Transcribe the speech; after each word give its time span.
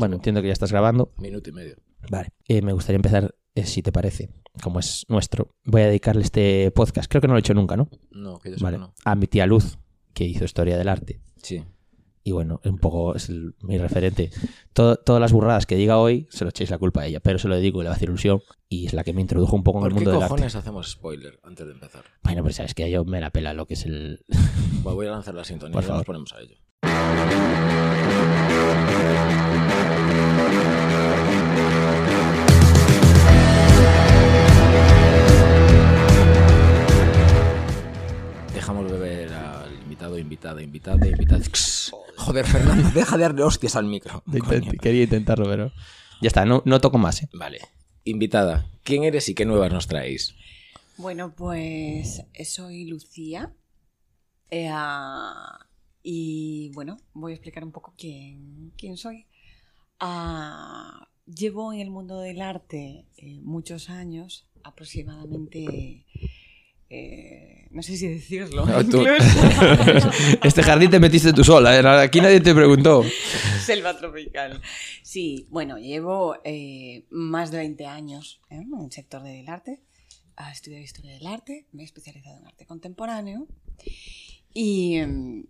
Bueno, 0.00 0.16
entiendo 0.16 0.40
que 0.42 0.48
ya 0.48 0.52
estás 0.52 0.72
grabando. 0.72 1.12
Minuto 1.18 1.48
y 1.50 1.52
medio. 1.52 1.76
Vale. 2.10 2.30
Eh, 2.48 2.62
me 2.62 2.72
gustaría 2.72 2.96
empezar, 2.96 3.34
eh, 3.54 3.64
si 3.64 3.82
te 3.82 3.92
parece, 3.92 4.30
como 4.62 4.80
es 4.80 5.04
nuestro. 5.08 5.54
Voy 5.64 5.82
a 5.82 5.86
dedicarle 5.86 6.22
este 6.22 6.70
podcast. 6.72 7.08
Creo 7.10 7.20
que 7.20 7.28
no 7.28 7.34
lo 7.34 7.38
he 7.38 7.40
hecho 7.40 7.54
nunca, 7.54 7.76
¿no? 7.76 7.88
No, 8.10 8.38
que 8.40 8.50
yo 8.50 8.56
Vale. 8.60 8.78
no. 8.78 8.94
A 9.04 9.14
mi 9.14 9.26
tía 9.28 9.46
Luz, 9.46 9.78
que 10.14 10.24
hizo 10.24 10.44
historia 10.44 10.76
del 10.76 10.88
arte. 10.88 11.20
Sí. 11.42 11.62
Y 12.22 12.32
bueno, 12.32 12.60
un 12.64 12.76
poco 12.78 13.14
es 13.14 13.30
el- 13.30 13.54
mi 13.62 13.78
referente. 13.78 14.30
Todo- 14.74 14.96
todas 14.96 15.20
las 15.22 15.32
burradas 15.32 15.64
que 15.66 15.74
diga 15.76 15.96
hoy 15.98 16.26
se 16.30 16.44
lo 16.44 16.50
echéis 16.50 16.68
la 16.70 16.76
culpa 16.78 17.00
a 17.02 17.06
ella, 17.06 17.20
pero 17.20 17.38
se 17.38 17.48
lo 17.48 17.54
dedico 17.56 17.80
y 17.80 17.82
le 17.84 17.88
va 17.88 17.94
a 17.94 17.96
hacer 17.96 18.08
ilusión. 18.10 18.40
Y 18.68 18.86
es 18.86 18.92
la 18.92 19.04
que 19.04 19.14
me 19.14 19.22
introdujo 19.22 19.56
un 19.56 19.62
poco 19.62 19.78
en 19.78 19.82
¿Por 19.84 19.88
el 19.92 19.94
qué 19.94 19.98
mundo 20.00 20.10
del 20.12 20.22
arte. 20.22 20.28
cojones 20.34 20.54
hacemos 20.54 20.90
spoiler 20.90 21.40
antes 21.42 21.66
de 21.66 21.72
empezar? 21.72 22.04
Bueno, 22.22 22.42
pero 22.42 22.54
sabes 22.54 22.74
que 22.74 22.90
yo 22.90 23.04
me 23.06 23.20
la 23.22 23.30
pela 23.30 23.54
lo 23.54 23.66
que 23.66 23.74
es 23.74 23.86
el. 23.86 24.24
Bueno, 24.82 24.96
voy 24.96 25.06
a 25.06 25.10
lanzar 25.12 25.34
la 25.34 25.44
sintonía 25.44 25.72
Por 25.74 25.84
y 25.84 25.88
nos 25.88 26.04
ponemos 26.04 26.32
a 26.34 26.40
ello. 26.40 26.56
Dejamos 38.54 38.90
beber 38.90 39.32
al 39.32 39.72
invitado, 39.82 40.18
invitada, 40.18 40.62
invitada, 40.62 41.06
invitada. 41.06 41.42
Joder, 42.16 42.46
Fernando, 42.46 42.90
deja 42.94 43.16
de 43.16 43.22
darle 43.22 43.42
hostias 43.42 43.76
al 43.76 43.84
micro. 43.86 44.22
coño. 44.46 44.72
Quería 44.80 45.04
intentarlo, 45.04 45.46
pero. 45.46 45.72
Ya 46.20 46.28
está, 46.28 46.44
no, 46.44 46.62
no 46.66 46.80
toco 46.80 46.98
más, 46.98 47.22
¿eh? 47.22 47.28
Vale. 47.32 47.60
Invitada, 48.04 48.66
¿quién 48.82 49.04
eres 49.04 49.28
y 49.28 49.34
qué 49.34 49.44
nuevas 49.46 49.72
nos 49.72 49.86
traéis? 49.86 50.34
Bueno, 50.96 51.32
pues 51.34 52.22
eh, 52.34 52.44
soy 52.44 52.84
Lucía. 52.86 53.52
eh, 54.50 54.68
ah, 54.70 55.66
y 56.02 56.70
bueno, 56.74 56.96
voy 57.12 57.32
a 57.32 57.34
explicar 57.34 57.64
un 57.64 57.72
poco 57.72 57.94
quién, 57.96 58.72
quién 58.76 58.96
soy. 58.96 59.26
Ah, 59.98 61.08
llevo 61.26 61.72
en 61.72 61.80
el 61.80 61.90
mundo 61.90 62.20
del 62.20 62.40
arte 62.40 63.06
eh, 63.16 63.40
muchos 63.42 63.90
años, 63.90 64.46
aproximadamente. 64.64 66.04
eh, 66.88 67.68
no 67.70 67.82
sé 67.82 67.96
si 67.96 68.08
decirlo. 68.08 68.66
No, 68.66 68.84
tú. 68.84 69.04
Este 70.42 70.62
jardín 70.62 70.90
te 70.90 70.98
metiste 70.98 71.32
tú 71.32 71.44
sola, 71.44 71.78
¿eh? 71.78 71.86
Aquí 72.02 72.20
nadie 72.20 72.40
te 72.40 72.54
preguntó. 72.54 73.04
Selva 73.64 73.96
tropical. 73.96 74.60
Sí, 75.02 75.46
bueno, 75.50 75.78
llevo 75.78 76.36
eh, 76.44 77.04
más 77.10 77.50
de 77.50 77.58
20 77.58 77.86
años 77.86 78.40
en 78.48 78.72
el 78.74 78.90
sector 78.90 79.22
del 79.22 79.48
arte. 79.48 79.80
Ah, 80.36 80.50
Estudié 80.50 80.80
historia 80.82 81.12
del 81.12 81.26
arte, 81.26 81.66
me 81.72 81.82
he 81.82 81.84
especializado 81.84 82.38
en 82.38 82.46
arte 82.46 82.64
contemporáneo. 82.66 83.46
Y, 84.52 84.96
em, 84.96 85.44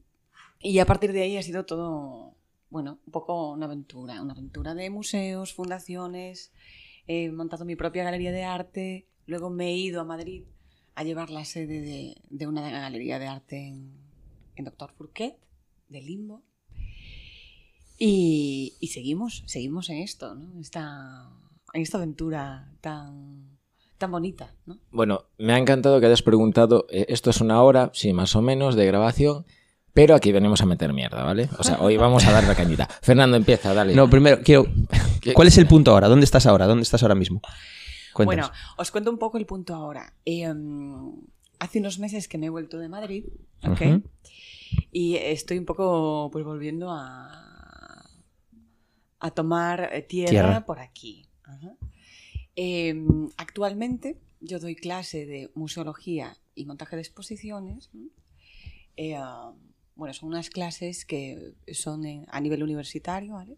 y 0.60 0.78
a 0.78 0.86
partir 0.86 1.12
de 1.12 1.22
ahí 1.22 1.36
ha 1.36 1.42
sido 1.42 1.64
todo, 1.64 2.36
bueno, 2.68 3.00
un 3.06 3.12
poco 3.12 3.52
una 3.52 3.66
aventura. 3.66 4.22
Una 4.22 4.32
aventura 4.32 4.74
de 4.74 4.90
museos, 4.90 5.54
fundaciones. 5.54 6.52
He 7.06 7.30
montado 7.30 7.64
mi 7.64 7.76
propia 7.76 8.04
galería 8.04 8.30
de 8.30 8.44
arte. 8.44 9.08
Luego 9.26 9.50
me 9.50 9.68
he 9.68 9.76
ido 9.76 10.00
a 10.00 10.04
Madrid 10.04 10.44
a 10.94 11.04
llevar 11.04 11.30
la 11.30 11.44
sede 11.44 11.80
de, 11.80 12.20
de 12.28 12.46
una 12.46 12.68
galería 12.68 13.18
de 13.18 13.26
arte 13.26 13.68
en, 13.68 13.96
en 14.56 14.64
Doctor 14.64 14.92
Furquet, 14.92 15.38
de 15.88 16.02
Limbo. 16.02 16.42
Y, 17.98 18.76
y 18.80 18.88
seguimos, 18.88 19.42
seguimos 19.46 19.90
en 19.90 19.98
esto, 19.98 20.34
¿no? 20.34 20.60
Esta, 20.60 21.30
en 21.74 21.82
esta 21.82 21.98
aventura 21.98 22.72
tan, 22.80 23.58
tan 23.98 24.10
bonita, 24.10 24.54
¿no? 24.66 24.78
Bueno, 24.90 25.26
me 25.38 25.52
ha 25.52 25.58
encantado 25.58 26.00
que 26.00 26.06
hayas 26.06 26.22
preguntado. 26.22 26.86
eh, 26.90 27.06
esto 27.08 27.30
es 27.30 27.40
una 27.40 27.62
hora, 27.62 27.90
sí, 27.94 28.12
más 28.12 28.34
o 28.36 28.42
menos, 28.42 28.74
de 28.74 28.86
grabación. 28.86 29.46
Pero 30.00 30.14
aquí 30.14 30.32
venimos 30.32 30.62
a 30.62 30.64
meter 30.64 30.94
mierda, 30.94 31.22
¿vale? 31.24 31.50
O 31.58 31.62
sea, 31.62 31.78
hoy 31.78 31.98
vamos 31.98 32.24
a 32.26 32.32
dar 32.32 32.42
la 32.44 32.54
cañita. 32.54 32.88
Fernando, 33.02 33.36
empieza, 33.36 33.74
dale. 33.74 33.94
No, 33.94 34.08
primero, 34.08 34.40
quiero. 34.42 34.64
¿Cuál 35.34 35.48
es 35.48 35.58
el 35.58 35.66
punto 35.66 35.90
ahora? 35.90 36.08
¿Dónde 36.08 36.24
estás 36.24 36.46
ahora? 36.46 36.66
¿Dónde 36.66 36.84
estás 36.84 37.02
ahora 37.02 37.14
mismo? 37.14 37.42
Cuéntanos. 38.14 38.48
Bueno, 38.48 38.62
os 38.78 38.90
cuento 38.90 39.10
un 39.10 39.18
poco 39.18 39.36
el 39.36 39.44
punto 39.44 39.74
ahora. 39.74 40.14
Eh, 40.24 40.50
mm, 40.50 41.20
hace 41.58 41.80
unos 41.80 41.98
meses 41.98 42.28
que 42.28 42.38
me 42.38 42.46
he 42.46 42.48
vuelto 42.48 42.78
de 42.78 42.88
Madrid, 42.88 43.26
¿ok? 43.62 44.02
Y 44.90 45.16
estoy 45.16 45.58
un 45.58 45.66
poco 45.66 46.30
pues 46.32 46.46
volviendo 46.46 46.90
a, 46.90 48.08
a 49.18 49.30
tomar 49.32 49.90
eh, 49.92 50.00
tierra, 50.00 50.30
Tierra. 50.30 50.64
por 50.64 50.78
aquí. 50.78 51.26
Eh, 52.56 52.94
actualmente 53.36 54.16
yo 54.40 54.60
doy 54.60 54.76
clase 54.76 55.26
de 55.26 55.50
museología 55.54 56.38
y 56.54 56.64
montaje 56.64 56.96
de 56.96 57.02
exposiciones. 57.02 57.90
Eh, 58.96 59.18
bueno, 60.00 60.12
son 60.14 60.28
unas 60.30 60.50
clases 60.50 61.04
que 61.04 61.52
son 61.72 62.04
en- 62.04 62.26
a 62.30 62.40
nivel 62.40 62.62
universitario, 62.64 63.34
¿vale? 63.34 63.56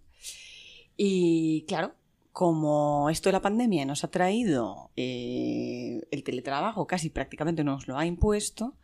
Y 0.97 1.65
claro, 1.69 1.95
como 2.33 3.09
esto 3.11 3.29
de 3.29 3.33
la 3.35 3.41
pandemia 3.43 3.85
nos 3.87 4.05
ha 4.05 4.11
traído 4.11 4.91
eh, 4.97 6.01
el 6.11 6.23
teletrabajo, 6.25 6.87
casi 6.87 7.09
prácticamente 7.11 7.65
nos 7.65 7.87
lo 7.89 7.97
ha 7.97 8.05
impuesto, 8.07 8.75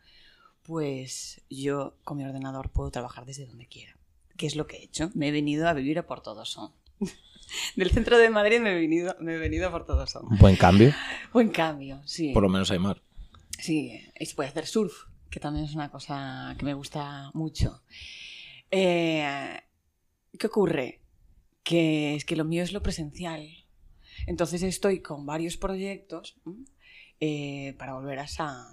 pues 0.63 1.41
yo 1.49 1.95
con 2.03 2.17
mi 2.17 2.23
ordenador 2.25 2.69
puedo 2.71 2.91
trabajar 2.91 3.25
desde 3.25 3.45
donde 3.45 3.67
quiera. 3.67 3.95
¿Qué 4.37 4.45
es 4.47 4.55
lo 4.55 4.67
que 4.67 4.77
he 4.77 4.83
hecho? 4.83 5.11
Me 5.13 5.27
he 5.27 5.31
venido 5.31 5.67
a 5.67 5.73
vivir 5.73 5.99
a 5.99 6.07
Portodosón. 6.07 6.71
Del 7.75 7.89
centro 7.91 8.17
de 8.17 8.29
Madrid 8.29 8.59
me 8.59 8.71
he 8.71 8.75
venido, 8.75 9.15
me 9.19 9.33
he 9.35 9.37
venido 9.37 9.67
a 9.67 9.71
Portodosón. 9.71 10.25
Buen 10.39 10.55
cambio. 10.55 10.93
Buen 11.33 11.49
cambio, 11.49 12.01
sí. 12.05 12.31
Por 12.33 12.43
lo 12.43 12.49
menos 12.49 12.71
hay 12.71 12.79
mar. 12.79 13.01
Sí, 13.57 13.99
y 14.17 14.25
se 14.25 14.35
puede 14.35 14.47
hacer 14.49 14.65
surf, 14.67 14.93
que 15.29 15.39
también 15.39 15.65
es 15.65 15.75
una 15.75 15.89
cosa 15.91 16.55
que 16.57 16.65
me 16.65 16.73
gusta 16.73 17.31
mucho. 17.33 17.81
Eh, 18.71 19.59
¿Qué 20.37 20.47
ocurre? 20.47 21.01
Que 21.63 22.15
es 22.15 22.25
que 22.25 22.35
lo 22.35 22.45
mío 22.45 22.63
es 22.63 22.71
lo 22.73 22.81
presencial. 22.81 23.47
Entonces 24.27 24.63
estoy 24.63 25.01
con 25.01 25.25
varios 25.25 25.57
proyectos 25.57 26.35
eh, 27.19 27.75
para 27.77 27.93
volver 27.93 28.19
a 28.19 28.23
esa, 28.23 28.67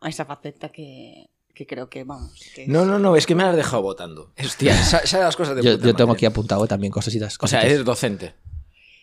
a 0.00 0.08
esa 0.08 0.24
faceta 0.24 0.68
que, 0.70 1.28
que 1.54 1.66
creo 1.66 1.88
que, 1.88 2.04
vamos... 2.04 2.40
que 2.54 2.62
es- 2.64 2.68
No, 2.68 2.84
no, 2.84 2.98
no, 2.98 3.16
es 3.16 3.26
que 3.26 3.34
me 3.34 3.42
has 3.42 3.56
dejado 3.56 3.82
votando. 3.82 4.32
Hostia, 4.42 4.74
sa- 4.84 5.06
sabes 5.06 5.26
las 5.26 5.36
cosas 5.36 5.56
de 5.56 5.62
Yo, 5.62 5.72
puta 5.76 5.86
yo 5.86 5.94
tengo 5.94 6.08
madre. 6.08 6.18
aquí 6.18 6.26
apuntado 6.26 6.66
también 6.66 6.92
cositas. 6.92 7.36
O 7.40 7.46
sea, 7.46 7.62
eres 7.62 7.84
docente. 7.84 8.34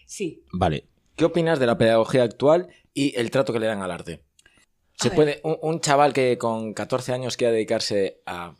Sí, 0.06 0.44
Vale. 0.52 0.88
¿Qué 1.16 1.26
opinas 1.26 1.60
de 1.60 1.68
la 1.68 1.78
pedagogía 1.78 2.24
actual 2.24 2.70
y 2.94 3.16
el 3.20 3.30
trato 3.30 3.54
que 3.54 3.60
le 3.60 3.68
dan 3.68 3.82
al 3.84 3.92
arte? 3.92 4.24
¿Se 4.96 5.10
A 5.10 5.12
puede, 5.12 5.42
un, 5.44 5.58
un 5.62 5.80
chaval 5.80 6.14
que 6.14 6.38
con 6.38 6.74
14 6.74 7.14
años 7.14 7.38
quiera 7.38 7.54
dedicarse 7.54 8.22
a 8.26 8.56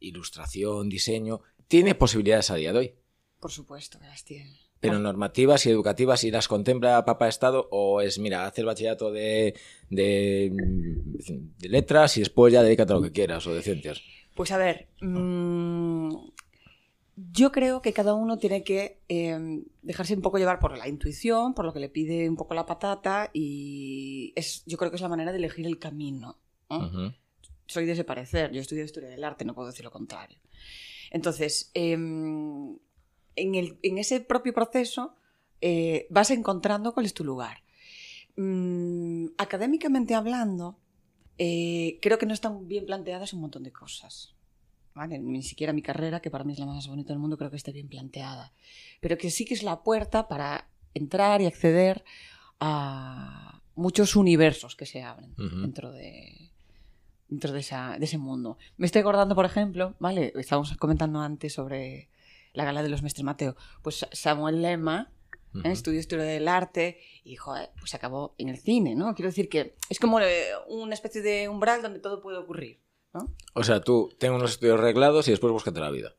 ilustración, 0.00 0.88
diseño, 0.88 1.40
tiene 1.66 1.94
posibilidades 1.94 2.50
a 2.50 2.56
día 2.56 2.72
de 2.72 2.78
hoy? 2.78 2.94
por 3.40 3.52
supuesto 3.52 3.98
que 3.98 4.06
las 4.06 4.24
tiene. 4.24 4.58
Pero 4.80 5.00
normativas 5.00 5.66
y 5.66 5.70
educativas, 5.70 6.22
¿y 6.22 6.30
las 6.30 6.46
contempla 6.46 7.04
Papa 7.04 7.26
Estado? 7.26 7.68
¿O 7.72 8.00
es, 8.00 8.20
mira, 8.20 8.46
haz 8.46 8.56
el 8.58 8.66
bachillerato 8.66 9.10
de, 9.10 9.54
de, 9.90 10.52
de 10.52 11.68
letras 11.68 12.16
y 12.16 12.20
después 12.20 12.52
ya 12.52 12.62
dedícate 12.62 12.92
a 12.92 12.96
lo 12.96 13.02
que 13.02 13.10
quieras 13.10 13.44
o 13.48 13.54
de 13.54 13.62
ciencias? 13.62 14.00
Pues 14.36 14.52
a 14.52 14.56
ver, 14.56 14.86
mm, 15.00 15.97
yo 17.32 17.50
creo 17.52 17.82
que 17.82 17.92
cada 17.92 18.14
uno 18.14 18.38
tiene 18.38 18.62
que 18.62 19.00
eh, 19.08 19.62
dejarse 19.82 20.14
un 20.14 20.22
poco 20.22 20.38
llevar 20.38 20.58
por 20.60 20.76
la 20.76 20.88
intuición, 20.88 21.54
por 21.54 21.64
lo 21.64 21.72
que 21.72 21.80
le 21.80 21.88
pide 21.88 22.28
un 22.28 22.36
poco 22.36 22.54
la 22.54 22.66
patata 22.66 23.30
y 23.32 24.32
es, 24.36 24.62
yo 24.66 24.78
creo 24.78 24.90
que 24.90 24.96
es 24.96 25.02
la 25.02 25.08
manera 25.08 25.32
de 25.32 25.38
elegir 25.38 25.66
el 25.66 25.78
camino. 25.78 26.38
Soy 27.66 27.86
de 27.86 27.92
ese 27.92 28.04
parecer, 28.04 28.52
yo 28.52 28.60
estudio 28.60 28.84
historia 28.84 29.08
del 29.08 29.24
arte, 29.24 29.44
no 29.44 29.54
puedo 29.54 29.68
decir 29.68 29.84
lo 29.84 29.90
contrario. 29.90 30.38
Entonces, 31.10 31.70
em, 31.74 32.78
en, 33.36 33.54
el- 33.54 33.78
en 33.82 33.98
ese 33.98 34.20
propio 34.20 34.52
proceso 34.54 35.14
eh, 35.60 36.06
vas 36.10 36.30
encontrando 36.30 36.94
cuál 36.94 37.06
es 37.06 37.14
tu 37.14 37.24
lugar. 37.24 37.62
Mm, 38.36 39.28
académicamente 39.38 40.14
hablando, 40.14 40.78
eh, 41.38 41.98
creo 42.00 42.18
que 42.18 42.26
no 42.26 42.34
están 42.34 42.68
bien 42.68 42.86
planteadas 42.86 43.32
un 43.32 43.40
montón 43.40 43.64
de 43.64 43.72
cosas. 43.72 44.34
¿Vale? 44.98 45.18
Ni 45.18 45.42
siquiera 45.42 45.72
mi 45.72 45.80
carrera, 45.82 46.20
que 46.20 46.30
para 46.30 46.44
mí 46.44 46.52
es 46.52 46.58
la 46.58 46.66
más 46.66 46.86
bonita 46.88 47.12
del 47.12 47.18
mundo, 47.20 47.38
creo 47.38 47.50
que 47.50 47.56
esté 47.56 47.72
bien 47.72 47.88
planteada. 47.88 48.52
Pero 49.00 49.16
que 49.16 49.30
sí 49.30 49.44
que 49.46 49.54
es 49.54 49.62
la 49.62 49.82
puerta 49.82 50.28
para 50.28 50.68
entrar 50.94 51.40
y 51.40 51.46
acceder 51.46 52.04
a 52.60 53.60
muchos 53.74 54.16
universos 54.16 54.76
que 54.76 54.86
se 54.86 55.02
abren 55.02 55.32
Ujú. 55.38 55.60
dentro 55.62 55.92
de 55.92 56.50
dentro 57.28 57.52
de, 57.52 57.60
esa- 57.60 57.96
de 57.98 58.04
ese 58.06 58.16
mundo. 58.16 58.56
Me 58.78 58.86
estoy 58.86 59.00
acordando, 59.00 59.34
por 59.34 59.44
ejemplo, 59.44 59.94
¿vale? 59.98 60.32
Estábamos 60.36 60.74
comentando 60.78 61.20
antes 61.20 61.52
sobre 61.52 62.08
la 62.54 62.64
gala 62.64 62.82
de 62.82 62.88
los 62.88 63.02
Mestres 63.02 63.22
Mateo. 63.24 63.54
Pues 63.82 64.06
Samuel 64.12 64.62
Lema 64.62 65.12
¿eh? 65.54 65.58
Ujú. 65.58 65.68
estudió 65.68 66.00
historia 66.00 66.24
del 66.24 66.48
arte 66.48 66.98
y, 67.24 67.36
joder, 67.36 67.68
pues 67.78 67.94
acabó 67.94 68.34
en 68.38 68.48
el 68.48 68.56
cine, 68.56 68.94
¿no? 68.94 69.14
Quiero 69.14 69.28
decir 69.28 69.50
que 69.50 69.74
es 69.90 69.98
como 69.98 70.18
eh, 70.20 70.46
una 70.68 70.94
especie 70.94 71.20
de 71.20 71.50
umbral 71.50 71.82
donde 71.82 72.00
todo 72.00 72.22
puede 72.22 72.38
ocurrir, 72.38 72.80
¿no? 73.18 73.34
O 73.54 73.64
sea, 73.64 73.80
tú 73.80 74.10
ten 74.18 74.32
unos 74.32 74.52
estudios 74.52 74.78
reglados 74.80 75.26
y 75.28 75.32
después 75.32 75.52
búscate 75.52 75.80
la 75.80 75.90
vida. 75.90 76.14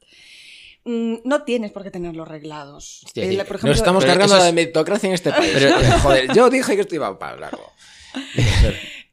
Mm, 0.86 1.16
no 1.26 1.44
tienes 1.44 1.72
por 1.72 1.84
qué 1.84 1.92
tenerlos 1.92 2.28
reglados. 2.28 3.04
Hostia, 3.06 3.24
Eh, 3.26 3.32
sí. 3.32 3.38
Nos 3.68 3.78
estamos 3.78 4.06
cargando 4.06 4.36
eso 4.36 4.44
la 4.44 4.50
es- 4.50 4.54
meritocracia 4.56 5.08
en 5.08 5.14
este 5.14 5.30
país. 5.32 5.52
Pero- 5.54 6.00
Joder, 6.00 6.34
yo 6.34 6.50
dije 6.58 6.76
que 6.76 6.82
esto 6.82 6.96
iba 6.96 7.18
para 7.20 7.38
largo. 7.38 7.72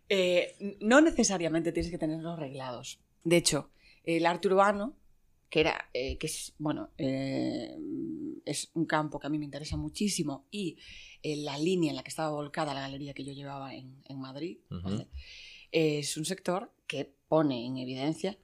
Eh, 0.08 0.54
no 0.80 1.00
necesariamente 1.00 1.72
tienes 1.72 1.90
que 1.90 1.98
tenerlos 1.98 2.38
reglados. 2.38 3.00
De 3.24 3.36
hecho, 3.38 3.70
el 4.04 4.24
arte 4.24 4.46
urbano, 4.46 4.96
que 5.50 5.58
era, 5.58 5.90
eh, 5.94 6.16
que 6.16 6.28
es, 6.28 6.54
bueno, 6.58 6.90
eh, 6.96 7.74
es 8.44 8.70
un 8.74 8.86
campo 8.86 9.18
que 9.18 9.26
a 9.26 9.30
mí 9.30 9.36
me 9.36 9.44
interesa 9.46 9.76
muchísimo 9.76 10.46
y 10.52 10.78
eh, 11.24 11.38
la 11.38 11.58
línea 11.58 11.90
en 11.90 11.96
la 11.96 12.04
que 12.04 12.10
estaba 12.10 12.30
volcada 12.30 12.72
la 12.72 12.82
galería 12.82 13.14
que 13.14 13.24
yo 13.24 13.32
llevaba 13.32 13.74
en, 13.74 14.00
en 14.08 14.20
Madrid, 14.20 14.58
es 15.72 16.16
un 16.16 16.24
sector 16.24 16.70
que 16.86 17.15
pone 17.28 17.66
en 17.66 17.78
evidencia 17.78 18.38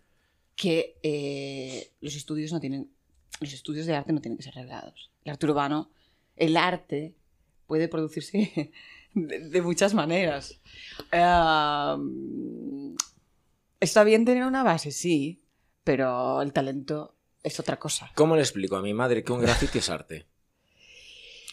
que 0.56 0.98
eh, 1.02 1.92
los 2.00 2.14
estudios 2.14 2.52
no 2.52 2.60
tienen, 2.60 2.90
los 3.40 3.52
estudios 3.52 3.86
de 3.86 3.94
arte 3.94 4.12
no 4.12 4.20
tienen 4.20 4.36
que 4.36 4.44
ser 4.44 4.54
reglados. 4.54 5.10
El 5.24 5.32
arte 5.32 5.46
urbano, 5.46 5.90
el 6.36 6.56
arte 6.56 7.14
puede 7.66 7.88
producirse 7.88 8.72
de, 9.14 9.62
muchas 9.62 9.94
maneras. 9.94 10.60
Está 13.80 14.04
bien 14.04 14.24
tener 14.24 14.44
una 14.44 14.62
base, 14.62 14.92
sí, 14.92 15.42
pero 15.84 16.42
el 16.42 16.52
talento 16.52 17.16
es 17.42 17.58
otra 17.58 17.78
cosa. 17.78 18.12
¿Cómo 18.14 18.36
le 18.36 18.42
explico 18.42 18.76
a 18.76 18.82
mi 18.82 18.94
madre 18.94 19.24
que 19.24 19.32
un 19.32 19.40
graffiti 19.40 19.78
es 19.78 19.90
arte? 19.90 20.26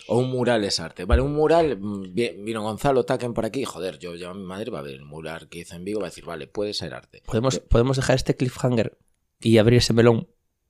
O 0.09 0.17
un 0.19 0.29
mural 0.31 0.63
es 0.63 0.79
arte. 0.79 1.05
Vale, 1.05 1.21
un 1.21 1.33
mural, 1.33 1.77
mm, 1.79 2.13
vi- 2.13 2.31
vino 2.39 2.61
Gonzalo 2.61 3.03
Taquen 3.05 3.33
por 3.33 3.45
aquí, 3.45 3.63
joder, 3.65 3.99
yo 3.99 4.13
llamo 4.15 4.31
a 4.31 4.37
mi 4.37 4.43
madre, 4.45 4.71
va 4.71 4.79
a 4.79 4.81
ver 4.83 4.95
el 4.95 5.05
mural 5.05 5.47
que 5.49 5.59
hizo 5.59 5.75
en 5.75 5.83
Vigo, 5.85 5.99
va 5.99 6.07
a 6.07 6.09
decir, 6.09 6.25
vale, 6.25 6.47
puede 6.47 6.73
ser 6.73 6.93
arte. 6.93 7.21
¿Podemos, 7.25 7.59
podemos 7.59 7.97
dejar 7.97 8.15
este 8.15 8.35
cliffhanger 8.35 8.97
y 9.39 9.57
abrir 9.57 9.77
ese 9.79 9.93
melón 9.93 10.27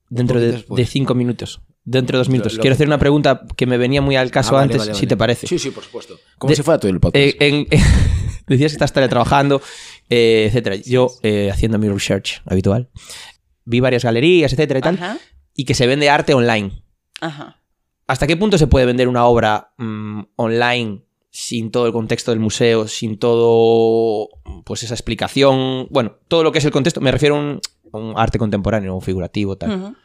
dentro 0.08 0.38
de, 0.40 0.64
cinco 0.86 1.14
minutos. 1.14 1.60
Dentro 1.84 2.16
de 2.16 2.18
dos 2.18 2.28
minutos. 2.28 2.52
Lo- 2.52 2.58
lo 2.58 2.62
Quiero 2.62 2.72
que- 2.74 2.76
hacer 2.76 2.86
una 2.86 2.98
pregunta 2.98 3.46
que 3.56 3.66
me 3.66 3.78
venía 3.78 4.02
muy 4.02 4.14
al 4.16 4.30
caso 4.30 4.50
Ah, 4.50 4.60
vale, 4.60 4.64
antes, 4.64 4.78
vale, 4.78 4.94
si 4.94 5.00
vale. 5.00 5.06
te 5.08 5.16
parece. 5.16 5.46
Sí, 5.46 5.58
sí, 5.58 5.70
por 5.70 5.82
supuesto. 5.82 6.18
Como 6.38 6.50
De- 6.50 6.56
si 6.56 6.62
fuera 6.62 6.78
todo 6.78 6.90
el 6.90 7.00
podcast. 7.00 7.16
Eh, 7.24 7.36
en- 7.40 7.66
decías 8.46 8.72
que 8.72 8.76
estás 8.76 8.92
teletrabajando, 8.92 9.62
eh, 10.10 10.44
etcétera. 10.48 10.76
Yo, 10.76 11.08
eh, 11.22 11.50
haciendo 11.50 11.78
mi 11.78 11.88
research 11.88 12.42
habitual, 12.44 12.90
vi 13.64 13.80
varias 13.80 14.04
galerías, 14.04 14.52
etcétera 14.52 14.78
y 14.80 14.82
tal, 14.82 14.94
Ajá, 14.96 15.18
y 15.54 15.64
que 15.64 15.74
se 15.74 15.86
vende 15.86 16.10
arte 16.10 16.34
online. 16.34 16.82
ajá. 17.20 17.56
¿Hasta 18.10 18.26
qué 18.26 18.36
punto 18.36 18.58
se 18.58 18.66
puede 18.66 18.86
vender 18.86 19.06
una 19.06 19.24
obra 19.24 19.72
mm, 19.76 20.22
online 20.34 21.02
sin 21.30 21.70
todo 21.70 21.86
el 21.86 21.92
contexto 21.92 22.32
del 22.32 22.40
museo, 22.40 22.88
sin 22.88 23.20
todo, 23.20 24.30
pues 24.64 24.82
esa 24.82 24.94
explicación? 24.94 25.86
Bueno, 25.90 26.16
todo 26.26 26.42
lo 26.42 26.50
que 26.50 26.58
es 26.58 26.64
el 26.64 26.72
contexto. 26.72 27.00
Me 27.00 27.12
refiero 27.12 27.36
a 27.36 27.38
un, 27.38 27.60
a 27.92 27.98
un 27.98 28.14
arte 28.16 28.36
contemporáneo, 28.36 28.96
un 28.96 29.00
figurativo, 29.00 29.56
tal. 29.56 29.96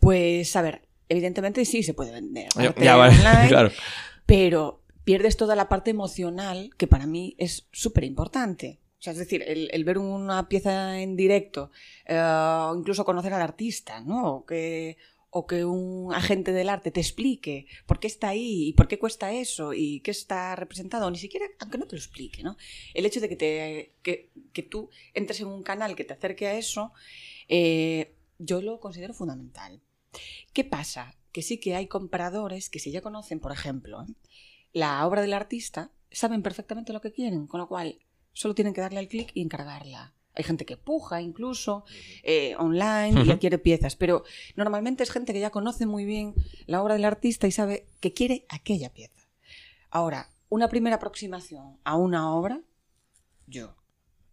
Pues, 0.00 0.56
a 0.56 0.62
ver, 0.62 0.82
evidentemente 1.08 1.64
sí 1.64 1.84
se 1.84 1.94
puede 1.94 2.10
vender. 2.10 2.48
Arte 2.56 2.84
ya, 2.84 2.96
vale, 2.96 3.14
online, 3.20 3.48
claro. 3.48 3.70
pero 4.26 4.82
pierdes 5.04 5.36
toda 5.36 5.54
la 5.54 5.68
parte 5.68 5.92
emocional 5.92 6.70
que 6.76 6.88
para 6.88 7.06
mí 7.06 7.36
es 7.38 7.68
súper 7.70 8.02
importante. 8.02 8.80
O 8.98 9.02
sea, 9.02 9.12
es 9.12 9.20
decir, 9.20 9.44
el, 9.46 9.70
el 9.72 9.84
ver 9.84 9.98
una 9.98 10.48
pieza 10.48 10.98
en 10.98 11.14
directo, 11.14 11.70
eh, 12.06 12.20
incluso 12.76 13.04
conocer 13.04 13.32
al 13.32 13.42
artista, 13.42 14.00
¿no? 14.00 14.34
O 14.34 14.44
que, 14.44 14.96
o 15.30 15.46
que 15.46 15.64
un 15.64 16.12
agente 16.12 16.52
del 16.52 16.68
arte 16.68 16.90
te 16.90 17.00
explique 17.00 17.66
por 17.86 18.00
qué 18.00 18.08
está 18.08 18.28
ahí 18.30 18.68
y 18.68 18.72
por 18.72 18.88
qué 18.88 18.98
cuesta 18.98 19.32
eso 19.32 19.72
y 19.72 20.00
qué 20.00 20.10
está 20.10 20.56
representado, 20.56 21.10
ni 21.10 21.18
siquiera, 21.18 21.46
aunque 21.60 21.78
no 21.78 21.86
te 21.86 21.96
lo 21.96 22.00
explique, 22.00 22.42
¿no? 22.42 22.56
El 22.94 23.06
hecho 23.06 23.20
de 23.20 23.28
que, 23.28 23.36
te, 23.36 23.94
que, 24.02 24.30
que 24.52 24.62
tú 24.62 24.90
entres 25.14 25.40
en 25.40 25.46
un 25.46 25.62
canal 25.62 25.94
que 25.94 26.04
te 26.04 26.14
acerque 26.14 26.48
a 26.48 26.58
eso, 26.58 26.92
eh, 27.48 28.16
yo 28.38 28.60
lo 28.60 28.80
considero 28.80 29.14
fundamental. 29.14 29.80
¿Qué 30.52 30.64
pasa? 30.64 31.16
Que 31.32 31.42
sí 31.42 31.58
que 31.58 31.76
hay 31.76 31.86
compradores 31.86 32.68
que 32.68 32.80
si 32.80 32.90
ya 32.90 33.00
conocen, 33.00 33.38
por 33.38 33.52
ejemplo, 33.52 34.04
la 34.72 35.06
obra 35.06 35.22
del 35.22 35.32
artista, 35.32 35.92
saben 36.10 36.42
perfectamente 36.42 36.92
lo 36.92 37.00
que 37.00 37.12
quieren, 37.12 37.46
con 37.46 37.60
lo 37.60 37.68
cual 37.68 38.00
solo 38.32 38.54
tienen 38.54 38.74
que 38.74 38.80
darle 38.80 38.98
al 38.98 39.08
clic 39.08 39.30
y 39.34 39.42
encargarla. 39.42 40.14
Hay 40.34 40.44
gente 40.44 40.64
que 40.64 40.76
puja 40.76 41.20
incluso 41.20 41.84
eh, 42.22 42.54
online 42.58 43.18
y 43.20 43.22
Ujú. 43.22 43.32
adquiere 43.32 43.58
piezas, 43.58 43.96
pero 43.96 44.24
normalmente 44.56 45.02
es 45.02 45.10
gente 45.10 45.32
que 45.32 45.40
ya 45.40 45.50
conoce 45.50 45.86
muy 45.86 46.04
bien 46.04 46.34
la 46.66 46.82
obra 46.82 46.94
del 46.94 47.04
artista 47.04 47.46
y 47.46 47.50
sabe 47.52 47.86
que 48.00 48.12
quiere 48.12 48.46
aquella 48.48 48.90
pieza. 48.92 49.20
Ahora, 49.90 50.30
una 50.48 50.68
primera 50.68 50.96
aproximación 50.96 51.78
a 51.84 51.96
una 51.96 52.32
obra, 52.32 52.60
yo 53.46 53.74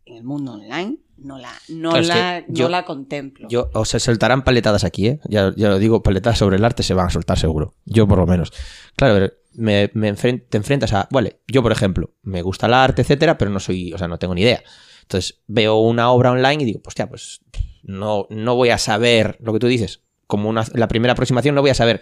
en 0.06 0.18
el 0.18 0.24
mundo 0.24 0.54
online 0.54 0.98
no 1.18 1.38
la, 1.40 1.52
no 1.70 1.90
Claro, 1.92 2.02
es 2.04 2.08
que 2.10 2.18
la, 2.18 2.42
no 2.48 2.54
yo- 2.56 2.70
la 2.70 2.86
contemplo. 2.86 3.48
Yo, 3.50 3.70
o 3.74 3.84
se 3.84 4.00
soltarán 4.00 4.44
paletadas 4.44 4.84
aquí, 4.84 5.08
¿eh? 5.08 5.20
Ya, 5.28 5.52
ya 5.58 5.70
lo 5.70 5.80
digo, 5.80 6.04
paletadas 6.04 6.38
sobre 6.38 6.58
el 6.58 6.64
arte 6.66 6.84
se 6.84 6.94
van 6.94 7.08
a 7.08 7.10
soltar 7.10 7.38
seguro. 7.40 7.74
Yo 7.86 8.08
por 8.08 8.20
lo 8.20 8.28
menos. 8.28 8.54
Claro, 8.96 9.32
me, 9.54 9.90
me 9.96 10.14
enfren- 10.14 10.46
te 10.48 10.58
enfrentas 10.58 10.94
a... 10.94 11.08
Vale, 11.12 11.40
yo 11.48 11.64
por 11.64 11.72
ejemplo, 11.72 12.12
me 12.22 12.42
gusta 12.44 12.68
el 12.68 12.76
arte, 12.76 13.02
etcétera, 13.02 13.38
pero 13.38 13.50
no 13.52 13.60
soy... 13.60 13.92
O 13.94 13.98
sea, 13.98 14.08
no 14.08 14.20
tengo 14.20 14.36
ni 14.36 14.42
idea. 14.44 14.64
Entonces 15.08 15.42
veo 15.48 15.78
una 15.78 16.12
obra 16.12 16.32
online 16.32 16.64
y 16.64 16.66
digo, 16.66 16.82
hostia, 16.86 17.08
pues 17.08 17.40
no, 17.84 18.28
no 18.30 18.56
voy 18.56 18.70
a 18.72 18.78
saber 18.78 19.38
lo 19.42 19.54
que 19.54 19.60
tú 19.60 19.68
dices. 19.68 20.02
Como 20.28 20.50
una, 20.50 20.66
la 20.74 20.90
primera 20.90 21.14
aproximación 21.14 21.56
no 21.56 21.62
voy 21.62 21.70
a 21.72 21.76
saber... 21.76 22.02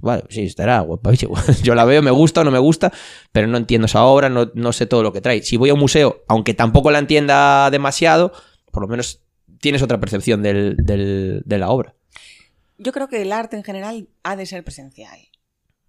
Vale, 0.00 0.24
sí, 0.30 0.44
estará 0.44 0.80
guapísimo. 0.80 1.34
Yo 1.62 1.74
la 1.74 1.84
veo, 1.84 2.00
me 2.00 2.10
gusta 2.10 2.40
o 2.40 2.44
no 2.44 2.50
me 2.50 2.58
gusta, 2.58 2.90
pero 3.32 3.48
no 3.48 3.58
entiendo 3.58 3.84
esa 3.86 4.04
obra, 4.04 4.30
no, 4.30 4.50
no 4.54 4.72
sé 4.72 4.86
todo 4.86 5.02
lo 5.02 5.12
que 5.12 5.20
trae. 5.20 5.42
Si 5.42 5.58
voy 5.58 5.68
a 5.70 5.74
un 5.74 5.80
museo, 5.80 6.24
aunque 6.28 6.54
tampoco 6.54 6.90
la 6.90 6.98
entienda 7.00 7.68
demasiado, 7.70 8.32
por 8.70 8.82
lo 8.82 8.88
menos 8.88 9.20
tienes 9.60 9.82
otra 9.82 10.00
percepción 10.00 10.42
del- 10.42 10.76
del- 10.78 11.42
de 11.44 11.58
la 11.58 11.68
obra. 11.68 11.94
Yo 12.78 12.92
creo 12.92 13.08
que 13.08 13.20
el 13.20 13.32
arte 13.32 13.56
en 13.56 13.64
general 13.64 14.08
ha 14.22 14.36
de 14.36 14.46
ser 14.46 14.64
presencial. 14.64 15.18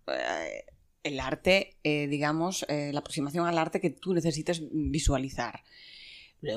Eh, 0.07 0.65
El 1.03 1.19
arte, 1.19 1.77
eh, 1.83 2.07
digamos, 2.07 2.65
eh, 2.69 2.91
la 2.93 2.99
aproximación 2.99 3.45
al 3.45 3.57
arte 3.57 3.79
que 3.81 3.89
tú 3.89 4.13
necesites 4.13 4.61
visualizar. 4.71 5.61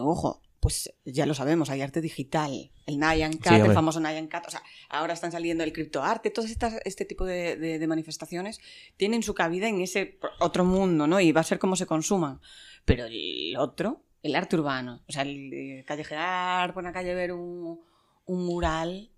Ojo, 0.00 0.42
pues 0.60 0.92
ya 1.04 1.26
lo 1.26 1.34
sabemos, 1.34 1.70
hay 1.70 1.80
arte 1.82 2.00
digital, 2.00 2.70
el 2.86 2.98
Nyan 2.98 3.36
Cat, 3.38 3.52
el 3.54 3.60
hombre. 3.62 3.74
famoso 3.74 4.00
Nyan 4.00 4.26
Cat, 4.26 4.46
o 4.48 4.50
sea, 4.50 4.62
ahora 4.88 5.12
están 5.14 5.30
saliendo 5.30 5.62
el 5.62 5.72
criptoarte, 5.72 6.30
todas 6.30 6.50
estas, 6.50 6.74
este 6.84 7.04
tipo 7.04 7.24
de, 7.24 7.56
de- 7.56 7.78
de 7.78 7.86
manifestaciones 7.86 8.60
tienen 8.96 9.22
su 9.22 9.34
cabida 9.34 9.68
en 9.68 9.80
ese 9.80 10.18
otro 10.40 10.64
mundo, 10.64 11.06
¿no? 11.06 11.20
Y 11.20 11.30
va 11.32 11.42
a 11.42 11.44
ser 11.44 11.58
cómo 11.58 11.76
se 11.76 11.86
consuman. 11.86 12.40
Pero 12.84 13.04
el 13.06 13.54
otro, 13.58 14.02
el 14.22 14.34
arte 14.34 14.56
urbano, 14.56 15.02
o 15.08 15.12
sea, 15.12 15.22
el 15.22 15.84
callejear 15.86 16.74
por 16.74 16.82
una 16.82 16.92
calle 16.92 17.14
ver 17.14 17.32
un, 17.32 17.80
un 18.24 18.44
mural, 18.46 19.10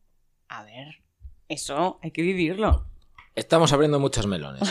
a 0.49 0.65
ver, 0.65 1.03
eso 1.49 1.99
hay 2.03 2.11
que 2.11 2.21
vivirlo. 2.23 2.85
Estamos 3.35 3.73
abriendo 3.73 3.99
muchos 4.01 4.27
melones. 4.27 4.63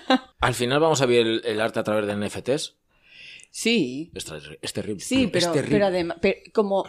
Al 0.40 0.54
final 0.54 0.80
vamos 0.80 1.00
a 1.00 1.06
ver 1.06 1.26
el, 1.26 1.42
el 1.44 1.60
arte 1.60 1.78
a 1.80 1.84
través 1.84 2.06
de 2.06 2.16
NFTs. 2.16 2.76
Sí, 3.56 4.10
Es, 4.16 4.26
es 4.62 4.72
terrible. 4.72 5.00
sí, 5.04 5.28
pero, 5.28 5.52
terrible. 5.52 6.14
pero, 6.20 6.40
como, 6.52 6.84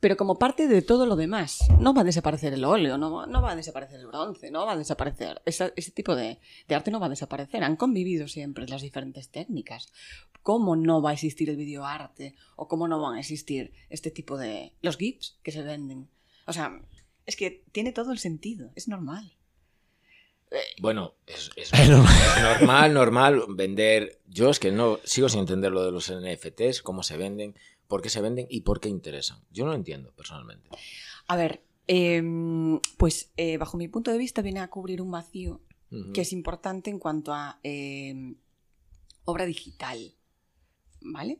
pero 0.00 0.16
como 0.16 0.38
parte 0.38 0.66
de 0.66 0.80
todo 0.80 1.04
lo 1.04 1.16
demás. 1.16 1.58
No 1.80 1.92
va 1.92 2.00
a 2.00 2.04
desaparecer 2.04 2.54
el 2.54 2.64
óleo, 2.64 2.96
no, 2.96 3.12
va- 3.12 3.26
no 3.26 3.42
va 3.42 3.50
a 3.52 3.56
desaparecer 3.56 4.00
el 4.00 4.06
bronce, 4.06 4.50
no 4.50 4.64
va 4.64 4.72
a 4.72 4.76
desaparecer. 4.78 5.42
Esa- 5.44 5.70
ese 5.76 5.90
tipo 5.90 6.16
de, 6.16 6.40
de 6.66 6.74
arte 6.74 6.90
no 6.90 6.98
va 6.98 7.06
a 7.06 7.10
desaparecer. 7.10 7.62
Han 7.62 7.76
convivido 7.76 8.26
siempre 8.26 8.66
las 8.66 8.80
diferentes 8.80 9.28
técnicas. 9.28 9.92
¿Cómo 10.42 10.76
no 10.76 11.02
va 11.02 11.10
a 11.10 11.12
existir 11.12 11.50
el 11.50 11.56
videoarte? 11.58 12.34
¿O 12.56 12.68
cómo 12.68 12.88
no 12.88 13.02
van 13.02 13.16
a 13.16 13.20
existir 13.20 13.74
este 13.90 14.10
tipo 14.10 14.38
de... 14.38 14.72
los 14.80 14.96
GIFs 14.96 15.36
que 15.42 15.52
se 15.52 15.62
venden? 15.62 16.08
O 16.46 16.54
sea, 16.54 16.80
es 17.26 17.36
que 17.36 17.64
tiene 17.70 17.92
todo 17.92 18.12
el 18.12 18.18
sentido, 18.18 18.70
es 18.76 18.88
normal. 18.88 19.34
Bueno, 20.80 21.14
es, 21.26 21.50
es- 21.56 21.72
Es 21.74 21.88
normal. 21.88 22.14
normal, 22.42 22.94
normal 22.94 23.44
vender. 23.50 24.20
Yo 24.26 24.50
es 24.50 24.58
que 24.58 24.70
no 24.72 24.98
sigo 25.04 25.28
sin 25.28 25.40
entender 25.40 25.72
lo 25.72 25.84
de 25.84 25.92
los 25.92 26.10
NFTs, 26.12 26.82
cómo 26.82 27.02
se 27.02 27.16
venden, 27.16 27.54
por 27.86 28.02
qué 28.02 28.08
se 28.10 28.20
venden 28.20 28.46
y 28.50 28.60
por 28.62 28.80
qué 28.80 28.88
interesan. 28.88 29.38
Yo 29.50 29.64
no 29.64 29.70
lo 29.70 29.76
entiendo 29.76 30.12
personalmente. 30.12 30.68
A 31.26 31.36
ver, 31.36 31.62
em, 31.86 32.80
pues 32.96 33.32
eh, 33.36 33.56
bajo 33.58 33.76
mi 33.76 33.88
punto 33.88 34.10
de 34.10 34.18
vista 34.18 34.42
viene 34.42 34.60
a 34.60 34.68
cubrir 34.68 35.00
un 35.02 35.10
vacío 35.10 35.60
que 36.12 36.20
es 36.20 36.32
importante 36.34 36.90
en 36.90 36.98
cuanto 36.98 37.32
a 37.32 37.58
eh, 37.62 38.34
obra 39.24 39.46
digital. 39.46 40.12
¿Vale? 41.00 41.38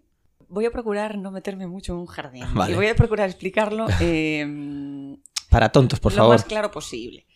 Voy 0.48 0.64
a 0.64 0.70
procurar 0.70 1.18
no 1.18 1.30
meterme 1.30 1.66
mucho 1.66 1.92
en 1.92 1.98
un 1.98 2.06
jardín. 2.06 2.46
Vale. 2.54 2.72
Y 2.72 2.76
voy 2.76 2.86
a 2.86 2.94
procurar 2.96 3.28
explicarlo 3.28 3.86
eh, 4.00 5.16
Para 5.50 5.70
tontos, 5.70 6.00
por 6.00 6.12
lo 6.12 6.16
favor. 6.16 6.34
más 6.36 6.44
claro 6.46 6.70
posible. 6.70 7.26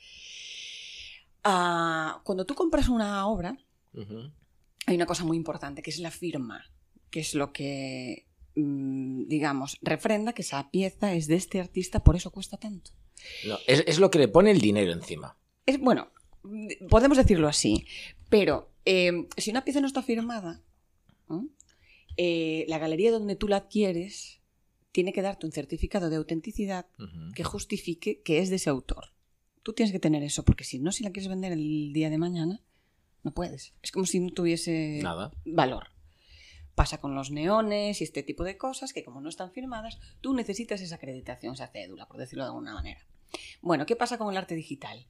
Ah, 1.44 2.20
cuando 2.25 2.44
tú 2.44 2.54
compras 2.54 2.88
una 2.88 3.26
obra, 3.26 3.58
hay 4.87 4.96
una 4.96 5.06
cosa 5.06 5.25
muy 5.25 5.37
importante, 5.37 5.82
que 5.82 5.90
es 5.90 5.99
la 5.99 6.11
firma, 6.11 6.64
que 7.11 7.20
es 7.20 7.34
lo 7.34 7.52
que, 7.52 8.26
mm, 8.54 9.26
digamos, 9.26 9.78
refrenda 9.82 10.32
que 10.32 10.42
esa 10.42 10.70
pieza 10.70 11.14
es 11.14 11.26
de 11.26 11.37
este 11.37 11.61
artista, 11.61 12.04
por 12.04 12.16
eso 12.16 12.30
cuesta 12.30 12.56
tanto. 12.56 12.92
No, 13.46 13.58
es, 13.66 13.84
es 13.87 13.99
lo 13.99 14.11
que 14.11 14.18
le 14.18 14.28
pone 14.28 14.50
el 14.50 14.61
dinero 14.61 14.92
encima. 14.92 15.37
Es 15.66 15.78
bueno, 15.78 16.11
podemos 16.88 17.18
decirlo 17.18 17.49
así, 17.49 17.87
pero 18.28 18.70
eh, 18.84 19.28
si 19.37 19.50
una 19.50 19.64
pieza 19.64 19.80
no 19.80 19.87
está 19.87 20.02
firmada, 20.02 20.61
eh, 22.16 22.64
la 22.68 22.78
galería 22.78 23.11
donde 23.11 23.37
tú 23.37 23.49
la 23.49 23.56
adquieres 23.56 24.40
tiene 24.90 25.12
que 25.12 25.22
darte 25.22 25.46
un 25.46 25.52
certificado 25.52 26.11
de 26.11 26.16
autenticidad 26.16 26.87
que 27.34 27.44
justifique 27.44 28.20
que 28.20 28.38
es 28.40 28.50
de 28.50 28.56
ese 28.56 28.70
autor. 28.70 29.12
Tú 29.62 29.73
tienes 29.73 29.92
que 29.92 29.99
tener 29.99 30.23
eso, 30.23 30.45
porque 30.45 30.64
si 30.64 30.78
no, 30.78 30.92
si 30.92 31.04
la 31.04 31.11
quieres 31.11 31.28
vender 31.28 31.52
el 31.52 31.92
día 31.92 32.11
de 32.11 32.19
mañana, 32.19 32.61
no 33.23 33.33
puedes. 33.33 33.75
Es 33.83 33.92
como 33.92 34.07
si 34.07 34.21
no 34.21 34.31
tuviese 34.31 35.00
Nada. 35.02 35.33
valor. 35.45 35.88
Pasa 36.75 36.99
con 36.99 37.14
los 37.14 37.31
neones 37.31 38.00
y 38.00 38.04
este 38.04 38.23
tipo 38.23 38.45
de 38.45 38.57
cosas 38.57 38.92
que 38.92 39.04
como 39.04 39.21
no 39.21 39.28
están 39.28 39.52
firmadas, 39.52 39.99
tú 40.21 40.35
necesitas 40.35 40.81
esa 40.81 40.97
acreditación, 40.97 41.54
esa 41.54 41.69
cédula, 41.69 42.07
por 42.07 42.16
decirlo 42.16 42.45
de 42.45 42.49
alguna 42.49 42.75
manera. 42.75 43.07
Bueno, 43.61 43.87
¿qué 43.87 43.95
pasa 43.95 44.19
con 44.19 44.31
el 44.31 44.37
arte 44.37 44.54
digital? 44.54 45.07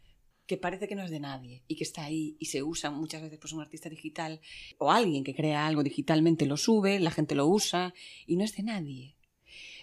que 0.46 0.56
parece 0.56 0.88
que 0.88 0.94
no 0.94 1.02
es 1.02 1.10
de 1.10 1.20
nadie 1.20 1.62
y 1.68 1.76
que 1.76 1.84
está 1.84 2.04
ahí 2.04 2.36
y 2.38 2.46
se 2.46 2.62
usa 2.62 2.90
muchas 2.90 3.22
veces 3.22 3.38
pues 3.38 3.52
un 3.52 3.60
artista 3.60 3.88
digital 3.88 4.40
o 4.76 4.90
alguien 4.90 5.24
que 5.24 5.34
crea 5.34 5.66
algo 5.66 5.82
digitalmente 5.82 6.46
lo 6.46 6.56
sube, 6.56 6.98
la 6.98 7.10
gente 7.10 7.34
lo 7.34 7.46
usa 7.46 7.94
y 8.26 8.36
no 8.36 8.44
es 8.44 8.56
de 8.56 8.64
nadie. 8.64 9.16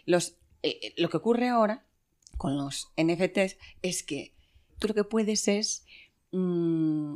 Los, 0.05 0.37
eh, 0.61 0.79
eh, 0.81 0.93
lo 0.97 1.09
que 1.09 1.17
ocurre 1.17 1.49
ahora 1.49 1.85
con 2.37 2.57
los 2.57 2.91
NFTs 2.97 3.57
es 3.81 4.03
que 4.03 4.33
tú 4.79 4.87
lo 4.87 4.93
que 4.93 5.03
puedes 5.03 5.47
es 5.47 5.85
mm, 6.31 7.15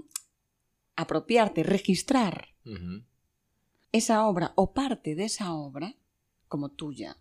apropiarte, 0.95 1.63
registrar 1.63 2.49
esa 3.91 4.25
obra 4.27 4.53
o 4.55 4.73
parte 4.73 5.15
de 5.15 5.25
esa 5.25 5.53
obra 5.53 5.95
como 6.47 6.69
tuya. 6.69 7.17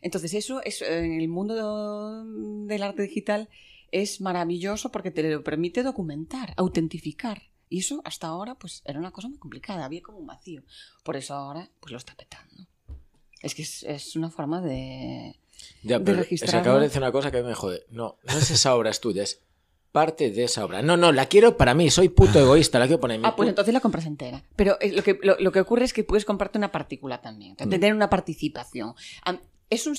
Entonces 0.00 0.34
eso 0.34 0.62
es 0.62 0.82
en 0.82 1.20
el 1.20 1.28
mundo 1.28 2.24
del 2.66 2.82
arte 2.82 3.02
digital 3.02 3.48
es 3.90 4.20
maravilloso 4.20 4.90
porque 4.90 5.10
te 5.10 5.22
lo 5.30 5.44
permite 5.44 5.82
documentar, 5.82 6.54
autentificar. 6.56 7.42
Y 7.68 7.80
eso 7.80 8.00
hasta 8.04 8.26
ahora 8.26 8.54
pues 8.54 8.82
era 8.84 8.98
una 8.98 9.10
cosa 9.10 9.28
muy 9.28 9.38
complicada, 9.38 9.84
había 9.84 10.02
como 10.02 10.18
un 10.18 10.26
vacío. 10.26 10.62
Por 11.04 11.16
eso 11.16 11.34
ahora 11.34 11.70
pues 11.80 11.92
lo 11.92 11.98
está 11.98 12.14
petando. 12.14 12.66
Es 13.42 13.54
que 13.54 13.62
es, 13.62 13.82
es 13.82 14.16
una 14.16 14.30
forma 14.30 14.60
de... 14.60 15.36
Ya, 15.82 15.98
de 15.98 16.04
pero 16.04 16.16
se 16.18 16.22
registrarlo. 16.22 16.60
acaba 16.60 16.78
de 16.78 16.84
decir 16.86 17.02
una 17.02 17.12
cosa 17.12 17.30
que 17.30 17.38
a 17.38 17.42
mí 17.42 17.48
me 17.48 17.54
jode. 17.54 17.84
No, 17.90 18.18
no 18.22 18.38
es 18.38 18.50
esa 18.50 18.74
obra, 18.74 18.90
es 18.90 19.00
tuya, 19.00 19.22
es 19.22 19.40
parte 19.92 20.30
de 20.30 20.44
esa 20.44 20.64
obra. 20.64 20.82
No, 20.82 20.96
no, 20.96 21.12
la 21.12 21.26
quiero 21.26 21.56
para 21.56 21.74
mí, 21.74 21.90
soy 21.90 22.08
puto 22.08 22.40
egoísta, 22.40 22.78
la 22.78 22.86
quiero 22.86 23.00
poner 23.00 23.16
en 23.16 23.20
mi 23.22 23.28
Ah, 23.28 23.36
pues 23.36 23.46
pu- 23.46 23.50
entonces 23.50 23.72
la 23.74 23.80
compras 23.80 24.06
entera. 24.06 24.42
Pero 24.56 24.78
eh, 24.80 24.92
lo 24.92 25.02
que, 25.02 25.18
lo, 25.22 25.36
lo 25.38 25.52
que 25.52 25.60
ocurre 25.60 25.84
es 25.84 25.92
que 25.92 26.02
puedes 26.02 26.24
comprarte 26.24 26.58
una 26.58 26.72
partícula 26.72 27.20
también, 27.20 27.52
Mm. 27.52 27.68
tener 27.68 27.94
una 27.94 28.08
participación. 28.10 28.94
Es 29.70 29.86
un 29.86 29.94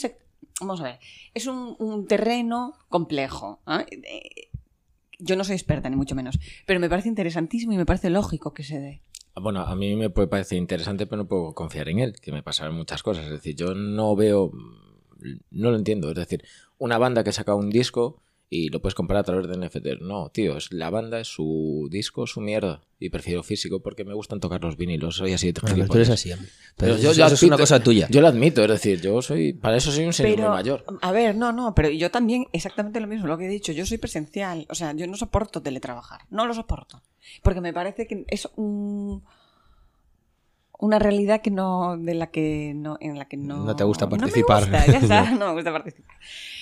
vamos 0.59 0.81
a 0.81 0.83
ver, 0.83 0.99
es 1.33 1.47
un, 1.47 1.75
un 1.79 2.05
terreno 2.07 2.73
complejo. 2.89 3.61
¿ah? 3.65 3.85
Eh, 3.89 4.49
Yo 5.19 5.35
no 5.35 5.43
soy 5.43 5.55
experta, 5.55 5.89
ni 5.89 5.95
mucho 5.95 6.15
menos, 6.15 6.37
pero 6.65 6.79
me 6.79 6.89
parece 6.89 7.07
interesantísimo 7.09 7.71
y 7.73 7.77
me 7.77 7.85
parece 7.85 8.09
lógico 8.09 8.53
que 8.53 8.63
se 8.63 8.79
dé. 8.79 9.01
Bueno, 9.35 9.61
a 9.61 9.75
mí 9.75 9.95
me 9.95 10.09
puede 10.11 10.27
parecer 10.27 10.57
interesante, 10.59 11.05
pero 11.07 11.23
no 11.23 11.27
puedo 11.27 11.53
confiar 11.55 11.89
en 11.89 11.99
él, 11.99 12.13
que 12.21 12.31
me 12.31 12.43
pasaron 12.43 12.75
muchas 12.75 13.01
cosas. 13.01 13.25
Es 13.25 13.31
decir, 13.31 13.55
yo 13.55 13.73
no 13.73 14.15
veo, 14.15 14.51
no 15.51 15.71
lo 15.71 15.75
entiendo. 15.77 16.09
Es 16.09 16.15
decir, 16.15 16.43
una 16.77 16.97
banda 16.99 17.23
que 17.23 17.31
saca 17.31 17.55
un 17.55 17.69
disco 17.71 18.21
y 18.55 18.69
lo 18.69 18.81
puedes 18.81 18.93
comprar 18.93 19.19
a 19.21 19.23
través 19.23 19.47
de 19.47 19.57
NFT. 19.57 20.01
No, 20.01 20.29
tío, 20.29 20.57
es 20.57 20.71
la 20.71 20.89
banda 20.91 21.19
es 21.19 21.27
su 21.27 21.87
disco, 21.89 22.27
su 22.27 22.39
mierda. 22.39 22.81
Y 22.99 23.09
prefiero 23.09 23.41
físico 23.43 23.81
porque 23.81 24.05
me 24.05 24.13
gustan 24.13 24.39
tocar 24.39 24.61
los 24.63 24.77
vinilos. 24.77 25.15
Soy 25.17 25.33
así 25.33 25.51
de 25.51 25.59
Bueno, 25.61 25.87
tú 25.87 25.95
eres 25.95 26.09
así, 26.11 26.31
hombre. 26.31 26.49
Pero 26.77 26.97
yo- 26.97 27.09
eso, 27.11 27.19
yo 27.19 27.25
eso 27.25 27.33
es 27.35 27.43
una 27.43 27.57
cosa 27.57 27.81
tuya. 27.81 28.07
Yo 28.11 28.21
lo 28.21 28.27
admito, 28.27 28.61
es 28.61 28.69
decir, 28.69 29.01
yo 29.01 29.21
soy, 29.21 29.53
para 29.53 29.77
eso 29.77 29.91
soy 29.91 30.05
un 30.05 30.13
señor 30.13 30.35
Pero, 30.35 30.49
mayor. 30.51 30.85
a 31.01 31.11
ver, 31.11 31.35
no, 31.35 31.51
no, 31.51 31.73
pero 31.73 31.89
yo 31.89 32.11
también 32.11 32.45
exactamente 32.53 32.99
lo 32.99 33.07
mismo, 33.07 33.27
lo 33.27 33.37
que 33.37 33.45
he 33.45 33.49
dicho. 33.49 33.71
Yo 33.71 33.85
soy 33.85 33.97
presencial, 33.97 34.67
o 34.69 34.75
sea, 34.75 34.93
yo 34.93 35.07
no 35.07 35.15
soporto 35.17 35.61
teletrabajar, 35.61 36.21
no 36.29 36.45
lo 36.45 36.53
soporto. 36.53 37.01
Porque 37.41 37.59
me 37.61 37.73
parece 37.73 38.05
que 38.07 38.23
es 38.29 38.47
un, 38.55 39.23
una 40.79 40.99
realidad 40.99 41.41
que 41.41 41.51
no, 41.51 41.97
de 41.97 42.13
la 42.13 42.27
que 42.27 42.73
no, 42.75 42.97
en 42.99 43.17
la 43.17 43.25
que 43.25 43.37
no. 43.37 43.63
No 43.65 43.75
te 43.75 43.83
gusta 43.83 44.05
me 44.07 44.17
participar. 44.17 44.63
gusta, 44.69 44.85
ya 44.85 44.97
está, 44.99 45.31
no 45.37 45.47
me 45.47 45.53
gusta 45.53 45.71
participar. 45.71 46.15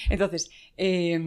Entonces, 0.09 0.49
eh, 0.77 1.19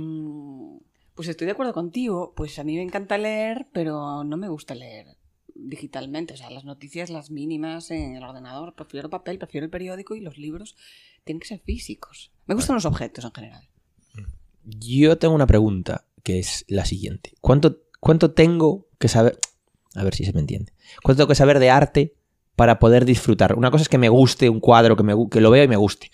pues 1.14 1.28
estoy 1.28 1.46
de 1.46 1.52
acuerdo 1.52 1.72
contigo. 1.72 2.32
Pues 2.36 2.58
a 2.58 2.64
mí 2.64 2.76
me 2.76 2.82
encanta 2.82 3.18
leer, 3.18 3.66
pero 3.72 4.24
no 4.24 4.36
me 4.36 4.48
gusta 4.48 4.74
leer 4.74 5.16
digitalmente. 5.54 6.34
O 6.34 6.36
sea, 6.36 6.50
las 6.50 6.64
noticias, 6.64 7.10
las 7.10 7.30
mínimas 7.30 7.90
en 7.90 8.16
el 8.16 8.24
ordenador. 8.24 8.74
Prefiero 8.74 9.06
el 9.06 9.10
papel, 9.10 9.38
prefiero 9.38 9.64
el 9.64 9.70
periódico 9.70 10.14
y 10.14 10.20
los 10.20 10.38
libros 10.38 10.76
tienen 11.24 11.40
que 11.40 11.48
ser 11.48 11.60
físicos. 11.60 12.32
Me 12.46 12.54
gustan 12.54 12.74
los 12.74 12.84
objetos 12.84 13.24
en 13.24 13.32
general. 13.32 13.68
Yo 14.64 15.18
tengo 15.18 15.34
una 15.34 15.46
pregunta 15.46 16.04
que 16.22 16.38
es 16.38 16.64
la 16.68 16.84
siguiente. 16.84 17.34
¿Cuánto, 17.40 17.82
cuánto 18.00 18.32
tengo 18.32 18.88
que 18.98 19.08
saber? 19.08 19.38
A 19.94 20.02
ver 20.02 20.14
si 20.14 20.24
se 20.24 20.32
me 20.32 20.40
entiende. 20.40 20.72
¿Cuánto 21.02 21.18
tengo 21.18 21.28
que 21.28 21.34
saber 21.34 21.58
de 21.58 21.70
arte 21.70 22.14
para 22.56 22.78
poder 22.78 23.04
disfrutar? 23.04 23.54
Una 23.56 23.70
cosa 23.70 23.82
es 23.82 23.88
que 23.88 23.98
me 23.98 24.08
guste 24.08 24.48
un 24.48 24.60
cuadro, 24.60 24.96
que, 24.96 25.02
me, 25.02 25.14
que 25.30 25.40
lo 25.40 25.50
vea 25.50 25.64
y 25.64 25.68
me 25.68 25.76
guste. 25.76 26.10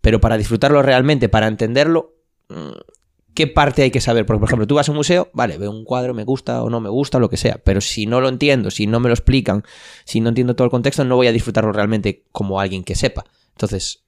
Pero 0.00 0.20
para 0.20 0.36
disfrutarlo 0.36 0.82
realmente, 0.82 1.28
para 1.28 1.46
entenderlo, 1.46 2.13
¿qué 3.34 3.46
parte 3.46 3.82
hay 3.82 3.90
que 3.90 4.00
saber? 4.00 4.26
Porque, 4.26 4.40
por 4.40 4.48
ejemplo, 4.48 4.66
tú 4.66 4.76
vas 4.76 4.88
a 4.88 4.92
un 4.92 4.96
museo, 4.96 5.30
vale, 5.34 5.58
veo 5.58 5.70
un 5.70 5.84
cuadro, 5.84 6.14
me 6.14 6.24
gusta 6.24 6.62
o 6.62 6.70
no 6.70 6.80
me 6.80 6.88
gusta, 6.88 7.18
lo 7.18 7.28
que 7.28 7.36
sea. 7.36 7.58
Pero 7.64 7.80
si 7.80 8.06
no 8.06 8.20
lo 8.20 8.28
entiendo, 8.28 8.70
si 8.70 8.86
no 8.86 9.00
me 9.00 9.08
lo 9.08 9.14
explican, 9.14 9.64
si 10.04 10.20
no 10.20 10.28
entiendo 10.28 10.54
todo 10.54 10.64
el 10.66 10.70
contexto, 10.70 11.04
no 11.04 11.16
voy 11.16 11.26
a 11.26 11.32
disfrutarlo 11.32 11.72
realmente 11.72 12.24
como 12.32 12.60
alguien 12.60 12.84
que 12.84 12.94
sepa. 12.94 13.24
Entonces, 13.50 14.04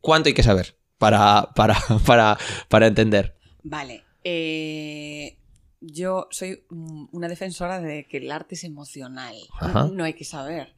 ¿cuánto 0.00 0.28
hay 0.28 0.34
que 0.34 0.42
saber 0.42 0.76
para, 0.98 1.50
para, 1.54 1.76
para, 2.06 2.38
para 2.68 2.86
entender? 2.86 3.36
Vale. 3.62 4.04
eh, 4.24 5.38
yo 5.86 6.28
soy 6.30 6.64
una 6.70 7.28
defensora 7.28 7.78
de 7.78 8.06
que 8.08 8.16
el 8.16 8.30
arte 8.30 8.54
es 8.54 8.64
emocional. 8.64 9.36
Ajá. 9.60 9.90
No 9.92 10.04
hay 10.04 10.14
que 10.14 10.24
saber. 10.24 10.74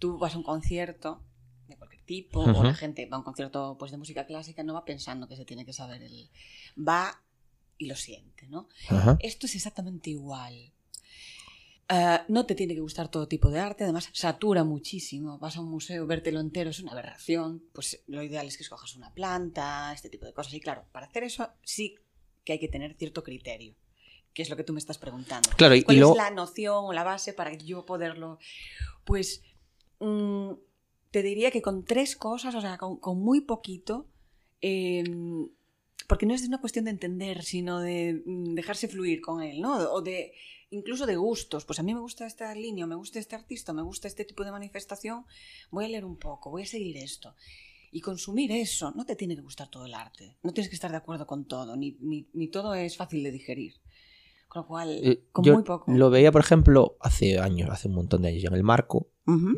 Tú 0.00 0.18
vas 0.18 0.34
a 0.34 0.38
un 0.38 0.42
concierto 0.42 1.22
tipo, 2.08 2.40
o 2.40 2.64
la 2.64 2.74
gente 2.74 3.04
va 3.06 3.16
a 3.16 3.18
un 3.20 3.24
concierto 3.24 3.76
pues, 3.78 3.92
de 3.92 3.98
música 3.98 4.24
clásica, 4.24 4.64
no 4.64 4.72
va 4.72 4.86
pensando 4.86 5.28
que 5.28 5.36
se 5.36 5.44
tiene 5.44 5.66
que 5.66 5.74
saber 5.74 6.02
el. 6.02 6.30
Va 6.76 7.22
y 7.76 7.86
lo 7.86 7.94
siente, 7.94 8.48
¿no? 8.48 8.68
Esto 9.20 9.46
es 9.46 9.54
exactamente 9.54 10.10
igual. 10.10 10.72
Ah, 11.90 12.24
no 12.28 12.44
te 12.46 12.54
tiene 12.54 12.74
que 12.74 12.80
gustar 12.80 13.08
todo 13.08 13.28
tipo 13.28 13.50
de 13.50 13.60
arte, 13.60 13.84
además 13.84 14.08
satura 14.12 14.64
muchísimo. 14.64 15.38
Vas 15.38 15.56
a 15.56 15.60
un 15.60 15.70
museo, 15.70 16.06
vértelo 16.06 16.40
entero 16.40 16.70
es 16.70 16.80
una 16.80 16.92
aberración. 16.92 17.62
Pues 17.72 18.02
lo 18.06 18.22
ideal 18.22 18.46
es 18.46 18.56
que 18.56 18.62
escojas 18.62 18.96
una 18.96 19.12
planta, 19.12 19.92
este 19.92 20.08
tipo 20.08 20.24
de 20.24 20.32
cosas. 20.32 20.54
Y 20.54 20.60
claro, 20.60 20.86
para 20.90 21.06
hacer 21.06 21.24
eso 21.24 21.50
sí 21.62 21.94
que 22.44 22.54
hay 22.54 22.58
que 22.58 22.68
tener 22.68 22.94
cierto 22.94 23.22
criterio, 23.22 23.74
que 24.32 24.42
es 24.42 24.48
lo 24.48 24.56
que 24.56 24.64
tú 24.64 24.72
me 24.72 24.80
estás 24.80 24.96
preguntando. 24.96 25.50
Claro, 25.56 25.74
y, 25.74 25.80
y 25.80 25.82
¿Cuál 25.82 25.98
luego... 25.98 26.12
es 26.12 26.16
la 26.16 26.30
noción 26.30 26.86
o 26.86 26.92
la 26.94 27.04
base 27.04 27.34
para 27.34 27.52
yo 27.54 27.84
poderlo? 27.84 28.38
Pues 29.04 29.42
mm, 30.00 30.52
te 31.10 31.22
diría 31.22 31.50
que 31.50 31.62
con 31.62 31.84
tres 31.84 32.16
cosas, 32.16 32.54
o 32.54 32.60
sea, 32.60 32.78
con, 32.78 33.18
muy 33.18 33.40
poquito, 33.40 34.06
eh, 34.60 35.04
porque 36.06 36.26
no 36.26 36.34
es 36.34 36.46
una 36.46 36.60
cuestión 36.60 36.86
de 36.86 36.90
entender, 36.92 37.42
sino 37.42 37.80
de 37.80 38.22
mm, 38.24 38.54
dejarse 38.54 38.88
fluir 38.88 39.20
con 39.20 39.42
él, 39.42 39.60
¿no? 39.60 39.76
O 39.92 40.02
de 40.02 40.32
incluso 40.70 41.06
de 41.06 41.16
gustos. 41.16 41.64
Pues 41.64 41.78
a 41.78 41.82
mí 41.82 41.94
me 41.94 42.00
gusta 42.00 42.26
esta 42.26 42.54
línea, 42.54 42.86
me 42.86 42.94
gusta 42.94 43.18
este 43.18 43.36
artista, 43.36 43.72
me 43.72 43.82
gusta 43.82 44.08
este 44.08 44.24
tipo 44.24 44.44
de 44.44 44.50
manifestación, 44.50 45.24
voy 45.70 45.86
a 45.86 45.88
leer 45.88 46.04
un 46.04 46.16
poco, 46.16 46.50
voy 46.50 46.62
a 46.62 46.66
seguir 46.66 46.96
esto. 46.96 47.34
Y 47.90 48.00
consumir 48.02 48.52
eso, 48.52 48.90
no 48.90 49.06
te 49.06 49.16
tiene 49.16 49.34
que 49.34 49.40
gustar 49.42 49.68
todo 49.68 49.86
el 49.86 49.94
arte, 49.94 50.36
no 50.42 50.52
tienes 50.52 50.68
que 50.68 50.74
estar 50.74 50.90
de 50.90 50.98
acuerdo 50.98 51.26
con 51.26 51.46
todo, 51.46 51.74
ni, 51.74 51.96
ni 52.00 52.48
todo 52.48 52.74
es 52.74 52.98
fácil 52.98 53.22
de 53.22 53.32
digerir. 53.32 53.80
Con 54.48 54.62
lo 54.62 54.66
cual, 54.66 54.88
Eh, 54.90 55.24
con 55.32 55.44
yo 55.44 55.54
muy 55.54 55.62
poco. 55.62 55.90
Lo 55.92 56.10
veía, 56.10 56.32
por 56.32 56.40
ejemplo, 56.40 56.96
hace 57.00 57.38
años, 57.38 57.68
hace 57.70 57.88
un 57.88 57.94
montón 57.94 58.22
de 58.22 58.28
años, 58.28 58.44
en 58.44 58.54
el 58.54 58.62
marco, 58.62 59.08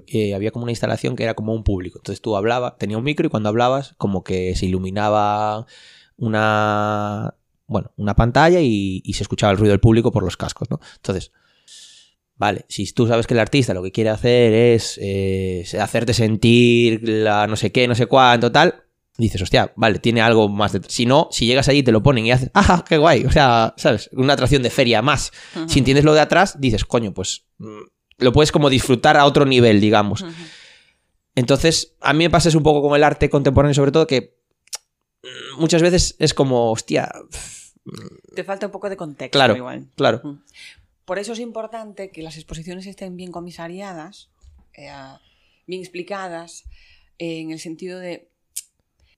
que 0.05 0.35
había 0.35 0.51
como 0.51 0.65
una 0.65 0.73
instalación 0.73 1.15
que 1.15 1.23
era 1.23 1.35
como 1.35 1.55
un 1.55 1.63
público. 1.63 1.99
Entonces 2.01 2.21
tú 2.21 2.37
hablabas, 2.37 2.77
tenía 2.77 2.99
un 2.99 3.05
micro 3.05 3.25
y 3.27 3.31
cuando 3.31 3.49
hablabas, 3.49 3.95
como 3.99 4.25
que 4.25 4.57
se 4.57 4.67
iluminaba 4.67 5.67
una. 6.17 7.35
Bueno, 7.69 7.93
una 7.97 8.17
pantalla 8.17 8.61
y, 8.61 9.01
y 9.05 9.13
se 9.13 9.23
escuchaba 9.23 9.53
el 9.53 9.59
ruido 9.59 9.71
del 9.71 9.79
público 9.79 10.11
por 10.11 10.25
los 10.25 10.37
cascos, 10.37 10.69
¿no? 10.73 10.81
Entonces, 10.97 11.31
vale, 12.35 12.65
si 12.69 12.91
tú 12.93 13.07
sabes 13.07 13.29
que 13.29 13.35
el 13.35 13.41
artista 13.41 13.75
lo 13.75 13.83
que 13.85 13.93
quiere 13.93 14.11
hacer 14.11 14.53
es 14.53 14.99
eh, 15.01 15.65
hacerte 15.81 16.15
sentir 16.15 17.09
la 17.09 17.47
no 17.47 17.55
sé 17.55 17.71
qué, 17.71 17.87
no 17.87 17.95
sé 17.95 18.07
cuánto, 18.07 18.51
tal, 18.51 18.75
dices, 19.19 19.43
hostia, 19.43 19.73
vale, 19.77 19.99
tiene 19.99 20.21
algo 20.23 20.49
más 20.49 20.73
de... 20.73 20.81
Si 20.89 21.05
no, 21.07 21.29
si 21.31 21.47
llegas 21.47 21.69
allí 21.69 21.81
y 21.81 21.83
te 21.83 21.93
lo 21.93 22.03
ponen 22.03 22.27
y 22.27 22.33
haces, 22.33 22.51
¡ah, 22.55 22.85
qué 22.89 22.97
guay! 22.97 23.25
O 23.25 23.31
sea, 23.31 23.75
¿sabes? 23.77 24.09
Una 24.13 24.33
atracción 24.35 24.63
de 24.63 24.71
feria 24.71 25.03
más. 25.03 25.33
Si 25.67 25.79
entiendes 25.81 26.05
lo 26.05 26.15
de 26.15 26.21
atrás, 26.21 26.61
dices, 26.61 26.85
coño, 26.85 27.13
pues 27.13 27.45
mm, 27.59 27.81
lo 28.19 28.33
puedes 28.33 28.53
como 28.53 28.71
disfrutar 28.71 29.17
a 29.17 29.25
otro 29.27 29.45
nivel, 29.45 29.81
digamos. 29.81 30.25
Entonces, 31.35 31.95
a 32.01 32.13
mí 32.13 32.25
me 32.25 32.31
pasa 32.31 32.49
eso 32.49 32.59
un 32.59 32.65
poco 32.65 32.83
con 32.83 32.97
el 32.97 33.05
arte 33.05 33.31
contemporáneo, 33.31 33.75
sobre 33.75 33.93
todo, 33.93 34.07
que 34.07 34.37
mm, 35.23 35.61
muchas 35.61 35.83
veces 35.83 36.17
es 36.19 36.35
como, 36.35 36.71
hostia, 36.71 37.11
Te 38.35 38.45
falta 38.45 38.67
un 38.67 38.73
poco 38.73 38.89
de 38.89 38.97
contexto 38.97 39.37
Claro. 39.37 39.57
igual. 39.57 39.89
claro. 39.97 40.39
Por 41.05 41.19
eso 41.19 41.33
es 41.33 41.41
importante 41.41 42.11
que 42.13 42.23
las 42.23 42.37
exposiciones 42.37 42.87
estén 42.87 43.17
bien 43.17 43.33
comisariadas, 43.33 44.31
eh, 44.75 44.89
bien 45.67 45.81
explicadas, 45.81 46.65
eh, 47.19 47.41
en 47.41 47.51
el 47.51 47.59
sentido 47.59 47.99
de... 47.99 48.30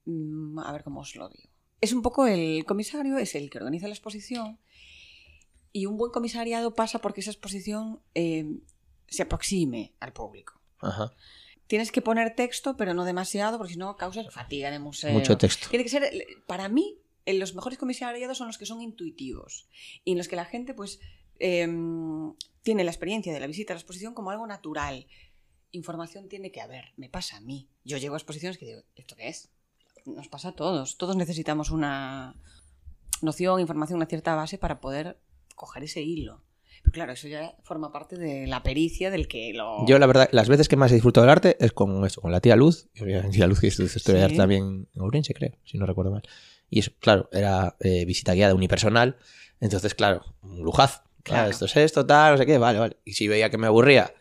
mm, 0.05 0.59
A 0.61 0.73
ver 0.73 0.85
cómo 0.85 1.01
os 1.01 1.15
lo 1.17 1.29
digo. 1.29 1.49
Es 1.81 1.93
un 1.93 2.03
poco 2.03 2.27
el 2.27 2.65
comisario, 2.65 3.19
es 3.19 3.35
el 3.35 3.51
que 3.51 3.59
organiza 3.59 3.89
la 3.89 3.95
exposición, 3.95 4.59
y 5.73 5.87
un 5.87 5.97
buen 5.97 6.13
comisariado 6.13 6.75
pasa 6.75 7.01
porque 7.01 7.21
esa 7.21 7.31
exposición 7.31 8.01
eh, 8.15 8.47
se 9.09 9.23
aproxime 9.23 9.95
al 10.01 10.13
público. 10.13 10.61
Ajá. 10.81 11.13
Tienes 11.67 11.91
que 11.91 12.03
poner 12.03 12.35
texto, 12.35 12.77
pero 12.77 12.93
no 12.93 13.05
demasiado, 13.05 13.57
porque 13.57 13.73
si 13.73 13.79
no 13.79 13.97
causas 13.97 14.33
fatiga 14.33 14.71
de 14.71 14.79
museo. 14.79 15.13
Mucho 15.13 15.39
texto. 15.39 15.69
Tiene 15.71 15.85
que 15.85 15.91
ser, 15.91 16.11
para 16.47 16.69
mí, 16.69 16.99
eh, 17.25 17.35
los 17.35 17.55
mejores 17.55 17.79
comisariados 17.79 18.37
son 18.37 18.49
los 18.49 18.59
que 18.59 18.67
son 18.67 18.83
intuitivos 18.83 19.69
y 20.05 20.13
en 20.13 20.19
los 20.19 20.29
que 20.29 20.37
la 20.37 20.45
gente, 20.45 20.75
pues, 20.75 21.01
em, 21.39 22.35
tiene 22.63 22.85
la 22.85 22.91
experiencia 22.91 23.33
de 23.33 23.41
la 23.41 23.47
visita 23.47 23.73
a 23.73 23.77
la 23.77 23.81
exposición 23.81 24.13
como 24.13 24.31
algo 24.31 24.47
natural. 24.47 25.07
Información 25.71 26.29
tiene 26.29 26.53
que 26.53 26.61
haber, 26.61 26.93
me 26.97 27.09
pasa 27.09 27.39
a 27.39 27.41
mí. 27.41 27.71
Yo 27.85 27.97
llego 27.97 28.15
a 28.15 28.19
exposiciones 28.19 28.59
que 28.59 28.67
digo, 28.67 28.83
¿esto 28.95 29.17
qué 29.17 29.29
es? 29.29 29.51
Nos 30.07 30.29
pasa 30.29 30.49
a 30.49 30.53
todos. 30.53 30.97
Todos 30.99 31.17
necesitamos 31.17 31.71
una 31.71 32.35
noción, 33.21 33.61
información, 33.61 33.97
una 33.97 34.07
cierta 34.07 34.35
base 34.35 34.59
para 34.59 34.81
poder 34.81 35.19
coger 35.55 35.85
ese 35.85 36.03
hilo. 36.03 36.43
Pero 36.83 36.93
claro, 36.95 37.13
eso 37.13 37.29
ya 37.29 37.55
forma 37.63 37.93
parte 37.93 38.17
de 38.17 38.47
la 38.49 38.63
pericia 38.65 39.11
del 39.11 39.29
que 39.29 39.53
lo... 39.55 39.87
Yo, 39.87 39.99
la 40.01 40.07
verdad, 40.07 40.29
las 40.33 40.49
veces 40.49 40.67
que 40.69 40.75
más 40.75 40.91
he 40.91 40.95
disfrutado 40.95 41.25
del 41.25 41.31
arte 41.31 41.57
es 41.61 41.71
con 41.73 42.05
eso, 42.05 42.21
con 42.21 42.33
la 42.33 42.41
tía 42.41 42.57
Luz. 42.57 42.89
Tía 43.31 43.47
Luz 43.47 43.61
que 43.61 43.69
de 43.71 43.89
Sí. 43.89 44.17
arte 44.19 44.37
también 44.37 44.89
en 44.93 45.01
Ourense, 45.01 45.33
creo, 45.35 45.53
si 45.65 45.79
no 45.79 45.87
recuerdo 45.87 46.11
mal. 46.11 46.23
Y 46.69 46.81
eso, 46.81 46.91
claro, 46.99 47.29
era 47.31 47.77
eh, 47.81 48.05
visita 48.05 48.35
guiada 48.35 48.55
unipersonal. 48.55 49.17
Entonces, 49.61 49.95
claro, 49.95 50.23
un 50.43 50.63
lujazo. 50.63 51.03
Claro, 51.23 51.43
Claro. 51.43 51.51
esto 51.51 51.67
es 51.67 51.77
esto, 51.77 52.05
tal, 52.05 52.33
no 52.33 52.39
sé 52.39 52.47
qué, 52.47 52.59
vale, 52.59 52.81
vale. 52.81 52.97
Y 53.05 53.13
si 53.13 53.29
veía 53.29 53.49
que 53.49 53.59
me 53.59 53.69
aburría, 53.69 54.13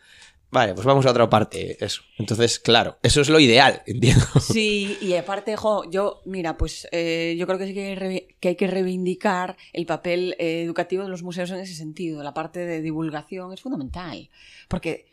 vale, 0.52 0.74
pues 0.74 0.86
vamos 0.86 1.06
a 1.06 1.12
otra 1.12 1.30
parte, 1.30 1.84
eso. 1.84 2.04
Entonces, 2.18 2.60
claro, 2.60 2.98
eso 3.02 3.22
es 3.22 3.30
lo 3.30 3.40
ideal, 3.40 3.82
entiendo. 3.88 4.26
Sí, 4.40 4.98
y 5.02 5.14
aparte, 5.16 5.56
jo, 5.56 5.90
yo, 5.90 6.22
mira, 6.26 6.58
pues 6.58 6.88
eh, 6.92 7.36
yo 7.38 7.48
creo 7.48 7.58
que 7.58 7.68
sí 7.68 7.74
que 7.74 8.50
hay, 8.50 8.56
que 8.56 8.68
reivindicar 8.68 9.58
el 9.74 9.86
papel 9.86 10.36
eh, 10.38 10.62
educativo 10.64 11.04
de 11.04 11.10
los 11.10 11.24
museos 11.24 11.50
en 11.52 11.60
ese 11.60 11.74
sentido. 11.76 12.22
La 12.24 12.34
parte 12.34 12.60
de 12.60 12.82
divulgación 12.82 13.54
es 13.54 13.62
fundamental, 13.62 14.30
porque 14.68 15.08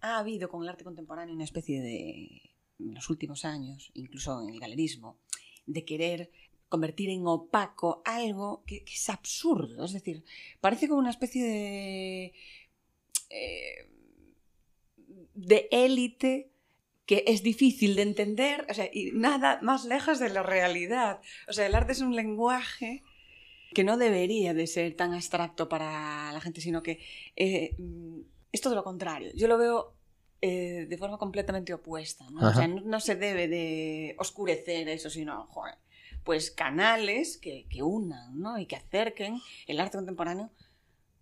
ha 0.00 0.18
habido 0.18 0.48
con 0.48 0.62
el 0.62 0.68
arte 0.68 0.84
contemporáneo 0.84 1.34
una 1.34 1.44
especie 1.44 1.80
de, 1.80 2.42
en 2.78 2.94
los 2.94 3.08
últimos 3.10 3.44
años, 3.44 3.90
incluso 3.94 4.40
en 4.42 4.50
el 4.50 4.60
galerismo, 4.60 5.18
de 5.66 5.84
querer 5.84 6.30
convertir 6.68 7.10
en 7.10 7.26
opaco 7.26 8.02
algo 8.04 8.62
que, 8.66 8.84
que 8.84 8.94
es 8.94 9.08
absurdo. 9.08 9.84
Es 9.84 9.92
decir, 9.92 10.24
parece 10.60 10.88
como 10.88 11.00
una 11.00 11.10
especie 11.10 11.44
de... 11.44 12.32
eh, 13.30 13.88
de 15.38 15.68
élite 15.70 16.50
que 17.06 17.24
es 17.26 17.42
difícil 17.42 17.96
de 17.96 18.02
entender, 18.02 18.66
o 18.68 18.74
sea, 18.74 18.90
y 18.92 19.12
nada 19.12 19.60
más 19.62 19.86
lejos 19.86 20.18
de 20.18 20.28
la 20.28 20.42
realidad. 20.42 21.20
O 21.48 21.54
sea, 21.54 21.66
el 21.66 21.74
arte 21.74 21.92
es 21.92 22.02
un 22.02 22.14
lenguaje 22.14 23.02
que 23.72 23.82
no 23.82 23.96
debería 23.96 24.52
de 24.52 24.66
ser 24.66 24.94
tan 24.94 25.14
abstracto 25.14 25.70
para 25.70 26.30
la 26.32 26.40
gente, 26.40 26.60
sino 26.60 26.82
que 26.82 27.00
eh, 27.36 27.74
mm, 27.78 28.20
es 28.52 28.60
todo 28.60 28.74
lo 28.74 28.84
contrario. 28.84 29.30
Yo 29.34 29.48
lo 29.48 29.56
veo 29.56 29.94
eh, 30.42 30.86
de 30.86 30.98
forma 30.98 31.16
completamente 31.16 31.72
opuesta. 31.72 32.28
¿no? 32.30 32.46
O 32.46 32.52
sea, 32.52 32.68
no, 32.68 32.82
no 32.82 33.00
se 33.00 33.16
debe 33.16 33.48
de 33.48 34.14
oscurecer 34.18 34.88
eso, 34.90 35.08
sino, 35.08 35.46
joder, 35.46 35.76
pues 36.24 36.50
canales 36.50 37.38
que, 37.38 37.66
que 37.70 37.82
unan 37.82 38.38
¿no? 38.38 38.58
y 38.58 38.66
que 38.66 38.76
acerquen 38.76 39.40
el 39.66 39.80
arte 39.80 39.96
contemporáneo 39.96 40.50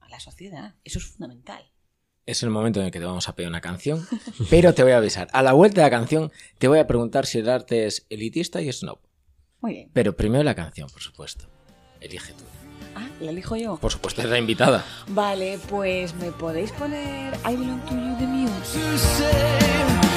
a 0.00 0.08
la 0.08 0.18
sociedad. 0.18 0.74
Eso 0.82 0.98
es 0.98 1.06
fundamental. 1.06 1.70
Es 2.26 2.42
el 2.42 2.50
momento 2.50 2.80
en 2.80 2.86
el 2.86 2.92
que 2.92 2.98
te 2.98 3.04
vamos 3.04 3.28
a 3.28 3.36
pedir 3.36 3.48
una 3.48 3.60
canción, 3.60 4.04
pero 4.50 4.74
te 4.74 4.82
voy 4.82 4.90
a 4.92 4.96
avisar. 4.96 5.28
A 5.32 5.44
la 5.44 5.52
vuelta 5.52 5.80
de 5.80 5.86
la 5.86 5.90
canción 5.90 6.32
te 6.58 6.66
voy 6.66 6.80
a 6.80 6.86
preguntar 6.88 7.24
si 7.24 7.38
el 7.38 7.48
arte 7.48 7.86
es 7.86 8.04
elitista 8.10 8.60
y 8.60 8.72
snob. 8.72 8.98
Muy 9.60 9.72
bien. 9.72 9.90
Pero 9.92 10.16
primero 10.16 10.42
la 10.42 10.56
canción, 10.56 10.90
por 10.90 11.00
supuesto. 11.00 11.46
Elige 12.00 12.32
tú. 12.32 12.44
Ah, 12.96 13.08
¿la 13.20 13.30
elijo 13.30 13.54
yo? 13.56 13.76
Por 13.76 13.92
supuesto, 13.92 14.22
es 14.22 14.28
la 14.28 14.38
invitada. 14.38 14.84
Vale, 15.06 15.60
pues 15.68 16.14
me 16.14 16.32
podéis 16.32 16.72
poner 16.72 17.32
I 17.48 17.54
Belong 17.56 17.80
to 17.84 17.94
You 17.94 18.16
de 18.18 18.26
Muse. 18.26 20.15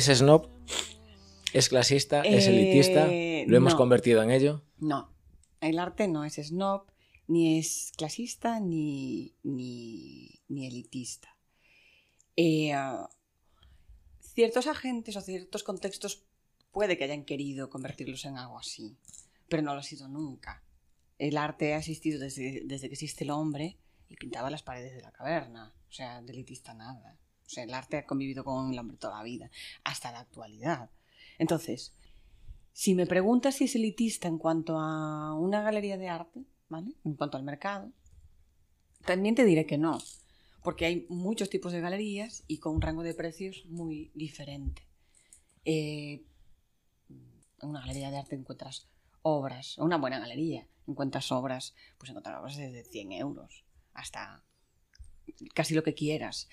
Es 0.00 0.18
snob, 0.18 0.48
es 1.52 1.68
clasista, 1.68 2.22
es 2.22 2.46
Eh, 2.46 2.50
elitista. 2.50 3.06
Lo 3.50 3.56
hemos 3.58 3.74
no. 3.74 3.76
convertido 3.78 4.22
en 4.22 4.30
ello. 4.30 4.62
No, 4.78 5.12
el 5.60 5.78
arte 5.78 6.08
no 6.08 6.24
es 6.24 6.36
snob, 6.36 6.86
ni 7.26 7.58
es 7.58 7.92
clasista, 7.98 8.60
ni, 8.60 9.34
ni, 9.42 10.40
ni 10.48 10.66
elitista. 10.66 11.36
Eh, 12.36 12.72
ciertos 14.20 14.66
agentes 14.68 15.16
o 15.16 15.20
ciertos 15.20 15.62
contextos 15.62 16.24
puede 16.70 16.96
que 16.96 17.04
hayan 17.04 17.24
querido 17.26 17.68
convertirlos 17.68 18.24
en 18.24 18.38
algo 18.38 18.58
así, 18.58 18.96
pero 19.50 19.62
no 19.62 19.74
lo 19.74 19.80
ha 19.80 19.82
sido 19.82 20.08
nunca. 20.08 20.64
El 21.18 21.36
arte 21.36 21.74
ha 21.74 21.78
existido 21.78 22.18
desde, 22.18 22.62
desde 22.64 22.88
que 22.88 22.94
existe 22.94 23.24
el 23.24 23.30
hombre 23.30 23.76
y 24.08 24.16
pintaba 24.16 24.48
las 24.48 24.62
paredes 24.62 24.94
de 24.94 25.02
la 25.02 25.12
caverna. 25.12 25.74
O 25.90 25.92
sea, 25.92 26.22
de 26.22 26.32
elitista 26.32 26.72
nada. 26.72 27.18
El 27.56 27.74
arte 27.74 27.98
ha 27.98 28.06
convivido 28.06 28.44
con 28.44 28.72
el 28.72 28.78
hombre 28.78 28.96
toda 28.96 29.18
la 29.18 29.22
vida, 29.22 29.50
hasta 29.84 30.12
la 30.12 30.20
actualidad. 30.20 30.90
Entonces, 31.38 31.94
si 32.72 32.94
me 32.94 33.06
preguntas 33.06 33.56
si 33.56 33.64
es 33.64 33.74
elitista 33.74 34.28
en 34.28 34.38
cuanto 34.38 34.78
a 34.78 35.34
una 35.34 35.62
galería 35.62 35.96
de 35.98 36.08
arte, 36.08 36.44
¿vale? 36.68 36.94
En 37.04 37.14
cuanto 37.14 37.36
al 37.36 37.42
mercado, 37.42 37.90
también 39.04 39.34
te 39.34 39.44
diré 39.44 39.66
que 39.66 39.78
no, 39.78 39.98
porque 40.62 40.86
hay 40.86 41.06
muchos 41.08 41.50
tipos 41.50 41.72
de 41.72 41.80
galerías 41.80 42.44
y 42.46 42.58
con 42.58 42.74
un 42.74 42.82
rango 42.82 43.02
de 43.02 43.14
precios 43.14 43.64
muy 43.66 44.10
diferente. 44.14 44.86
Eh, 45.64 46.24
en 47.08 47.68
una 47.68 47.80
galería 47.80 48.10
de 48.10 48.18
arte 48.18 48.36
encuentras 48.36 48.88
obras, 49.22 49.78
una 49.78 49.96
buena 49.96 50.18
galería, 50.18 50.66
encuentras 50.86 51.30
obras, 51.32 51.74
pues 51.98 52.10
encontrar 52.10 52.40
obras 52.40 52.56
desde 52.56 52.84
100 52.84 53.12
euros 53.12 53.64
hasta 53.92 54.42
casi 55.54 55.74
lo 55.74 55.82
que 55.82 55.94
quieras. 55.94 56.48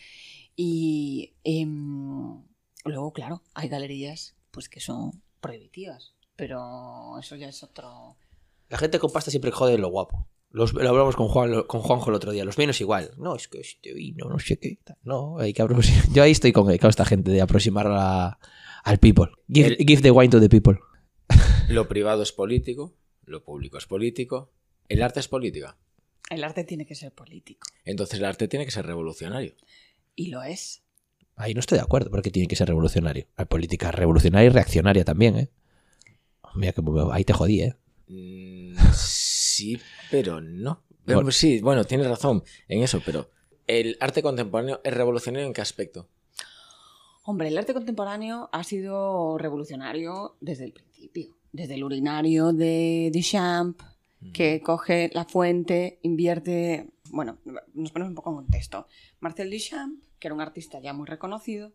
Y 0.60 1.36
em, 1.43 2.43
luego, 2.84 3.13
claro, 3.13 3.43
hay 3.54 3.70
galerías 3.70 4.36
pues 4.52 4.67
que 4.70 4.80
son 4.80 5.22
prohibitivas, 5.39 6.15
pero 6.36 7.17
eso 7.20 7.36
ya 7.36 7.48
es 7.48 7.62
otro... 7.63 8.17
La 8.70 8.78
gente 8.80 8.98
con 9.00 9.12
pasta 9.12 9.30
siempre 9.32 9.52
jode 9.52 9.78
lo 9.78 9.89
guapo. 9.89 10.28
Los, 10.50 10.74
lo 10.74 10.89
hablamos 10.89 11.15
con, 11.15 11.28
Juan, 11.28 11.62
con 11.67 11.82
Juanjo 11.82 12.10
el 12.10 12.15
otro 12.15 12.32
día. 12.32 12.43
Los 12.43 12.58
vinos 12.58 12.82
igual. 12.82 13.12
No, 13.17 13.36
es 13.36 13.48
que 13.48 13.60
este 13.60 13.93
vino, 13.93 14.28
no 14.28 14.39
sé 14.39 14.58
qué. 14.58 14.80
tal. 14.84 14.98
No, 15.04 15.38
hay 15.39 15.54
que 15.54 15.62
aproximar. 15.62 16.10
Yo 16.13 16.24
ahí 16.24 16.32
estoy 16.32 16.52
con, 16.54 16.76
con 16.78 16.89
esta 16.89 17.06
gente 17.06 17.30
de 17.32 17.41
aproximar 17.41 17.86
a- 17.88 18.39
al 18.84 18.98
people. 18.98 19.28
Give, 19.48 19.67
El- 19.67 19.78
give 19.78 20.02
the 20.02 20.12
wine 20.12 20.30
to 20.32 20.39
the 20.39 20.50
people. 20.50 20.80
Lo 21.70 21.88
privado 21.88 22.24
es 22.24 22.32
político, 22.32 22.96
lo 23.26 23.43
público 23.43 23.78
es 23.78 23.86
político, 23.86 24.52
el 24.88 25.04
arte 25.04 25.20
es 25.20 25.28
política. 25.28 25.78
El 26.30 26.43
arte 26.46 26.63
tiene 26.63 26.86
que 26.86 26.96
ser 26.96 27.12
político. 27.13 27.67
Entonces 27.86 28.17
el 28.20 28.26
arte 28.26 28.48
tiene 28.48 28.63
que 28.65 28.72
ser 28.72 28.86
revolucionario. 28.86 29.54
Y 30.18 30.28
lo 30.28 30.42
es. 30.42 30.82
Ahí 31.36 31.54
no 31.54 31.60
estoy 31.60 31.78
de 31.78 31.84
acuerdo, 31.84 32.10
porque 32.10 32.32
tiene 32.32 32.48
que 32.48 32.56
ser 32.56 32.68
revolucionario. 32.68 33.28
La 33.38 33.46
política 33.46 33.92
revolucionaria 33.92 34.48
y 34.48 34.50
reaccionaria 34.50 35.06
también, 35.06 35.38
¿eh? 35.38 35.50
Mira 36.56 36.74
que 36.74 36.82
ahí 37.12 37.24
te 37.24 37.34
jodí, 37.34 37.62
¿eh? 37.62 37.76
Mm, 38.08 38.76
sí, 38.96 39.80
pero 40.10 40.42
no. 40.42 40.82
Pero 41.06 41.20
Bueno. 41.20 41.32
sí, 41.32 41.62
bueno, 41.62 41.84
tienes 41.86 42.08
razón 42.08 42.44
en 42.68 42.82
eso, 42.82 43.00
pero 43.06 43.30
el 43.68 43.96
arte 44.00 44.24
contemporáneo 44.24 44.82
es 44.84 44.92
revolucionario 44.92 45.46
en 45.46 45.54
qué 45.54 45.62
aspecto? 45.62 46.10
Hombre, 47.24 47.50
el 47.50 47.58
arte 47.58 47.74
contemporáneo 47.76 48.50
ha 48.52 48.64
sido 48.64 49.38
revolucionario 49.38 50.38
desde 50.42 50.66
el 50.66 50.74
principio. 50.74 51.38
Desde 51.52 51.76
el 51.76 51.84
urinario 51.84 52.54
de 52.54 53.12
Duchamp, 53.14 53.80
que 54.34 54.62
coge 54.62 55.12
la 55.14 55.26
fuente, 55.26 56.00
invierte... 56.02 56.90
Bueno, 57.12 57.38
nos 57.74 57.92
ponemos 57.92 58.10
un 58.10 58.16
poco 58.16 58.32
en 58.32 58.36
contexto. 58.38 58.88
Marcel 59.20 59.52
Duchamp, 59.52 60.02
que 60.20 60.28
era 60.28 60.36
un 60.36 60.42
artista 60.42 60.80
ya 60.80 60.94
muy 60.94 61.06
reconocido, 61.08 61.74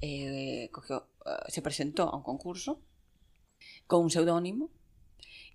eh, 0.00 0.68
cogió, 0.72 1.08
eh, 1.26 1.30
se 1.48 1.62
presentó 1.62 2.04
a 2.08 2.16
un 2.16 2.22
concurso 2.22 2.82
con 3.86 4.02
un 4.04 4.10
seudónimo 4.10 4.70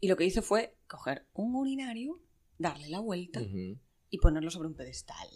y 0.02 0.08
lo 0.08 0.17
que 0.17 0.26
hizo 0.26 0.41
fue 0.41 0.76
coger 0.88 1.28
un 1.34 1.56
urinario, 1.56 2.19
darle 2.58 2.89
la 2.89 3.00
vuelta 3.00 3.39
y 4.10 4.17
ponerlo 4.19 4.52
sobre 4.52 4.67
un 4.67 4.76
pedestal. 4.76 5.28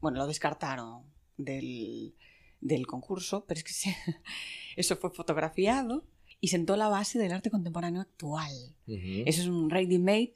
Bueno, 0.00 0.18
lo 0.18 0.26
descartaron 0.26 1.04
del, 1.36 2.14
del 2.60 2.86
concurso, 2.86 3.44
pero 3.46 3.58
es 3.58 3.64
que 3.64 3.72
se- 3.72 3.96
eso 4.76 4.96
fue 4.96 5.10
fotografiado 5.10 6.04
y 6.40 6.48
sentó 6.48 6.76
la 6.76 6.88
base 6.88 7.18
del 7.18 7.32
arte 7.32 7.50
contemporáneo 7.50 8.00
actual. 8.00 8.52
Eso 9.26 9.42
es 9.42 9.48
un 9.48 9.68
ready-made 9.70 10.34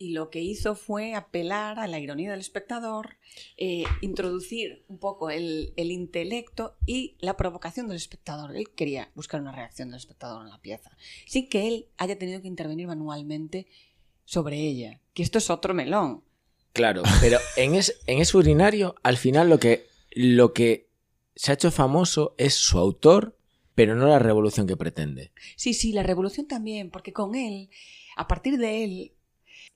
y 0.00 0.12
lo 0.12 0.30
que 0.30 0.40
hizo 0.40 0.74
fue 0.76 1.14
apelar 1.14 1.78
a 1.78 1.86
la 1.86 1.98
ironía 2.00 2.30
del 2.30 2.40
espectador, 2.40 3.18
eh, 3.58 3.84
introducir 4.00 4.82
un 4.88 4.98
poco 4.98 5.28
el, 5.28 5.74
el 5.76 5.90
intelecto 5.90 6.74
y 6.86 7.18
la 7.20 7.36
provocación 7.36 7.86
del 7.86 7.98
espectador. 7.98 8.56
Él 8.56 8.70
quería 8.74 9.10
buscar 9.14 9.42
una 9.42 9.52
reacción 9.52 9.90
del 9.90 9.98
espectador 9.98 10.42
en 10.42 10.48
la 10.48 10.60
pieza, 10.62 10.90
sin 11.26 11.50
que 11.50 11.68
él 11.68 11.86
haya 11.98 12.18
tenido 12.18 12.40
que 12.40 12.48
intervenir 12.48 12.86
manualmente 12.86 13.66
sobre 14.24 14.56
ella. 14.58 15.02
Que 15.12 15.22
esto 15.22 15.36
es 15.36 15.50
otro 15.50 15.74
melón. 15.74 16.24
Claro, 16.72 17.02
pero 17.20 17.38
en, 17.58 17.74
es- 17.74 18.00
en 18.06 18.20
ese 18.20 18.38
urinario, 18.38 18.94
al 19.02 19.18
final 19.18 19.50
lo 19.50 19.58
que, 19.60 19.86
lo 20.12 20.54
que 20.54 20.88
se 21.36 21.50
ha 21.50 21.54
hecho 21.54 21.70
famoso 21.70 22.34
es 22.38 22.54
su 22.54 22.78
autor, 22.78 23.36
pero 23.74 23.94
no 23.96 24.06
la 24.06 24.18
revolución 24.18 24.66
que 24.66 24.78
pretende. 24.78 25.30
Sí, 25.56 25.74
sí, 25.74 25.92
la 25.92 26.04
revolución 26.04 26.46
también, 26.48 26.90
porque 26.90 27.12
con 27.12 27.34
él, 27.34 27.68
a 28.16 28.26
partir 28.28 28.56
de 28.56 28.84
él, 28.84 29.12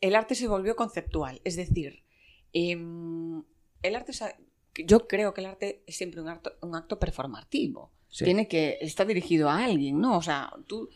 el 0.04 0.16
arte 0.16 0.34
se 0.34 0.48
volvió 0.48 0.76
conceptual. 0.76 1.40
Es 1.44 1.56
decir, 1.56 2.04
em, 2.52 3.42
el 3.82 3.96
arte, 3.96 4.12
yo 4.86 5.08
creo 5.08 5.32
que 5.32 5.40
el 5.40 5.46
arte 5.46 5.82
es 5.86 5.96
siempre 5.96 6.20
un 6.20 6.28
acto, 6.28 6.52
un 6.60 6.74
acto 6.74 6.98
performativo. 6.98 7.90
Sí. 8.10 8.24
Tiene 8.24 8.46
que 8.46 8.76
estar 8.82 9.06
dirigido 9.06 9.48
a 9.48 9.64
alguien, 9.64 9.98
¿no? 9.98 10.18
O 10.18 10.22
sea, 10.22 10.52
tú 10.66 10.90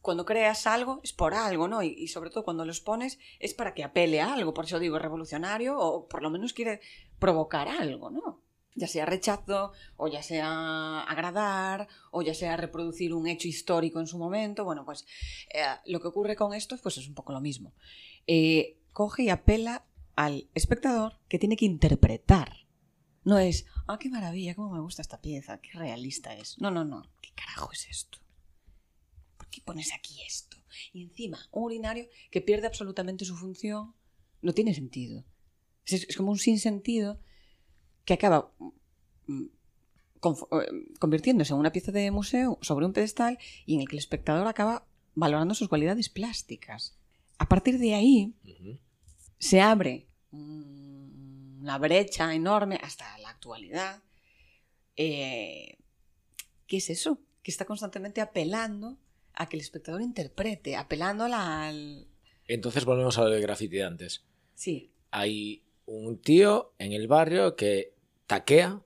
cuando 0.00 0.24
creas 0.24 0.68
algo 0.68 1.00
es 1.02 1.12
por 1.12 1.34
algo, 1.34 1.66
¿no? 1.66 1.82
Y, 1.82 1.88
y 1.88 2.06
sobre 2.06 2.30
todo 2.30 2.44
cuando 2.44 2.64
los 2.64 2.80
pones 2.80 3.18
es 3.40 3.52
para 3.52 3.74
que 3.74 3.82
apele 3.82 4.20
a 4.20 4.32
algo. 4.32 4.54
Por 4.54 4.66
eso 4.66 4.78
digo 4.78 4.96
revolucionario 5.00 5.76
o 5.76 6.06
por 6.06 6.22
lo 6.22 6.30
menos 6.30 6.52
quiere 6.52 6.80
provocar 7.18 7.66
algo, 7.66 8.10
¿no? 8.10 8.42
Ya 8.76 8.86
sea 8.86 9.06
rechazo, 9.06 9.72
o 9.96 10.06
ya 10.06 10.22
sea 10.22 11.00
agradar, 11.00 11.88
o 12.12 12.22
ya 12.22 12.34
sea 12.34 12.56
reproducir 12.56 13.12
un 13.12 13.26
hecho 13.26 13.48
histórico 13.48 13.98
en 13.98 14.06
su 14.06 14.18
momento. 14.18 14.64
Bueno, 14.64 14.84
pues 14.84 15.04
eh, 15.52 15.64
lo 15.86 15.98
que 15.98 16.08
ocurre 16.08 16.36
con 16.36 16.54
esto 16.54 16.76
pues 16.80 16.96
es 16.98 17.08
un 17.08 17.14
poco 17.14 17.32
lo 17.32 17.40
mismo. 17.40 17.74
Eh, 18.26 18.78
coge 18.92 19.24
y 19.24 19.28
apela 19.28 19.86
al 20.14 20.48
espectador 20.54 21.20
que 21.28 21.38
tiene 21.38 21.56
que 21.56 21.66
interpretar. 21.66 22.66
No 23.24 23.38
es, 23.38 23.66
ah, 23.86 23.98
qué 23.98 24.08
maravilla, 24.08 24.54
cómo 24.54 24.72
me 24.72 24.80
gusta 24.80 25.02
esta 25.02 25.20
pieza, 25.20 25.60
qué 25.60 25.72
realista 25.72 26.34
es. 26.34 26.58
No, 26.60 26.70
no, 26.70 26.84
no. 26.84 27.10
¿Qué 27.20 27.30
carajo 27.34 27.72
es 27.72 27.88
esto? 27.88 28.18
¿Por 29.36 29.48
qué 29.48 29.60
pones 29.60 29.92
aquí 29.92 30.22
esto? 30.26 30.56
Y 30.92 31.02
encima, 31.02 31.38
un 31.50 31.64
urinario 31.64 32.06
que 32.30 32.40
pierde 32.40 32.66
absolutamente 32.66 33.24
su 33.24 33.36
función, 33.36 33.94
no 34.42 34.52
tiene 34.52 34.74
sentido. 34.74 35.24
Es, 35.84 36.04
es 36.08 36.16
como 36.16 36.30
un 36.30 36.38
sinsentido 36.38 37.20
que 38.04 38.14
acaba 38.14 38.52
mm, 39.26 39.46
eh, 40.26 40.86
convirtiéndose 40.98 41.52
en 41.52 41.58
una 41.58 41.72
pieza 41.72 41.92
de 41.92 42.10
museo 42.10 42.58
sobre 42.62 42.86
un 42.86 42.92
pedestal 42.92 43.38
y 43.66 43.74
en 43.74 43.80
el 43.80 43.88
que 43.88 43.96
el 43.96 44.00
espectador 44.00 44.46
acaba 44.46 44.86
valorando 45.14 45.54
sus 45.54 45.68
cualidades 45.68 46.08
plásticas. 46.08 46.98
A 47.38 47.48
partir 47.48 47.78
de 47.78 47.94
ahí 47.94 48.34
se 49.38 49.60
abre 49.60 50.06
una 50.32 51.78
brecha 51.78 52.34
enorme 52.34 52.78
hasta 52.82 53.16
la 53.18 53.30
actualidad. 53.30 54.02
Eh, 54.96 55.78
¿Qué 56.66 56.78
es 56.78 56.90
eso? 56.90 57.20
Que 57.42 57.50
está 57.50 57.64
constantemente 57.64 58.20
apelando 58.20 58.98
a 59.34 59.48
que 59.48 59.56
el 59.56 59.60
espectador 59.62 60.00
interprete, 60.02 60.76
apelando 60.76 61.24
al... 61.24 62.08
Entonces 62.48 62.84
volvemos 62.84 63.18
a 63.18 63.22
lo 63.24 63.30
del 63.30 63.42
graffiti 63.42 63.76
de 63.76 63.84
antes. 63.84 64.24
Sí. 64.54 64.90
Hay 65.10 65.62
un 65.84 66.18
tío 66.20 66.72
en 66.78 66.92
el 66.92 67.06
barrio 67.08 67.54
que 67.56 67.94
taquea, 68.26 68.82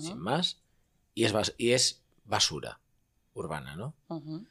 sin 0.00 0.18
más, 0.18 0.60
y 1.14 1.24
es, 1.24 1.32
bas- 1.32 1.54
y 1.56 1.70
es 1.70 2.02
basura 2.24 2.80
urbana, 3.34 3.76
¿no? 3.76 3.94
ujú. 4.08 4.46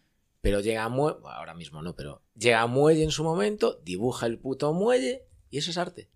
Pero 0.46 0.60
llega 0.60 0.84
a 0.84 0.90
muelle, 0.90 1.18
ahora 1.24 1.56
mismo 1.56 1.82
no, 1.82 1.96
pero 1.96 2.22
llega 2.36 2.62
a 2.62 2.68
muelle 2.68 3.02
en 3.04 3.10
su 3.10 3.24
momento, 3.24 3.82
dibuja 3.84 4.28
el 4.28 4.38
puto 4.38 4.74
muelle 4.74 5.24
y 5.50 5.58
eso 5.58 5.72
es 5.72 5.78
arte. 5.80 6.08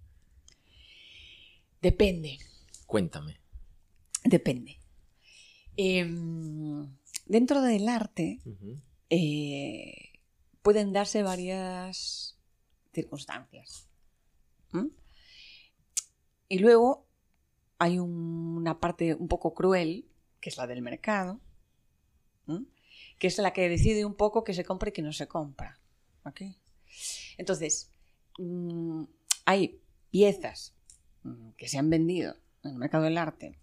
Depende. 1.82 2.38
Cuéntame. 2.86 3.40
Depende. 4.24 4.78
Em, 5.78 6.88
dentro 7.26 7.62
del 7.64 7.88
arte 7.90 8.40
eh, 9.10 10.12
pueden 10.62 10.94
darse 10.94 11.24
varias 11.24 12.38
circunstancias. 12.94 13.88
¿Mm? 14.74 14.90
Y 16.50 16.60
luego 16.60 17.08
hay 17.80 17.98
un- 17.98 18.58
una 18.58 18.80
parte 18.80 19.16
un 19.16 19.28
poco 19.28 19.56
cruel, 19.56 20.06
que 20.40 20.50
es 20.50 20.58
la 20.58 20.68
del 20.68 20.84
mercado, 20.84 21.40
¿Mm? 22.46 22.64
Que 23.20 23.28
es 23.28 23.38
la 23.38 23.54
que 23.54 23.70
decide 23.70 24.06
un 24.06 24.16
poco 24.16 24.44
que 24.44 24.54
se 24.54 24.64
compra 24.64 24.90
y 24.90 24.94
que 24.94 25.02
no 25.02 25.14
se 25.14 25.28
compra. 25.28 25.80
¿ok? 26.26 26.42
Entonces, 27.38 27.92
mm, 28.38 29.04
hay 29.46 29.80
piezas 30.10 30.74
mm, 31.24 31.52
que 31.52 31.68
se 31.68 31.78
han 31.78 31.90
vendido 31.90 32.36
en 32.64 32.72
el 32.72 32.78
mercado 32.78 33.04
del 33.04 33.18
arte 33.18 33.60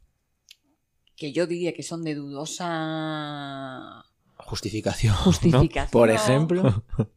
que 1.16 1.32
yo 1.32 1.46
diría 1.46 1.72
que 1.72 1.82
son 1.82 2.04
de 2.04 2.14
dudosa 2.14 4.04
Justificación. 4.36 5.14
¿no? 5.14 5.22
justificación. 5.22 5.90
Por 5.90 6.10
ejemplo, 6.10 6.84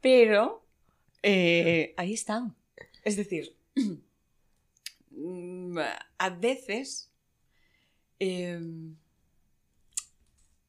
Pero 0.00 0.64
eh, 1.22 1.94
ahí 1.96 2.14
están. 2.14 2.56
Es 3.02 3.16
decir, 3.16 3.56
mm, 5.10 5.78
a 6.18 6.30
veces 6.30 7.12
eh, 8.18 8.60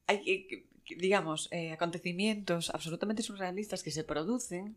hay, 0.08 0.22
eh, 0.26 0.66
digamos, 0.96 1.48
eh, 1.52 1.70
acontecimientos 1.70 2.70
absolutamente 2.70 3.22
surrealistas 3.22 3.82
que 3.82 3.92
se 3.92 4.04
producen 4.04 4.76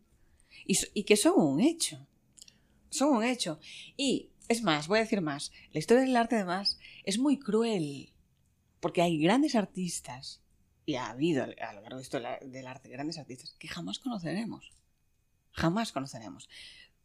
y, 0.65 1.03
que 1.03 1.15
son 1.15 1.33
un 1.39 1.61
hecho. 1.61 2.05
Son 2.89 3.09
un 3.15 3.23
hecho. 3.23 3.59
Y, 3.97 4.29
es 4.49 4.61
más, 4.61 4.87
voy 4.87 4.99
a 4.99 5.03
decir 5.03 5.21
más, 5.21 5.51
la 5.71 5.79
historia 5.79 6.03
del 6.03 6.15
arte 6.15 6.35
además 6.35 6.77
es 7.05 7.17
muy 7.17 7.39
cruel, 7.39 8.13
porque 8.81 9.01
hay 9.01 9.17
grandes 9.17 9.55
artistas, 9.55 10.41
y 10.85 10.95
ha 10.95 11.09
habido 11.09 11.43
a 11.43 11.73
lo 11.73 11.81
largo 11.81 11.97
de 11.97 12.03
historia 12.03 12.39
del 12.41 12.67
arte 12.67 12.89
grandes 12.89 13.17
artistas 13.17 13.55
que 13.57 13.69
jamás 13.69 13.99
conoceremos. 13.99 14.73
Jamás 15.53 15.93
conoceremos. 15.93 16.49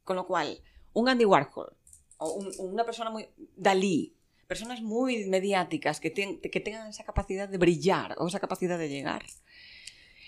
Con 0.02 0.16
lo 0.16 0.26
cual, 0.26 0.60
un 0.92 1.08
Andy 1.08 1.24
Warhol, 1.24 1.76
o 2.18 2.32
un- 2.32 2.52
una 2.58 2.84
persona 2.84 3.10
muy... 3.10 3.28
Dalí, 3.54 4.15
personas 4.46 4.80
muy 4.82 5.26
mediáticas 5.26 6.00
que, 6.00 6.10
ten- 6.10 6.40
que 6.40 6.60
tengan 6.60 6.88
esa 6.88 7.04
capacidad 7.04 7.48
de 7.48 7.58
brillar 7.58 8.14
o 8.18 8.28
esa 8.28 8.40
capacidad 8.40 8.78
de 8.78 8.88
llegar, 8.88 9.24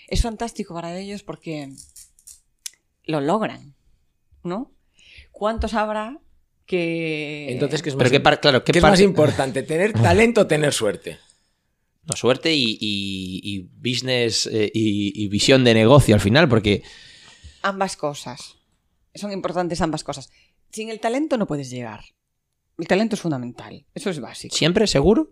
es 0.07 0.21
fantástico 0.21 0.73
para 0.73 0.97
ellos 0.97 1.23
porque 1.23 1.69
lo 3.05 3.21
logran, 3.21 3.75
¿no? 4.43 4.71
¿Cuántos 5.31 5.73
habrá 5.73 6.19
que... 6.65 7.51
entonces, 7.51 7.81
¿qué 7.81 7.89
es 7.89 7.95
más, 7.95 7.99
Pero 8.03 8.11
qué 8.11 8.19
par- 8.19 8.39
claro, 8.41 8.63
¿qué 8.63 8.71
qué 8.71 8.79
es 8.79 8.83
más 8.83 8.91
parte- 8.91 9.03
importante? 9.03 9.63
¿Tener 9.63 9.93
talento 10.01 10.41
o 10.41 10.47
tener 10.47 10.73
suerte? 10.73 11.17
No, 12.03 12.15
suerte 12.15 12.53
y, 12.53 12.77
y- 12.79 13.41
y 13.43 13.59
business 13.77 14.47
eh, 14.47 14.71
y, 14.73 15.23
y 15.23 15.27
visión 15.27 15.63
de 15.63 15.73
negocio 15.73 16.15
al 16.15 16.21
final, 16.21 16.47
porque 16.49 16.83
Ambas 17.61 17.97
cosas. 17.97 18.55
Son 19.15 19.31
importantes 19.31 19.81
ambas 19.81 20.03
cosas. 20.03 20.29
Sin 20.71 20.89
el 20.89 20.99
talento 20.99 21.37
no 21.37 21.45
puedes 21.45 21.69
llegar. 21.69 22.03
El 22.79 22.87
talento 22.87 23.15
es 23.15 23.21
fundamental. 23.21 23.85
Eso 23.93 24.09
es 24.09 24.19
básico. 24.19 24.55
siempre 24.55 24.87
seguro. 24.87 25.31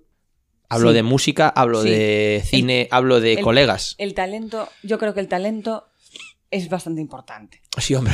Hablo 0.70 0.90
Sí. 0.90 0.96
de 0.96 1.04
música, 1.04 1.48
hablo 1.48 1.82
Sí. 1.82 1.90
de 1.90 2.42
cine, 2.46 2.88
hablo 2.92 3.22
de 3.22 3.34
el- 3.36 3.42
colegas. 3.42 3.96
El 4.00 4.14
talento, 4.14 4.68
yo 4.84 5.00
creo 5.00 5.14
que 5.14 5.22
el 5.22 5.30
talento 5.30 5.88
es 6.52 6.68
bastante 6.70 7.00
importante. 7.02 7.62
Sí, 7.78 7.96
hombre. 7.96 8.14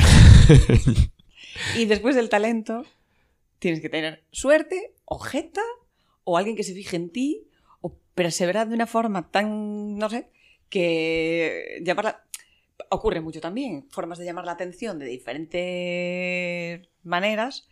Y 1.76 1.84
después 1.86 2.14
del 2.16 2.28
talento, 2.28 2.84
tienes 3.58 3.80
que 3.80 3.88
tener 3.88 4.24
suerte, 4.30 4.94
o 5.04 5.18
jeta, 5.18 5.62
o 6.24 6.36
alguien 6.38 6.56
que 6.56 6.62
se 6.64 6.74
fije 6.74 6.96
en 6.96 7.10
ti, 7.10 7.48
o 7.80 7.96
perseverar 8.14 8.68
de 8.68 8.74
una 8.74 8.86
forma 8.86 9.30
tan, 9.30 9.96
no 9.98 10.08
sé, 10.10 10.28
que 10.68 11.80
llamarla... 11.82 12.20
Ocurre 12.90 13.20
mucho 13.20 13.40
también, 13.40 13.88
formas 13.90 14.18
de 14.18 14.24
llamar 14.24 14.44
la 14.44 14.52
atención 14.52 14.98
de 14.98 15.06
diferentes 15.06 16.88
maneras, 17.02 17.68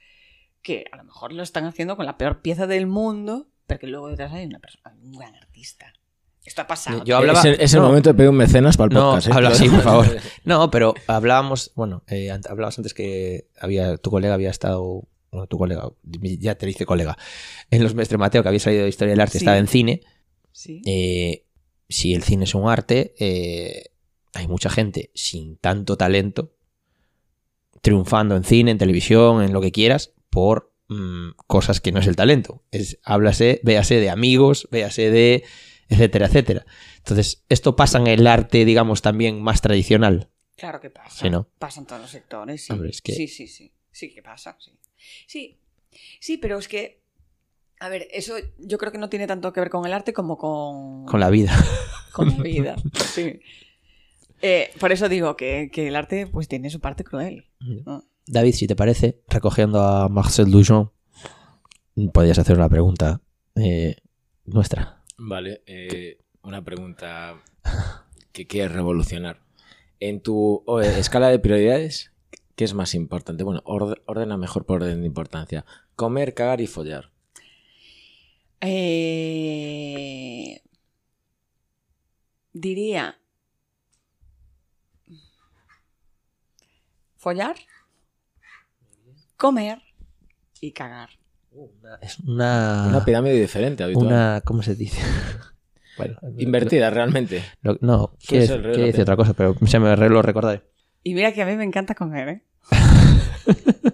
que 0.62 0.84
a 0.92 0.96
lo 0.96 1.04
mejor 1.04 1.32
lo 1.32 1.42
están 1.42 1.64
haciendo 1.64 1.96
con 1.96 2.06
la 2.06 2.16
peor 2.18 2.40
pieza 2.42 2.66
del 2.66 2.86
mundo, 2.86 3.48
pero 3.66 3.80
que 3.80 3.86
luego 3.86 4.08
detrás 4.08 4.32
hay 4.32 4.46
una 4.46 4.58
persona, 4.60 4.94
un 5.02 5.12
gran 5.12 5.34
artista. 5.34 5.92
Esto 6.44 6.62
ha 6.62 6.66
pasado. 6.66 7.04
Yo 7.04 7.16
hablaba- 7.16 7.38
es 7.38 7.44
el, 7.44 7.60
es 7.60 7.72
el 7.74 7.80
no. 7.80 7.88
momento 7.88 8.10
de 8.10 8.14
pedir 8.14 8.30
un 8.30 8.36
mecenas 8.36 8.76
para 8.76 8.88
el 8.88 8.94
No, 8.94 9.10
podcast. 9.10 9.28
¿eh? 9.28 9.30
habla 9.32 9.48
así, 9.50 9.68
por 9.68 9.80
favor. 9.82 10.06
No, 10.44 10.70
pero 10.70 10.94
hablábamos, 11.06 11.70
bueno, 11.76 12.02
eh, 12.08 12.30
hablabas 12.48 12.78
antes 12.78 12.94
que 12.94 13.48
había 13.60 13.96
tu 13.96 14.10
colega 14.10 14.34
había 14.34 14.50
estado, 14.50 15.08
bueno, 15.30 15.46
tu 15.46 15.56
colega, 15.58 15.88
ya 16.02 16.56
te 16.56 16.66
dice 16.66 16.84
colega, 16.84 17.16
en 17.70 17.82
los 17.84 17.94
Mestre 17.94 18.18
Mateo, 18.18 18.42
que 18.42 18.48
había 18.48 18.58
salido 18.60 18.82
de 18.82 18.88
Historia 18.88 19.12
del 19.12 19.20
Arte, 19.20 19.38
Sí. 19.38 19.44
estaba 19.44 19.58
en 19.58 19.68
cine. 19.68 20.00
Sí. 20.50 20.82
Eh, 20.84 21.46
si 21.88 22.14
el 22.14 22.22
cine 22.24 22.44
es 22.44 22.54
un 22.56 22.68
arte, 22.68 23.14
eh, 23.20 23.90
hay 24.34 24.48
mucha 24.48 24.68
gente 24.68 25.10
sin 25.14 25.56
tanto 25.58 25.96
talento 25.96 26.54
triunfando 27.80 28.36
en 28.36 28.44
cine, 28.44 28.70
en 28.72 28.78
televisión, 28.78 29.42
en 29.42 29.52
lo 29.52 29.60
que 29.60 29.72
quieras, 29.72 30.12
por 30.32 30.72
mm, 30.88 31.32
cosas 31.46 31.80
que 31.80 31.92
no 31.92 32.00
es 32.00 32.06
el 32.06 32.16
talento. 32.16 32.64
Es, 32.72 32.98
háblase, 33.04 33.60
véase 33.62 34.00
de 34.00 34.08
amigos, 34.10 34.66
véase 34.72 35.10
de 35.10 35.44
etcétera, 35.88 36.26
etcétera. 36.26 36.64
Entonces, 36.96 37.44
esto 37.50 37.76
pasa 37.76 37.98
en 37.98 38.06
el 38.06 38.26
arte, 38.26 38.64
digamos, 38.64 39.02
también 39.02 39.42
más 39.42 39.60
tradicional. 39.60 40.30
Claro 40.56 40.80
que 40.80 40.88
pasa. 40.88 41.10
Sí, 41.24 41.28
¿no? 41.30 41.48
Pasa 41.58 41.80
en 41.80 41.86
todos 41.86 42.00
los 42.00 42.10
sectores, 42.10 42.64
sí. 42.64 42.72
Hombre, 42.72 42.88
es 42.90 43.02
que- 43.02 43.12
Sí, 43.12 43.28
sí, 43.28 43.46
sí. 43.46 43.72
Sí 43.90 44.14
que 44.14 44.22
pasa, 44.22 44.56
sí. 44.58 44.72
Sí, 45.26 45.58
sí, 46.18 46.38
pero 46.38 46.58
es 46.58 46.66
que, 46.66 47.02
a 47.78 47.90
ver, 47.90 48.08
eso 48.10 48.36
yo 48.58 48.78
creo 48.78 48.90
que 48.90 48.96
no 48.98 49.10
tiene 49.10 49.26
tanto 49.26 49.52
que 49.52 49.60
ver 49.60 49.68
con 49.68 49.84
el 49.84 49.92
arte 49.92 50.14
como 50.14 50.38
con, 50.38 51.04
Con 51.04 51.20
la 51.20 51.28
vida. 51.28 51.52
con 52.12 52.28
la 52.30 52.42
vida. 52.42 52.76
Sí. 53.12 53.38
Eh, 54.40 54.70
por 54.80 54.92
eso 54.92 55.08
digo 55.10 55.36
que, 55.36 55.68
que 55.70 55.88
el 55.88 55.96
arte 55.96 56.26
pues 56.26 56.48
tiene 56.48 56.70
su 56.70 56.80
parte 56.80 57.04
cruel. 57.04 57.48
¿no? 57.60 58.04
David, 58.26 58.52
si 58.54 58.66
te 58.66 58.76
parece, 58.76 59.20
recogiendo 59.28 59.80
a 59.82 60.08
Marcel 60.08 60.50
Duchamp, 60.50 60.90
podrías 62.12 62.38
hacer 62.38 62.56
una 62.56 62.68
pregunta 62.68 63.20
eh, 63.56 63.96
nuestra. 64.44 65.02
Vale, 65.18 65.62
eh, 65.66 66.18
una 66.42 66.62
pregunta 66.64 67.40
que 68.32 68.46
quieres 68.46 68.72
revolucionar. 68.72 69.40
En 70.00 70.20
tu 70.20 70.64
eh, 70.82 70.98
escala 70.98 71.28
de 71.28 71.38
prioridades, 71.38 72.12
¿qué 72.56 72.64
es 72.64 72.74
más 72.74 72.94
importante? 72.94 73.44
Bueno, 73.44 73.62
orde- 73.64 74.02
ordena 74.06 74.36
mejor 74.36 74.66
por 74.66 74.82
orden 74.82 75.00
de 75.00 75.06
importancia. 75.06 75.64
Comer, 75.96 76.34
cagar 76.34 76.60
y 76.60 76.66
follar. 76.66 77.10
Eh, 79.34 80.62
diría 82.52 83.18
follar, 87.16 87.56
comer 89.42 89.82
y 90.60 90.70
cagar. 90.70 91.10
Es 92.00 92.20
una. 92.20 92.86
Una 92.88 93.04
pirámide 93.04 93.40
diferente, 93.40 93.82
habitual. 93.82 94.06
una- 94.06 94.40
¿Cómo 94.44 94.62
se 94.62 94.76
dice? 94.76 95.02
bueno, 95.98 96.16
Invertida, 96.38 96.88
realmente. 96.90 97.42
lo- 97.60 97.76
no, 97.80 98.16
quiere, 98.24 98.46
decir 98.46 99.00
¿eh? 99.00 99.02
otra 99.02 99.16
cosa, 99.16 99.34
pero 99.34 99.56
se 99.66 99.80
me 99.80 99.96
lo 99.96 100.22
recordaré. 100.22 100.62
Y 101.02 101.14
mira 101.14 101.32
que 101.32 101.42
a 101.42 101.46
mí 101.46 101.56
me 101.56 101.64
encanta 101.64 101.96
comer, 101.96 102.28
¿eh? 102.28 102.42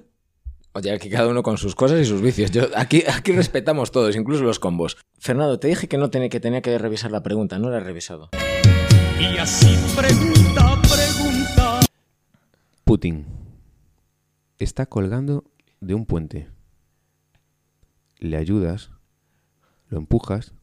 Oye, 0.75 0.93
aquí 0.93 1.09
cada 1.09 1.27
uno 1.27 1.43
con 1.43 1.57
sus 1.57 1.75
cosas 1.75 1.99
y 2.01 2.05
sus 2.05 2.21
vicios. 2.21 2.51
Yo, 2.51 2.65
aquí, 2.77 3.03
aquí 3.11 3.33
respetamos 3.33 3.91
todos, 3.91 4.15
incluso 4.17 4.45
los 4.45 4.59
combos. 4.59 4.99
Fernando, 5.19 5.59
te 5.59 5.69
dije 5.69 5.89
que 5.89 5.97
no 5.97 6.11
tenía 6.11 6.29
que, 6.29 6.41
tenía 6.41 6.61
que 6.61 6.77
revisar 6.77 7.11
la 7.11 7.23
pregunta, 7.23 7.59
no 7.59 7.71
la 7.71 7.79
he 7.79 7.81
revisado. 7.81 8.29
Y 9.19 9.39
así 9.39 9.75
pregunta, 9.97 10.79
pregunta. 10.83 11.81
Putin 12.85 13.48
está 14.59 14.87
colgando 14.87 15.45
de 15.81 15.95
un 15.95 16.07
puente. 16.07 16.51
Le 18.19 18.37
ayudas, 18.37 18.91
lo 19.89 19.99
empujas 19.99 20.55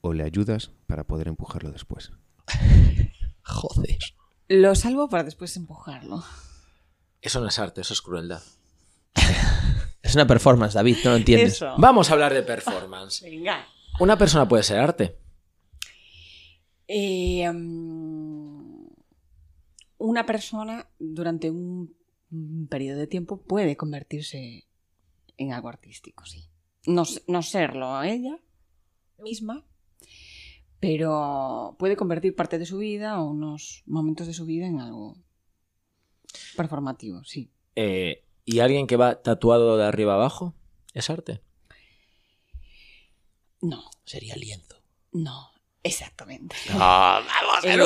o 0.00 0.12
le 0.12 0.24
ayudas 0.24 0.72
para 0.86 1.04
poder 1.04 1.28
empujarlo 1.28 1.70
después. 1.70 2.12
Joder. 3.42 3.98
Lo 4.48 4.74
salvo 4.74 5.08
para 5.08 5.24
después 5.24 5.56
empujarlo. 5.56 6.22
Eso 7.20 7.40
no 7.40 7.48
es 7.48 7.58
arte, 7.58 7.80
eso 7.80 7.94
es 7.94 8.02
crueldad. 8.02 8.42
Es 10.02 10.16
una 10.16 10.26
performance, 10.26 10.74
David, 10.74 10.96
no 11.04 11.10
lo 11.10 11.16
entiendes. 11.16 11.54
Eso. 11.54 11.74
Vamos 11.78 12.10
a 12.10 12.14
hablar 12.14 12.34
de 12.34 12.42
performance. 12.42 13.22
Venga. 13.22 13.64
Una 14.00 14.18
persona 14.18 14.48
puede 14.48 14.64
ser 14.64 14.80
arte. 14.80 15.16
Eh, 16.88 17.48
mm, 17.50 18.88
una 19.98 20.26
persona 20.26 20.86
durante 20.98 21.50
un, 21.50 21.96
un 22.32 22.66
periodo 22.68 22.98
de 22.98 23.06
tiempo 23.06 23.42
puede 23.42 23.76
convertirse 23.76 24.66
en 25.36 25.52
algo 25.52 25.68
artístico, 25.68 26.24
sí. 26.24 26.48
No, 26.86 27.04
no 27.28 27.42
serlo 27.42 28.02
ella 28.02 28.40
misma, 29.18 29.64
pero 30.80 31.76
puede 31.78 31.94
convertir 31.96 32.34
parte 32.34 32.58
de 32.58 32.66
su 32.66 32.78
vida 32.78 33.20
o 33.22 33.30
unos 33.30 33.84
momentos 33.86 34.26
de 34.26 34.34
su 34.34 34.46
vida 34.46 34.66
en 34.66 34.80
algo 34.80 35.16
performativo, 36.56 37.22
sí. 37.24 37.52
Eh, 37.76 38.24
¿Y 38.44 38.58
alguien 38.58 38.86
que 38.88 38.96
va 38.96 39.22
tatuado 39.22 39.76
de 39.76 39.84
arriba 39.84 40.14
abajo? 40.14 40.54
¿Es 40.92 41.08
arte? 41.10 41.40
No, 43.60 43.84
Sería 44.04 44.34
lienzo. 44.34 44.82
no, 45.12 45.51
exactamente. 45.82 46.54
¡Vamos, 46.72 47.64
el, 47.64 47.80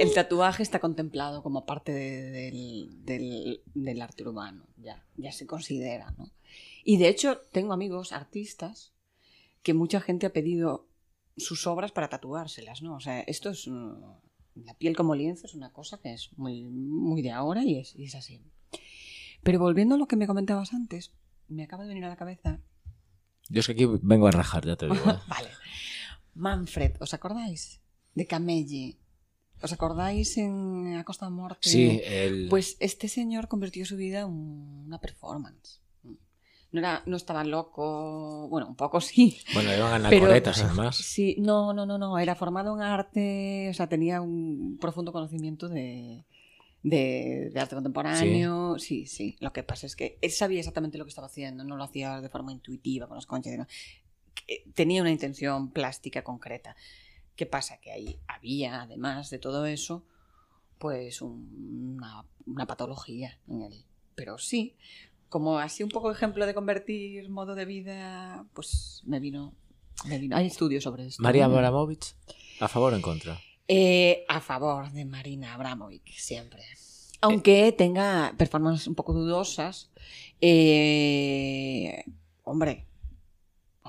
el 0.00 0.14
tatuaje 0.14 0.62
está 0.62 0.78
contemplado 0.78 1.42
como 1.42 1.66
parte 1.66 1.92
de- 1.92 2.30
del, 2.30 3.04
del- 3.04 3.62
del 3.74 4.02
arte 4.02 4.22
urbano, 4.22 4.66
ya, 4.76 5.04
ya 5.16 5.32
se 5.32 5.46
considera, 5.46 6.12
¿no? 6.18 6.30
Y 6.84 6.96
de 6.98 7.08
hecho 7.08 7.38
tengo 7.52 7.72
amigos 7.72 8.12
artistas 8.12 8.92
que 9.62 9.74
mucha 9.74 10.00
gente 10.00 10.26
ha 10.26 10.32
pedido 10.32 10.88
sus 11.36 11.66
obras 11.66 11.92
para 11.92 12.08
tatuárselas, 12.08 12.82
¿no? 12.82 12.96
O 12.96 13.00
sea, 13.00 13.20
esto 13.20 13.50
es... 13.50 13.66
mm, 13.68 13.92
La 14.64 14.74
piel 14.74 14.96
como 14.96 15.14
lienzo 15.14 15.46
es 15.46 15.54
una 15.54 15.72
cosa 15.72 15.98
que 16.00 16.12
es 16.12 16.30
muy, 16.36 16.64
muy 16.64 17.22
de 17.22 17.30
ahora 17.32 17.62
y 17.64 17.78
es, 17.78 17.94
y 17.96 18.04
es 18.04 18.14
así. 18.14 18.42
Pero 19.42 19.58
volviendo 19.58 19.94
a 19.94 19.98
lo 19.98 20.06
que 20.06 20.16
me 20.16 20.26
comentabas 20.26 20.72
antes, 20.74 21.12
me 21.48 21.64
acaba 21.64 21.82
de 21.84 21.88
venir 21.90 22.04
a 22.04 22.08
la 22.08 22.16
cabeza 22.16 22.60
Yo 23.48 23.60
es 23.60 23.66
que 23.66 23.72
aquí 23.72 23.86
vengo 24.02 24.26
a 24.26 24.30
rajar, 24.30 24.64
ya 24.66 24.76
te 24.76 24.86
digo. 24.86 24.96
¿eh? 25.10 25.18
Vale. 25.28 25.48
Manfred, 26.34 26.92
¿os 27.00 27.14
acordáis? 27.14 27.80
De 28.14 28.26
Camelli. 28.26 28.98
¿Os 29.62 29.72
acordáis 29.72 30.36
en 30.38 30.94
A 30.96 31.04
Costa 31.04 31.28
Morte? 31.28 31.68
Sí, 31.68 32.00
el... 32.04 32.48
Pues 32.48 32.76
este 32.80 33.08
señor 33.08 33.46
convirtió 33.48 33.84
su 33.84 33.96
vida 33.96 34.20
en 34.20 34.28
una 34.86 34.98
performance. 35.00 35.80
No, 36.72 36.78
era, 36.78 37.02
no 37.04 37.16
estaba 37.16 37.42
loco, 37.44 38.46
bueno, 38.48 38.68
un 38.68 38.76
poco 38.76 39.00
sí. 39.00 39.36
Bueno, 39.54 39.74
iban 39.74 39.88
a 39.88 39.90
ganar 39.90 40.10
Pero- 40.10 40.26
coletas, 40.28 40.56
sin 40.56 40.72
más. 40.74 40.96
Sí, 40.96 41.34
no, 41.40 41.72
no, 41.74 41.84
no, 41.84 41.98
no, 41.98 42.16
era 42.18 42.36
formado 42.36 42.74
en 42.76 42.82
arte, 42.82 43.68
o 43.70 43.74
sea, 43.74 43.88
tenía 43.88 44.20
un 44.20 44.78
profundo 44.80 45.12
conocimiento 45.12 45.68
de, 45.68 46.24
de, 46.84 47.50
de 47.52 47.60
arte 47.60 47.74
contemporáneo. 47.74 48.78
Sí. 48.78 49.06
sí, 49.06 49.36
Lo 49.40 49.52
que 49.52 49.64
pasa 49.64 49.86
es 49.86 49.96
que 49.96 50.16
él 50.22 50.30
sabía 50.30 50.60
exactamente 50.60 50.96
lo 50.96 51.04
que 51.04 51.08
estaba 51.10 51.26
haciendo, 51.26 51.64
no 51.64 51.76
lo 51.76 51.82
hacía 51.84 52.20
de 52.20 52.28
forma 52.28 52.52
intuitiva 52.52 53.08
con 53.08 53.16
las 53.16 53.26
conchas. 53.26 53.66
Tenía 54.74 55.02
una 55.02 55.10
intención 55.10 55.70
plástica 55.70 56.22
concreta. 56.24 56.76
¿Qué 57.36 57.46
pasa? 57.46 57.78
Que 57.80 57.92
ahí 57.92 58.18
había, 58.26 58.82
además 58.82 59.30
de 59.30 59.38
todo 59.38 59.64
eso, 59.66 60.04
pues 60.78 61.22
un- 61.22 61.94
una, 61.98 62.24
una 62.46 62.66
patología 62.66 63.38
en 63.48 63.62
él. 63.62 63.84
Pero 64.14 64.38
sí, 64.38 64.76
como 65.28 65.58
así 65.58 65.82
un 65.82 65.88
poco 65.90 66.10
ejemplo 66.10 66.46
de 66.46 66.54
convertir 66.54 67.28
modo 67.30 67.54
de 67.54 67.64
vida, 67.64 68.44
pues 68.54 69.02
me 69.06 69.20
vino. 69.20 69.54
me 70.06 70.18
vino- 70.18 70.36
Hay 70.36 70.46
estudios 70.46 70.82
sobre 70.84 71.06
esto. 71.06 71.22
María. 71.22 71.44
Abramovich, 71.44 72.14
¿a 72.60 72.68
favor 72.68 72.92
o 72.92 72.96
en 72.96 73.02
contra? 73.02 73.38
Eh, 73.68 74.24
a 74.28 74.40
favor 74.40 74.90
de 74.90 75.04
Marina 75.04 75.54
Abramovic, 75.54 76.06
siempre. 76.16 76.62
Aunque 77.20 77.70
tenga 77.72 78.34
performances 78.36 78.86
un 78.88 78.94
poco 78.94 79.12
dudosas. 79.12 79.90
eh, 80.40 82.02
hombre, 82.44 82.86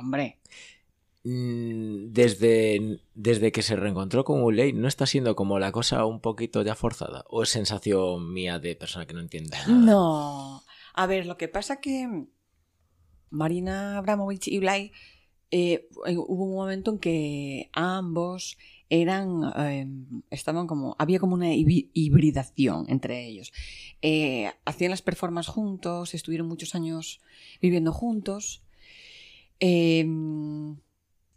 hombre. 0.02 0.40
Mm, 1.24 2.12
Desde, 2.12 3.00
desde 3.14 3.52
que 3.52 3.62
se 3.62 3.76
reencontró 3.76 4.24
con 4.24 4.42
Uley, 4.44 4.74
¿no 4.74 4.88
está 4.88 5.06
siendo 5.06 5.36
como 5.36 5.60
la 5.60 5.72
cosa 5.72 6.06
un 6.06 6.20
poquito 6.20 6.64
ya 6.64 6.76
forzada? 6.76 7.24
¿O 7.30 7.44
es 7.44 7.50
sensación 7.50 8.34
mía 8.34 8.60
de 8.60 8.76
persona 8.76 9.06
que 9.06 9.14
no 9.14 9.22
entiende 9.22 9.52
nada? 9.52 9.68
No. 9.68 10.64
A 10.94 11.08
ver, 11.08 11.26
lo 11.26 11.38
que 11.38 11.48
pasa 11.48 11.80
que 11.80 12.26
Marina 13.30 13.98
Abramovich 13.98 14.48
y 14.48 14.60
Blay 14.60 14.92
eh, 15.52 15.88
hubo 16.06 16.46
un 16.46 16.56
momento 16.56 16.92
en 16.92 17.00
que 17.00 17.70
ambos 17.74 18.58
eran 18.90 19.42
eh, 19.58 19.88
estaban 20.32 20.68
como 20.68 20.96
había 21.00 21.20
como 21.20 21.36
una 21.36 21.54
hibridación 21.54 22.86
entre 22.90 23.26
ellos 23.26 23.54
Eh, 24.02 24.52
hacían 24.66 24.92
las 24.92 25.02
performances 25.02 25.54
juntos 25.54 26.14
estuvieron 26.14 26.48
muchos 26.48 26.74
años 26.74 27.22
viviendo 27.62 27.94
juntos 27.94 28.61
Eh, 29.64 30.04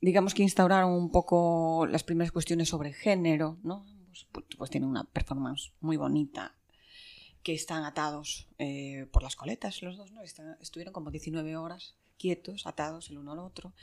digamos 0.01 0.35
que 0.35 0.43
instauraron 0.43 0.93
un 0.93 1.11
poco 1.11 1.87
las 1.87 2.03
primeras 2.03 2.33
cuestiones 2.33 2.71
sobre 2.71 2.95
género 2.95 3.59
no 3.63 3.85
pues, 4.33 4.49
pues 4.57 4.71
tienen 4.71 4.89
una 4.89 5.05
performance 5.05 5.73
muy 5.81 5.97
bonita 5.97 6.55
que 7.43 7.53
están 7.53 7.85
atados 7.85 8.49
eh, 8.59 9.07
por 9.13 9.23
las 9.23 9.37
coletas 9.37 9.83
los 9.83 9.97
dos, 9.97 10.11
¿no? 10.13 10.23
Estuvieron 10.23 10.93
como 10.93 11.11
19 11.11 11.57
horas 11.57 11.95
quietos, 12.19 12.67
atados 12.67 13.11
el 13.11 13.19
uno 13.19 13.33
al 13.33 13.41
otro. 13.41 13.75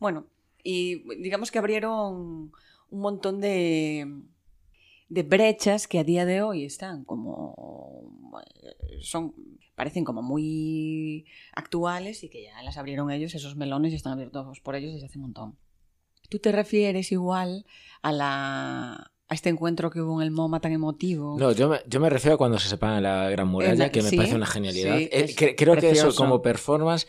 Bueno, 0.00 0.26
y 0.62 1.04
digamos 1.22 1.52
que 1.52 1.58
abrieron 1.58 2.52
un 2.90 3.00
montón 3.00 3.40
de, 3.40 4.22
de 5.08 5.22
brechas 5.22 5.86
que 5.86 5.98
a 5.98 6.04
día 6.04 6.24
de 6.24 6.42
hoy 6.42 6.64
están 6.64 7.04
como 7.04 8.34
eh, 8.62 8.98
son 9.00 9.34
parecen 9.74 10.04
como 10.04 10.22
muy 10.22 11.26
actuales 11.52 12.22
y 12.24 12.28
que 12.28 12.44
ya 12.44 12.62
las 12.62 12.76
abrieron 12.78 13.10
ellos, 13.10 13.34
esos 13.34 13.56
melones 13.56 13.92
y 13.92 13.96
están 13.96 14.12
abiertos 14.12 14.60
por 14.60 14.76
ellos 14.76 14.94
desde 14.94 15.06
hace 15.06 15.18
un 15.18 15.22
montón. 15.22 15.58
Tú 16.28 16.38
te 16.38 16.52
refieres 16.52 17.12
igual 17.12 17.66
a 18.02 18.12
la 18.12 19.10
a 19.26 19.34
este 19.34 19.48
encuentro 19.48 19.90
que 19.90 20.00
hubo 20.00 20.20
en 20.20 20.26
el 20.26 20.30
MoMA 20.30 20.60
tan 20.60 20.72
emotivo. 20.72 21.38
No, 21.38 21.52
yo 21.52 21.68
me, 21.68 21.80
yo 21.86 21.98
me 21.98 22.10
refiero 22.10 22.34
a 22.34 22.38
cuando 22.38 22.58
se 22.58 22.68
separan 22.68 23.02
la 23.02 23.30
Gran 23.30 23.48
Muralla, 23.48 23.90
que 23.90 24.02
me 24.02 24.10
sí, 24.10 24.16
parece 24.16 24.34
una 24.36 24.46
genialidad. 24.46 24.98
sí, 24.98 25.08
Eh, 25.10 25.34
es 25.36 25.54
creo 25.56 25.76
que 25.76 25.90
eso 25.90 26.14
como 26.14 26.42
performance 26.42 27.06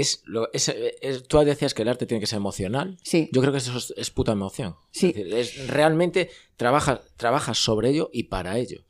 es, 0.00 0.22
lo, 0.26 0.52
es, 0.52 0.68
es- 0.68 1.26
Tú 1.28 1.38
decías 1.38 1.74
que 1.74 1.82
el 1.82 1.88
arte 1.88 2.06
tiene 2.06 2.20
que 2.20 2.26
ser 2.26 2.36
emocional. 2.38 2.98
Sí. 3.02 3.28
Yo 3.32 3.40
creo 3.40 3.52
que 3.52 3.58
eso 3.58 3.76
es, 3.76 3.92
es 3.96 4.10
puta 4.10 4.32
emoción. 4.32 4.76
Sí. 4.90 5.12
Es 5.16 5.30
decir, 5.30 5.70
realmente 5.70 6.30
trabajas 6.56 7.00
trabaja 7.16 7.54
sobre 7.54 7.90
ello 7.90 8.10
y 8.12 8.24
para 8.24 8.58
ello. 8.58 8.84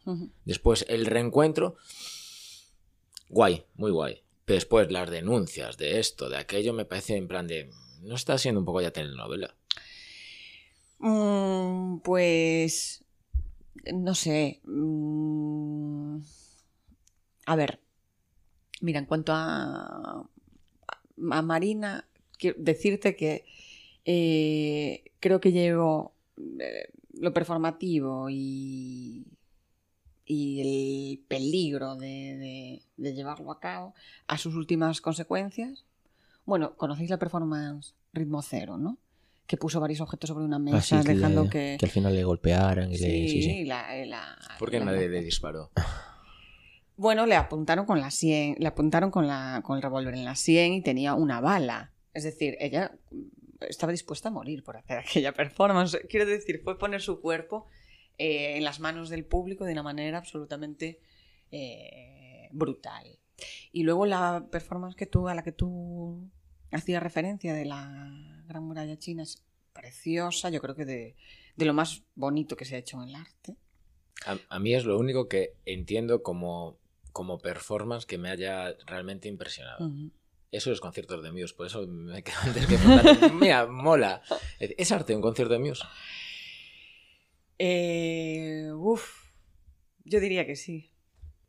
Después 0.44 0.84
el 0.88 1.06
reencuentro, 1.06 1.76
guay, 3.28 3.64
muy 3.74 3.90
guay. 3.90 4.22
Pero 4.44 4.56
después 4.56 4.90
las 4.92 5.10
denuncias 5.10 5.76
de 5.76 5.98
esto, 5.98 6.28
de 6.28 6.36
aquello, 6.36 6.72
me 6.72 6.84
parece 6.84 7.16
en 7.16 7.26
plan 7.28 7.46
de... 7.48 7.70
No 8.02 8.14
está 8.14 8.38
siendo 8.38 8.60
un 8.60 8.64
poco 8.66 8.80
ya 8.80 8.92
telenovela. 8.92 9.56
Mm, 10.98 11.98
pues 12.00 13.04
no 13.92 14.14
sé. 14.14 14.60
mm, 14.64 16.18
a 17.46 17.56
ver, 17.56 17.80
mira, 18.80 18.98
en 18.98 19.06
cuanto 19.06 19.32
a, 19.34 20.28
a 21.30 21.42
Marina, 21.42 22.04
quiero 22.38 22.56
decirte 22.58 23.16
que 23.16 23.44
eh, 24.04 25.04
creo 25.20 25.40
que 25.40 25.52
llevo 25.52 26.12
eh, 26.60 26.88
lo 27.18 27.32
performativo 27.32 28.28
y, 28.30 29.24
y 30.26 30.60
el 30.60 31.18
peligro 31.26 31.96
de, 31.96 32.36
de- 32.36 32.82
de 32.96 33.14
llevarlo 33.14 33.50
a 33.52 33.60
cabo 33.60 33.94
a 34.26 34.38
sus 34.38 34.54
últimas 34.54 35.00
consecuencias. 35.00 35.84
Bueno, 36.44 36.76
conocéis 36.76 37.10
la 37.10 37.18
performance 37.18 37.94
Ritmo 38.12 38.42
Cero, 38.42 38.78
¿no? 38.78 38.98
Que 39.46 39.56
puso 39.56 39.80
varios 39.80 40.00
objetos 40.00 40.28
sobre 40.28 40.44
una 40.44 40.58
mesa, 40.58 40.76
Ah, 40.78 40.82
sí, 41.02 41.06
que 41.06 41.14
dejando 41.14 41.44
le- 41.44 41.50
que... 41.50 41.76
que 41.78 41.86
al 41.86 41.92
final 41.92 42.14
le 42.14 42.24
golpearan 42.24 42.92
y 42.92 42.98
le... 42.98 43.06
Sí, 43.10 43.28
sí, 43.28 43.42
sí. 43.42 43.64
la- 43.64 43.94
la- 44.06 44.38
Porque 44.58 44.78
la- 44.78 44.86
nadie 44.86 45.08
le 45.08 45.22
disparó. 45.22 45.70
Bueno, 46.96 47.26
le 47.26 47.34
apuntaron 47.34 47.84
con 47.84 48.00
la 48.00 48.10
sien, 48.10 48.56
le 48.58 48.68
apuntaron 48.68 49.10
con, 49.10 49.26
la, 49.26 49.60
con 49.64 49.76
el 49.76 49.82
revólver 49.82 50.14
en 50.14 50.24
la 50.24 50.34
sien 50.34 50.72
y 50.72 50.82
tenía 50.82 51.14
una 51.14 51.40
bala. 51.40 51.92
Es 52.14 52.24
decir, 52.24 52.56
ella 52.58 52.96
estaba 53.68 53.92
dispuesta 53.92 54.28
a 54.28 54.32
morir 54.32 54.64
por 54.64 54.76
hacer 54.76 54.98
aquella 55.06 55.32
performance. 55.32 55.98
Quiero 56.08 56.26
decir, 56.26 56.62
fue 56.64 56.78
poner 56.78 57.02
su 57.02 57.20
cuerpo 57.20 57.66
eh, 58.18 58.56
en 58.56 58.64
las 58.64 58.80
manos 58.80 59.10
del 59.10 59.24
público 59.24 59.64
de 59.64 59.72
una 59.72 59.82
manera 59.82 60.18
absolutamente 60.18 61.00
eh, 61.50 62.48
brutal. 62.52 63.18
Y 63.72 63.82
luego 63.82 64.06
la 64.06 64.46
performance 64.50 64.96
que 64.96 65.04
tú, 65.04 65.28
a 65.28 65.34
la 65.34 65.42
que 65.42 65.52
tú 65.52 66.30
hacías 66.70 67.02
referencia 67.02 67.52
de 67.52 67.66
la 67.66 68.42
Gran 68.46 68.64
Muralla 68.64 68.98
China 68.98 69.22
es 69.22 69.44
preciosa, 69.74 70.48
yo 70.48 70.62
creo 70.62 70.74
que 70.74 70.86
de, 70.86 71.16
de 71.56 71.64
lo 71.66 71.74
más 71.74 72.04
bonito 72.14 72.56
que 72.56 72.64
se 72.64 72.76
ha 72.76 72.78
hecho 72.78 73.02
en 73.02 73.10
el 73.10 73.14
arte. 73.14 73.56
A 74.48 74.58
mí 74.58 74.74
es 74.74 74.86
lo 74.86 74.98
único 74.98 75.28
que 75.28 75.52
entiendo 75.66 76.22
como, 76.22 76.78
como 77.16 77.38
performance 77.38 78.04
que 78.04 78.18
me 78.18 78.28
haya 78.28 78.74
realmente 78.86 79.26
impresionado. 79.26 79.86
Ujú. 79.86 80.10
Eso 80.52 80.70
es 80.70 80.80
conciertos 80.80 81.22
de 81.22 81.32
Muse, 81.32 81.54
por 81.54 81.66
eso 81.66 81.86
me 81.86 82.22
quedo 82.22 82.36
antes 82.42 82.66
que 82.66 82.76
preguntar, 82.76 83.32
Mira, 83.40 83.66
mola. 83.66 84.20
¿Es 84.60 84.92
arte 84.92 85.16
un 85.16 85.22
concierto 85.22 85.54
de 85.54 85.60
Muse? 85.60 85.84
Eh, 87.58 88.70
uf, 88.74 89.30
yo 90.04 90.20
diría 90.20 90.46
que 90.46 90.56
sí. 90.56 90.92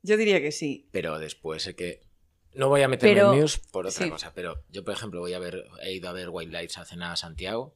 Yo 0.03 0.15
diría 0.15 0.39
que 0.41 0.51
sí. 0.53 0.87
Pero 0.91 1.19
después 1.19 1.63
sé 1.63 1.75
que. 1.75 2.07
No 2.53 2.69
voy 2.69 2.81
a 2.81 2.87
meterme 2.87 3.13
Pero- 3.15 3.33
en 3.33 3.41
Muse 3.41 3.59
por 3.71 3.85
otra 3.87 4.05
sí. 4.05 4.09
cosa, 4.09 4.33
pero 4.33 4.63
yo, 4.69 4.83
por 4.85 4.93
ejemplo, 4.93 5.19
voy 5.19 5.33
a 5.33 5.39
ver, 5.39 5.65
he 5.83 5.93
ido 5.93 6.09
a 6.09 6.13
ver 6.13 6.29
White 6.29 6.51
Lights 6.51 6.77
hace 6.77 6.95
nada 6.95 7.11
a 7.13 7.17
Santiago. 7.17 7.75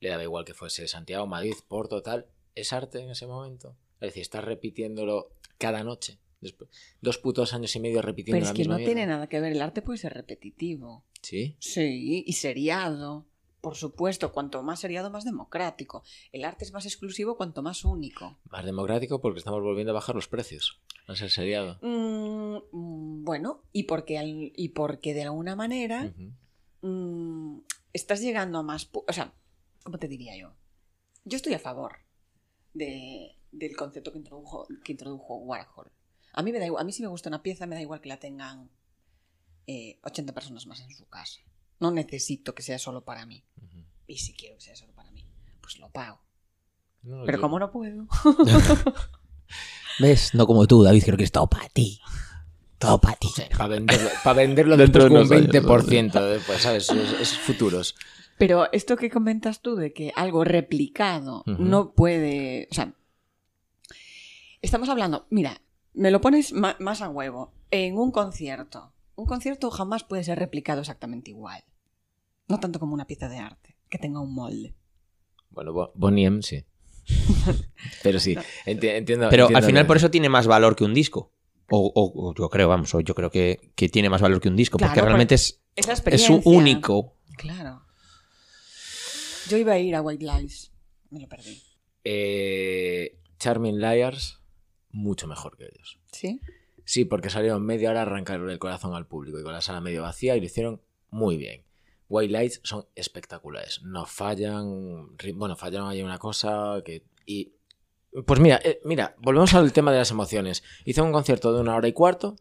Le 0.00 0.08
daba 0.08 0.22
igual 0.24 0.44
que 0.44 0.52
fuese 0.54 0.88
Santiago, 0.88 1.26
Madrid, 1.26 1.54
Porto, 1.68 2.02
tal. 2.02 2.26
¿Es 2.56 2.72
arte 2.72 2.98
en 3.00 3.10
ese 3.10 3.26
momento? 3.26 3.76
Es 4.00 4.08
decir, 4.08 4.22
estás 4.22 4.44
repitiéndolo 4.44 5.32
cada 5.58 5.84
noche. 5.84 6.18
Después, 6.40 6.70
dos 7.00 7.18
putos 7.18 7.52
años 7.52 7.74
y 7.76 7.80
medio 7.80 8.00
repitiendo 8.02 8.36
Pero 8.36 8.44
la 8.46 8.50
es 8.50 8.56
que 8.56 8.60
misma 8.62 8.78
no 8.78 8.84
tiene 8.84 9.06
nada 9.06 9.28
que 9.28 9.40
ver. 9.40 9.52
El 9.52 9.60
arte 9.62 9.82
puede 9.82 9.98
ser 9.98 10.14
repetitivo. 10.14 11.04
Sí. 11.22 11.56
Sí, 11.58 12.24
y 12.26 12.32
seriado. 12.34 13.26
Por 13.60 13.76
supuesto, 13.76 14.32
cuanto 14.32 14.62
más 14.62 14.80
seriado, 14.80 15.10
más 15.10 15.26
democrático. 15.26 16.02
El 16.32 16.46
arte 16.46 16.64
es 16.64 16.72
más 16.72 16.86
exclusivo 16.86 17.36
cuanto 17.36 17.62
más 17.62 17.84
único. 17.84 18.38
Más 18.50 18.64
democrático 18.64 19.20
porque 19.20 19.38
estamos 19.38 19.60
volviendo 19.62 19.90
a 19.90 19.94
bajar 19.94 20.14
los 20.14 20.28
precios. 20.28 20.80
No 21.06 21.14
ser 21.14 21.28
seriado. 21.30 21.78
Mm, 21.82 22.56
mm, 22.72 23.24
bueno, 23.24 23.62
y 23.72 23.82
porque, 23.82 24.16
al- 24.16 24.52
y 24.56 24.68
porque 24.70 25.12
de 25.12 25.24
alguna 25.24 25.56
manera 25.56 26.10
mm, 26.80 27.58
estás 27.92 28.22
llegando 28.22 28.58
a 28.58 28.62
más... 28.62 28.88
O 28.92 29.12
sea, 29.12 29.34
¿cómo 29.84 29.98
te 29.98 30.08
diría 30.08 30.38
yo? 30.38 30.54
Yo 31.26 31.36
estoy 31.36 31.52
a 31.52 31.58
favor 31.58 31.96
de- 32.72 33.36
del 33.52 33.76
concepto 33.76 34.10
que 34.12 34.18
introdujo, 34.18 34.66
que 34.84 34.92
introdujo 34.92 35.36
Warhol. 35.36 35.90
A 36.32 36.42
mí, 36.42 36.52
me 36.52 36.58
da 36.58 36.66
igual, 36.66 36.82
a 36.82 36.84
mí 36.84 36.92
si 36.92 37.02
me 37.02 37.08
gusta 37.08 37.28
una 37.28 37.42
pieza, 37.42 37.66
me 37.66 37.74
da 37.74 37.80
igual 37.82 38.00
que 38.00 38.08
la 38.08 38.18
tengan 38.18 38.70
eh, 39.66 39.98
80 40.02 40.32
personas 40.32 40.66
más 40.66 40.80
en 40.80 40.94
su 40.94 41.06
casa. 41.08 41.40
No 41.78 41.90
necesito 41.90 42.54
que 42.54 42.62
sea 42.62 42.78
solo 42.78 43.04
para 43.04 43.26
mí. 43.26 43.44
Y 44.06 44.18
si 44.18 44.32
quiero 44.34 44.56
que 44.56 44.62
sea 44.62 44.76
solo 44.76 44.92
para 44.92 45.10
mí, 45.12 45.24
pues 45.60 45.78
lo 45.78 45.88
pago. 45.90 46.20
No, 47.02 47.24
Pero 47.24 47.38
yo- 47.38 47.42
como 47.42 47.58
no 47.58 47.70
puedo... 47.70 48.06
¿Ves? 49.98 50.34
No 50.34 50.46
como 50.46 50.66
tú, 50.66 50.82
David, 50.82 51.02
creo 51.04 51.16
que 51.16 51.24
es 51.24 51.32
todo 51.32 51.48
para 51.48 51.68
ti. 51.68 52.00
Todo 52.78 53.00
para 53.00 53.16
ti. 53.16 53.28
Para 53.56 53.68
venderlo, 53.68 54.08
pa' 54.24 54.32
venderlo 54.32 54.76
Dentro 54.78 55.04
después 55.04 55.28
de 55.28 55.36
un 55.36 55.42
unos 55.42 55.52
años, 55.52 56.12
20%, 56.14 56.26
de, 56.32 56.40
pues, 56.40 56.62
¿sabes? 56.62 56.88
Es, 56.90 57.12
es 57.20 57.38
futuros. 57.38 57.94
Pero 58.38 58.72
esto 58.72 58.96
que 58.96 59.10
comentas 59.10 59.60
tú 59.60 59.76
de 59.76 59.92
que 59.92 60.12
algo 60.16 60.44
replicado 60.44 61.42
no 61.46 61.92
puede. 61.92 62.68
O 62.70 62.74
sea, 62.74 62.94
estamos 64.62 64.88
hablando. 64.88 65.26
Mira, 65.28 65.60
me 66.00 66.10
lo 66.10 66.20
pones 66.20 66.52
más 66.52 67.02
a 67.02 67.08
huevo. 67.08 67.52
En 67.70 67.96
un 67.98 68.10
concierto. 68.10 68.92
Un 69.16 69.26
concierto 69.26 69.70
jamás 69.70 70.02
puede 70.02 70.24
ser 70.24 70.38
replicado 70.38 70.80
exactamente 70.80 71.30
igual. 71.30 71.62
No 72.48 72.58
tanto 72.58 72.80
como 72.80 72.94
una 72.94 73.06
pieza 73.06 73.28
de 73.28 73.36
arte, 73.38 73.76
que 73.88 73.98
tenga 73.98 74.20
un 74.20 74.34
molde. 74.34 74.74
Bueno, 75.50 75.72
Bo- 75.72 75.92
Bonnie 75.94 76.24
M, 76.26 76.42
sí. 76.42 76.64
Pero 78.02 78.18
sí, 78.18 78.34
enti- 78.66 78.88
entiendo. 78.96 79.28
Pero 79.28 79.44
entiendo 79.44 79.58
al 79.58 79.64
final 79.64 79.84
que- 79.84 79.86
por 79.88 79.96
eso 79.98 80.10
tiene 80.10 80.28
más 80.28 80.46
valor 80.46 80.74
que 80.74 80.84
un 80.84 80.94
disco. 80.94 81.32
O, 81.68 81.92
o- 81.94 82.28
o 82.30 82.34
yo 82.34 82.48
creo, 82.48 82.68
vamos, 82.68 82.94
o 82.94 83.00
yo 83.00 83.14
creo 83.14 83.30
que, 83.30 83.72
que 83.76 83.88
tiene 83.88 84.08
más 84.10 84.20
valor 84.22 84.40
que 84.40 84.48
un 84.48 84.56
disco. 84.56 84.78
Claro, 84.78 84.92
porque 84.92 85.02
realmente 85.04 85.34
es, 85.34 85.62
Esa 85.76 85.92
es 85.92 86.30
un 86.30 86.40
único. 86.44 87.16
Claro. 87.36 87.82
Yo 89.48 89.56
iba 89.58 89.72
a 89.74 89.78
ir 89.78 89.94
a 89.94 90.02
White 90.02 90.24
Lies. 90.24 90.72
Me 91.10 91.20
lo 91.20 91.28
perdí. 91.28 91.62
Eh, 92.04 93.20
Charming 93.38 93.78
Liars, 93.80 94.39
mucho 94.92 95.26
mejor 95.26 95.56
que 95.56 95.64
ellos. 95.64 95.98
¿Sí? 96.12 96.40
Sí, 96.84 97.04
porque 97.04 97.30
salieron 97.30 97.64
media 97.64 97.90
hora 97.90 98.00
a 98.00 98.02
arrancar 98.02 98.40
el 98.40 98.58
corazón 98.58 98.94
al 98.94 99.06
público 99.06 99.38
y 99.38 99.42
con 99.42 99.52
la 99.52 99.60
sala 99.60 99.80
medio 99.80 100.02
vacía 100.02 100.36
y 100.36 100.40
lo 100.40 100.46
hicieron 100.46 100.80
muy 101.10 101.36
bien. 101.36 101.64
White 102.08 102.32
Lights 102.32 102.60
son 102.64 102.86
espectaculares, 102.96 103.82
no 103.84 104.04
fallan, 104.04 105.16
bueno, 105.34 105.56
fallaron 105.56 105.88
ahí 105.88 106.02
una 106.02 106.18
cosa 106.18 106.82
que... 106.84 107.04
Y, 107.24 107.52
pues 108.26 108.40
mira, 108.40 108.60
eh, 108.64 108.80
mira, 108.84 109.14
volvemos 109.18 109.54
al 109.54 109.72
tema 109.72 109.92
de 109.92 109.98
las 109.98 110.10
emociones. 110.10 110.64
Hice 110.84 111.00
un 111.00 111.12
concierto 111.12 111.54
de 111.54 111.60
una 111.60 111.76
hora 111.76 111.86
y 111.86 111.92
cuarto 111.92 112.34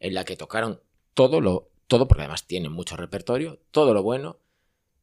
en 0.00 0.14
la 0.14 0.24
que 0.24 0.36
tocaron 0.36 0.80
todo 1.14 1.40
lo, 1.40 1.70
todo, 1.86 2.08
porque 2.08 2.22
además 2.22 2.46
tienen 2.48 2.72
mucho 2.72 2.96
repertorio, 2.96 3.60
todo 3.70 3.94
lo 3.94 4.02
bueno. 4.02 4.40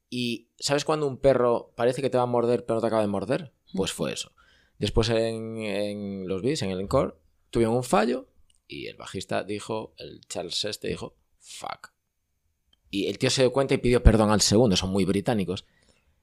Y 0.10 0.50
¿sabes 0.60 0.84
cuando 0.84 1.08
un 1.08 1.18
perro 1.18 1.72
parece 1.76 2.02
que 2.02 2.10
te 2.10 2.18
va 2.18 2.24
a 2.24 2.26
morder 2.26 2.66
pero 2.66 2.76
no 2.76 2.82
te 2.82 2.88
acaba 2.88 3.02
de 3.02 3.08
morder? 3.08 3.54
Pues 3.74 3.94
fue 3.94 4.12
eso. 4.12 4.34
Después 4.80 5.10
en, 5.10 6.28
los 6.28 6.42
beats, 6.42 6.64
en 6.64 6.72
el 6.72 6.80
encore, 6.80 7.14
tuvieron 7.52 7.76
un 7.76 7.84
fallo 7.84 8.28
y 8.68 8.88
el 8.88 8.96
bajista 8.96 9.44
dijo, 9.44 9.94
el 9.98 10.22
Charles 10.28 10.66
este 10.66 10.88
dijo, 10.88 11.16
fuck. 11.40 11.92
Y 12.90 13.08
el 13.08 13.20
tío 13.20 13.30
se 13.30 13.44
dio 13.44 13.52
cuenta 13.52 13.76
y 13.76 13.78
pidió 13.78 14.02
perdón 14.02 14.32
al 14.32 14.42
segundo, 14.42 14.76
son 14.76 14.90
muy 14.90 15.06
británicos. 15.06 15.66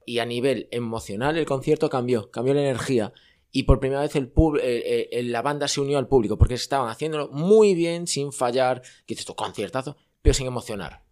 Y 0.04 0.18
a 0.20 0.24
nivel 0.24 0.68
emocional 0.70 1.36
el 1.36 1.46
concierto 1.46 1.88
cambió, 1.90 2.30
cambió 2.30 2.54
la 2.54 2.62
energía. 2.62 3.12
Y 3.52 3.64
por 3.64 3.78
primera 3.78 4.00
vez 4.00 4.16
el 4.16 4.28
pub- 4.28 4.58
eh, 4.62 5.08
eh, 5.12 5.22
la 5.22 5.42
banda 5.42 5.68
se 5.68 5.80
unió 5.80 5.98
al 5.98 6.08
público 6.08 6.36
porque 6.36 6.54
estaban 6.54 6.88
haciéndolo 6.88 7.28
muy 7.28 7.74
bien, 7.74 8.06
sin 8.06 8.32
fallar. 8.32 8.82
Que 9.06 9.14
dices 9.14 9.26
conciertazo, 9.36 9.96
pero 10.22 10.34
sin 10.34 10.46
emocionar. 10.46 11.04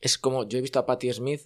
Es 0.00 0.18
como, 0.18 0.48
yo 0.48 0.58
he 0.58 0.62
visto 0.62 0.78
a 0.78 0.86
Patti 0.86 1.12
Smith 1.12 1.42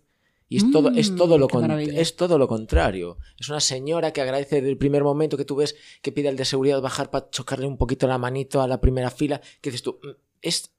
y 0.53 0.57
es, 0.59 0.71
todo, 0.71 0.91
es, 0.91 1.11
Mm, 1.11 1.17
todo 1.17 1.39
lo 1.39 1.49
con- 1.49 1.63
maravilla. 1.63 2.01
es 2.01 2.17
todo 2.17 2.39
lo 2.39 2.49
contrario. 2.49 3.19
Es 3.39 3.49
una 3.49 3.61
señora 3.61 4.13
que 4.13 4.21
agradece 4.21 4.57
desde 4.57 4.71
el 4.71 4.79
primer 4.79 5.03
momento 5.05 5.37
que 5.37 5.45
tú 5.45 5.57
ves 5.57 5.77
que 6.03 6.13
pide 6.13 6.29
al 6.29 6.37
de 6.37 6.45
seguridad 6.45 6.81
bajar 6.81 7.11
para 7.11 7.29
chocarle 7.31 7.67
un 7.67 7.77
poquito 7.79 8.07
la 8.07 8.19
manito 8.19 8.61
a 8.63 8.67
la 8.69 8.81
primera 8.81 9.11
fila. 9.11 9.41
Que 9.61 9.71
dices 9.71 9.83
tú, 9.83 9.99
"Mm, 10.03 10.09
es, 10.43 10.73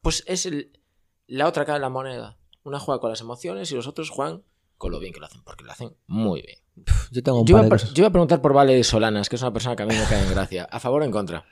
pues 0.00 0.24
es 0.26 0.46
el- 0.46 0.72
la 1.26 1.46
otra 1.48 1.64
cara 1.64 1.74
de 1.78 1.82
la 1.82 1.88
moneda. 1.90 2.38
Una 2.64 2.78
juega 2.78 3.00
con 3.00 3.10
las 3.10 3.20
emociones 3.20 3.70
y 3.72 3.74
los 3.74 3.86
otros 3.86 4.10
juegan 4.10 4.42
con 4.76 4.92
lo 4.92 5.00
bien 5.00 5.12
que 5.12 5.20
lo 5.20 5.26
hacen, 5.26 5.42
porque 5.42 5.64
lo 5.64 5.72
hacen 5.72 5.96
muy 6.06 6.42
bien. 6.42 6.58
Yo 7.10 7.22
tengo 7.22 7.40
un 7.40 7.46
Yo 7.46 7.56
par 7.56 7.62
iba, 7.62 7.62
de 7.62 7.66
a, 7.66 7.70
cosas. 7.78 7.92
yo 7.94 8.02
iba 8.02 8.08
a 8.08 8.12
preguntar 8.12 8.40
por 8.40 8.52
Vale 8.52 8.84
Solanas, 8.84 9.28
que 9.28 9.34
es 9.36 9.42
una 9.42 9.52
persona 9.52 9.74
que 9.74 9.82
a 9.82 9.86
mí 9.86 9.94
me 9.94 10.04
cae 10.04 10.22
en 10.22 10.30
gracia. 10.30 10.64
¿A 10.70 10.78
favor 10.78 11.02
o 11.02 11.04
en 11.04 11.10
contra? 11.10 11.44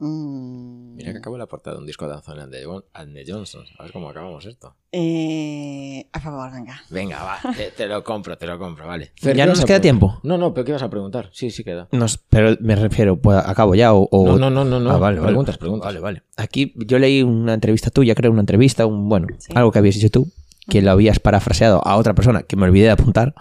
Mm, 0.00 0.94
Mira 0.94 1.12
que 1.12 1.18
acabo 1.18 1.36
la 1.36 1.46
portada 1.46 1.74
de 1.76 1.80
un 1.80 1.86
disco 1.86 2.06
de 2.06 2.14
Anthony 2.14 2.38
and 2.40 2.52
the, 2.52 2.64
Jon- 2.64 2.84
and 2.94 3.14
the 3.14 3.24
Johnsons. 3.26 3.68
A 3.78 3.82
ver 3.82 3.92
cómo 3.92 4.08
acabamos 4.08 4.46
esto. 4.46 4.76
eh, 4.92 6.06
a 6.12 6.20
favor, 6.20 6.52
venga. 6.52 6.80
Venga, 6.90 7.22
va. 7.24 7.38
Te, 7.54 7.70
te 7.72 7.86
lo 7.86 8.04
compro, 8.04 8.38
te 8.38 8.46
lo 8.46 8.58
compro, 8.58 8.86
vale. 8.86 9.12
¿Ya 9.20 9.32
¿qué 9.32 9.38
no 9.40 9.46
nos 9.46 9.64
queda 9.64 9.80
tiempo? 9.80 10.20
No, 10.22 10.38
no, 10.38 10.54
pero 10.54 10.64
¿qué 10.64 10.72
vas 10.72 10.82
a 10.82 10.88
preguntar? 10.90 11.30
Sí, 11.32 11.50
sí 11.50 11.64
queda. 11.64 11.88
Nos- 11.92 12.18
pero 12.18 12.56
me 12.60 12.76
refiero, 12.76 13.20
pues, 13.20 13.38
acabo 13.38 13.74
ya 13.74 13.92
o... 13.92 14.08
o- 14.10 14.26
No, 14.26 14.38
no, 14.38 14.50
no, 14.50 14.64
no, 14.64 14.78
no. 14.80 14.90
Ah, 14.90 14.98
vale, 14.98 15.16
vale. 15.18 15.28
Preguntas, 15.30 15.58
preguntas. 15.58 15.86
Vale, 15.86 16.00
vale. 16.00 16.22
Aquí 16.36 16.72
yo 16.76 16.98
leí 16.98 17.22
una 17.22 17.54
entrevista 17.54 17.90
tuya, 17.90 18.14
creo, 18.14 18.30
una 18.30 18.40
entrevista, 18.40 18.86
un 18.86 19.08
bueno, 19.08 19.26
Sí. 19.38 19.52
algo 19.56 19.72
que 19.72 19.80
habías 19.80 19.96
dicho 19.96 20.10
tú, 20.10 20.30
que 20.68 20.80
lo 20.82 20.90
habías 20.92 21.18
parafraseado 21.18 21.80
a 21.84 21.96
otra 21.96 22.14
persona 22.14 22.44
que 22.44 22.54
me 22.56 22.64
olvidé 22.64 22.84
de 22.86 22.90
apuntar, 22.92 23.34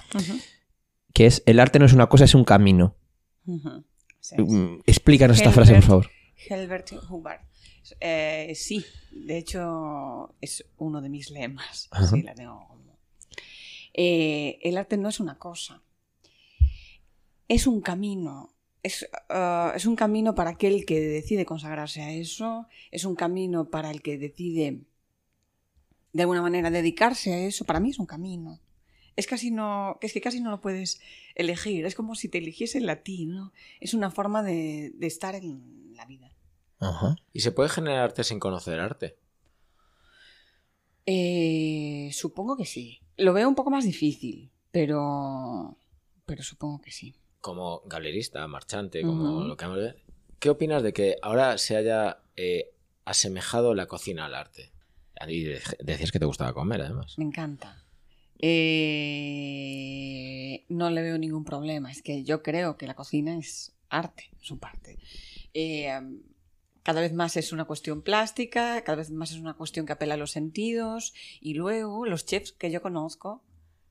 que 1.14 1.26
es 1.28 1.43
el 1.45 1.60
arte 1.60 1.78
no 1.80 1.86
es 1.86 1.93
una 1.93 2.08
cosa, 2.08 2.24
es 2.26 2.34
un 2.36 2.43
camino. 2.45 2.95
Sí, 4.20 4.36
Mm, 4.41 4.82
Explícanos 4.86 5.38
esta 5.38 5.51
frase, 5.51 5.74
por 5.76 5.84
favor. 5.84 6.08
Helbert 6.38 6.92
Hubbard. 7.10 7.42
Eh, 8.00 8.54
sí, 8.56 8.86
de 9.12 9.38
hecho 9.38 10.36
es 10.42 10.66
uno 10.78 11.02
de 11.02 11.10
mis 11.10 11.30
lemas. 11.32 11.88
Ajá. 11.92 12.08
Sí, 12.08 12.22
la 12.22 12.34
tengo 12.36 12.66
como- 12.68 12.78
Eh, 13.94 14.60
el 14.62 14.78
arte 14.78 14.96
no 14.98 15.10
es 15.10 15.20
una 15.20 15.38
cosa, 15.40 15.82
es 17.48 17.66
un 17.68 17.82
camino. 17.82 18.54
Es, 18.84 19.10
ah, 19.30 19.74
es 19.76 19.86
un 19.86 19.96
camino 19.96 20.36
para 20.36 20.52
aquel 20.52 20.86
que 20.86 21.00
decide 21.00 21.46
consagrarse 21.46 22.02
a 22.04 22.12
eso, 22.12 22.68
es 22.92 23.06
un 23.06 23.16
camino 23.16 23.70
para 23.70 23.90
el 23.92 24.02
que 24.02 24.18
decide 24.18 24.82
de 26.14 26.22
alguna 26.22 26.42
manera 26.42 26.70
dedicarse 26.70 27.34
a 27.34 27.40
eso. 27.40 27.66
Para 27.66 27.80
mí 27.80 27.90
es 27.90 28.00
un 28.00 28.06
camino. 28.06 28.60
Es 29.16 29.26
casi 29.26 29.50
no, 29.50 29.98
es 30.02 30.14
que 30.14 30.22
casi 30.22 30.40
no 30.42 30.52
lo 30.52 30.62
puedes 30.62 31.02
elegir. 31.36 31.86
Es 31.88 31.96
como 31.96 32.14
si 32.14 32.30
te 32.30 32.38
eligiesen 32.38 32.88
a 32.90 32.98
ti, 32.98 33.26
¿no? 33.26 33.52
Es 33.82 33.94
una 33.96 34.12
forma 34.12 34.44
de, 34.44 34.92
de 34.94 35.08
estar 35.08 35.34
en 35.36 35.94
la 35.96 36.06
vida. 36.06 36.27
Ajá. 36.80 37.16
¿Y 37.34 37.40
se 37.42 37.52
puede 37.52 37.70
generar 37.70 38.04
arte 38.04 38.24
sin 38.24 38.40
conocer 38.40 38.80
arte? 38.80 39.18
Eh, 41.06 42.10
supongo 42.14 42.58
que 42.58 42.66
sí. 42.66 43.00
Lo 43.18 43.34
veo 43.34 43.48
un 43.48 43.56
poco 43.56 43.72
más 43.72 43.86
difícil, 43.86 44.52
pero, 44.72 45.78
pero 46.26 46.44
supongo 46.44 46.82
que 46.82 46.92
sí. 46.92 47.16
Como 47.42 47.82
galerista, 47.86 48.46
marchante, 48.48 49.02
como 49.02 49.38
Ujú. 49.38 49.48
lo 49.48 49.58
que 49.58 49.96
¿Qué 50.40 50.50
opinas 50.52 50.84
de 50.84 50.94
que 50.94 51.16
ahora 51.22 51.58
se 51.58 51.76
haya 51.78 52.20
eh, 52.36 52.72
asemejado 53.06 53.74
la 53.74 53.88
cocina 53.88 54.26
al 54.26 54.36
arte? 54.36 54.72
Y 55.28 55.46
de- 55.46 55.62
decías 55.80 56.12
que 56.12 56.20
te 56.20 56.26
gustaba 56.26 56.54
comer, 56.54 56.82
además. 56.82 57.18
Me 57.18 57.26
encanta. 57.26 57.84
Eh, 59.30 60.66
no 60.70 60.92
le 60.92 61.02
veo 61.02 61.18
ningún 61.18 61.44
problema. 61.44 61.92
Es 61.92 62.04
que 62.04 62.24
yo 62.24 62.44
creo 62.44 62.78
que 62.78 62.86
la 62.86 62.94
cocina 62.96 63.36
es 63.38 63.74
arte, 63.90 64.30
su 64.40 64.60
parte. 64.60 65.00
Eh, 65.54 65.90
cada 66.88 67.02
vez 67.02 67.12
más 67.12 67.36
es 67.36 67.52
una 67.52 67.66
cuestión 67.66 68.02
plástica, 68.02 68.82
cada 68.86 68.96
vez 68.96 69.12
más 69.12 69.32
es 69.32 69.40
una 69.40 69.56
cuestión 69.56 69.86
que 69.86 69.92
apela 69.92 70.14
a 70.14 70.18
los 70.18 70.32
sentidos. 70.32 71.14
Y 71.42 71.54
luego 71.56 72.06
los 72.06 72.26
chefs 72.26 72.54
que 72.54 72.72
yo 72.72 72.82
conozco 72.82 73.44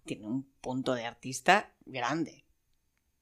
tienen 0.06 0.24
un 0.24 0.46
punto 0.62 0.94
de 0.94 1.04
artista 1.04 1.74
grande. 1.84 2.46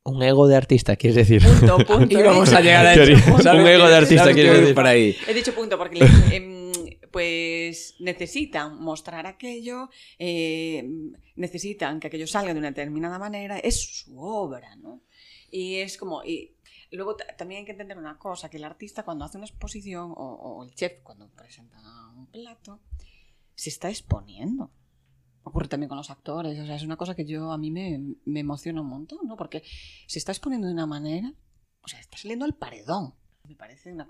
Un 0.04 0.22
ego 0.22 0.46
de 0.46 0.54
artista, 0.54 0.94
quieres 0.94 1.16
decir. 1.16 1.42
Punto, 1.42 1.78
punto. 1.88 2.20
Y 2.20 2.22
vamos 2.22 2.52
a 2.52 2.60
llegar 2.60 2.86
a 2.86 2.94
eso. 2.94 3.34
Un 3.34 3.66
ego 3.66 3.88
de 3.88 3.96
artista, 3.96 4.22
¿Sabes 4.22 4.36
quieres 4.36 4.60
decir. 4.60 4.76
Por 4.76 4.86
ahí. 4.86 5.16
He 5.26 5.34
dicho 5.34 5.52
punto 5.52 5.76
porque 5.76 5.98
em, 6.30 6.70
pues 7.10 7.96
necesitan 7.98 8.80
mostrar 8.80 9.26
aquello, 9.26 9.90
eh, 10.20 10.88
necesitan 11.34 11.98
que 11.98 12.06
aquello 12.06 12.28
salga 12.28 12.52
de 12.52 12.60
una 12.60 12.68
determinada 12.68 13.18
manera, 13.18 13.58
es 13.58 14.04
su 14.04 14.20
obra, 14.20 14.76
¿no? 14.76 15.02
Y 15.50 15.78
es 15.78 15.96
como... 15.96 16.22
Y 16.24 16.54
luego 16.96 17.16
ta- 17.16 17.26
también 17.36 17.60
hay 17.60 17.64
que 17.64 17.72
entender 17.72 17.98
una 17.98 18.18
cosa, 18.18 18.48
que 18.48 18.56
el 18.58 18.64
artista 18.64 19.02
cuando 19.04 19.24
hace 19.24 19.36
una 19.38 19.46
exposición 19.46 20.12
o, 20.12 20.14
o 20.34 20.64
el 20.64 20.74
chef 20.74 21.02
cuando 21.02 21.28
presenta 21.28 21.76
un 22.16 22.26
plato, 22.26 22.80
se 23.54 23.70
está 23.70 23.88
exponiendo. 23.88 24.70
Ocurre 25.42 25.68
también 25.68 25.88
con 25.88 25.98
los 25.98 26.10
actores, 26.10 26.58
o 26.58 26.64
sea, 26.66 26.74
es 26.76 26.82
una 26.84 26.96
cosa 26.96 27.14
que 27.14 27.26
yo 27.26 27.50
a 27.52 27.58
mí 27.58 27.70
me, 27.70 28.00
me 28.24 28.40
emociona 28.40 28.80
un 28.80 28.88
montón, 28.88 29.18
¿no? 29.26 29.36
Porque 29.36 29.62
se 30.06 30.18
está 30.18 30.32
exponiendo 30.32 30.66
de 30.66 30.72
una 30.72 30.86
manera, 30.86 31.32
o 31.82 31.88
sea, 31.88 32.00
está 32.00 32.16
saliendo 32.16 32.44
al 32.46 32.54
paredón. 32.54 33.14
Me 33.46 33.54
parece 33.54 33.92
una, 33.92 34.08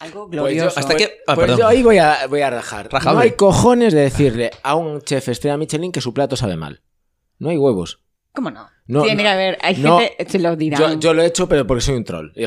algo 0.00 0.26
Pues 0.26 0.36
yo- 0.36 0.42
glorioso. 0.42 0.80
hasta 0.80 0.96
que- 0.96 1.18
ah, 1.28 1.34
pues 1.36 1.38
perdón. 1.46 1.58
yo 1.60 1.66
ahí 1.68 1.82
voy 1.84 1.98
a, 1.98 2.26
voy 2.26 2.40
a 2.40 2.50
rajar. 2.50 2.88
Rajable. 2.92 3.14
No 3.16 3.20
hay 3.22 3.32
cojones 3.36 3.92
de 3.92 4.00
decirle 4.00 4.50
a 4.64 4.74
un 4.74 5.00
chef 5.02 5.28
estrella 5.28 5.56
Michelin 5.56 5.92
que 5.92 6.00
su 6.00 6.12
plato 6.12 6.34
sabe 6.36 6.56
mal. 6.56 6.82
No 7.38 7.50
hay 7.50 7.56
huevos. 7.56 8.02
¿Cómo 8.32 8.50
no? 8.50 8.68
No, 8.86 9.02
Tiene 9.02 9.22
no. 9.22 9.22
que 9.22 9.28
haber, 9.32 9.58
hay 9.60 9.76
No. 9.76 9.98
gente, 10.00 10.26
se 10.30 10.38
lo 10.38 10.56
dirán. 10.56 10.80
Yo, 10.94 10.98
yo 11.00 11.14
lo 11.14 11.22
he 11.22 11.26
hecho, 11.26 11.48
pero 11.48 11.66
porque 11.66 11.80
soy 11.80 11.96
un 11.96 12.04
troll. 12.04 12.30
Eh, 12.34 12.46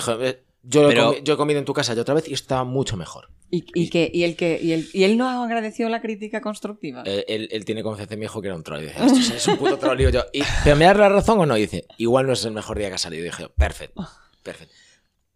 yo, 0.64 0.86
he 0.90 0.94
Pero- 0.94 1.14
comi- 1.14 1.24
yo 1.24 1.34
he 1.34 1.38
comido 1.38 1.60
en 1.60 1.66
tu 1.66 1.74
casa 1.74 1.94
ya 1.94 2.02
otra 2.02 2.14
vez 2.14 2.28
y 2.28 2.34
estaba 2.34 2.64
mucho 2.64 2.96
mejor. 2.98 3.30
y, 3.54 3.66
y 3.74 3.90
que, 3.90 4.10
y, 4.14 4.24
el 4.24 4.38
que, 4.38 4.58
y, 4.62 4.72
el, 4.72 4.88
y 4.94 5.04
él 5.04 5.18
no 5.18 5.28
agradeció 5.44 5.90
la 5.90 6.00
crítica 6.02 6.40
constructiva. 6.40 7.04
Eh, 7.06 7.26
él, 7.28 7.50
él 7.52 7.66
tiene 7.66 7.84
confianza 7.84 8.14
en 8.14 8.20
mi 8.22 8.26
hijo 8.26 8.42
que 8.42 8.48
era 8.48 8.56
un 8.56 8.64
troll. 8.64 8.80
Y 8.84 8.88
dice, 8.88 9.04
"Esto 9.06 9.34
es 9.36 9.48
un 9.50 9.58
puto 9.58 9.78
troll. 9.78 10.00
Y 10.00 10.10
yo, 10.12 10.24
"Y- 10.32 10.42
¿pero 10.64 10.78
me 10.78 10.86
das 10.86 10.96
la 10.98 11.10
razón 11.10 11.40
o 11.40 11.46
no? 11.46 11.58
Y 11.58 11.62
dice, 11.62 11.86
igual 11.98 12.28
no 12.28 12.34
es 12.34 12.46
el 12.46 12.54
mejor 12.54 12.78
día 12.78 12.88
que 12.88 12.96
ha 12.96 12.98
salido. 13.00 13.24
Y 13.24 13.26
dije, 13.26 13.50
perfecto, 13.50 14.08
perfecto. 14.44 14.74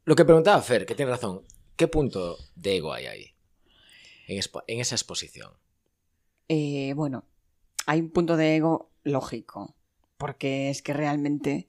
Lo 0.05 0.15
que 0.15 0.23
preguntaba 0.23 0.61
Fer, 0.61 0.85
que 0.85 0.95
tiene 0.95 1.11
razón, 1.11 1.41
¿qué 1.75 1.87
punto 1.89 2.37
de 2.55 2.77
ego 2.77 2.93
hay 2.93 3.07
ahí? 3.07 3.35
En, 4.27 4.37
expo- 4.37 4.63
en 4.67 4.79
esa 4.79 4.95
exposición. 4.95 5.51
Eh, 6.47 6.93
bueno, 6.95 7.25
hay 7.87 7.99
un 7.99 8.11
punto 8.11 8.37
de 8.37 8.55
ego 8.55 8.91
lógico, 9.03 9.75
porque 10.17 10.69
es 10.69 10.81
que 10.81 10.93
realmente, 10.93 11.67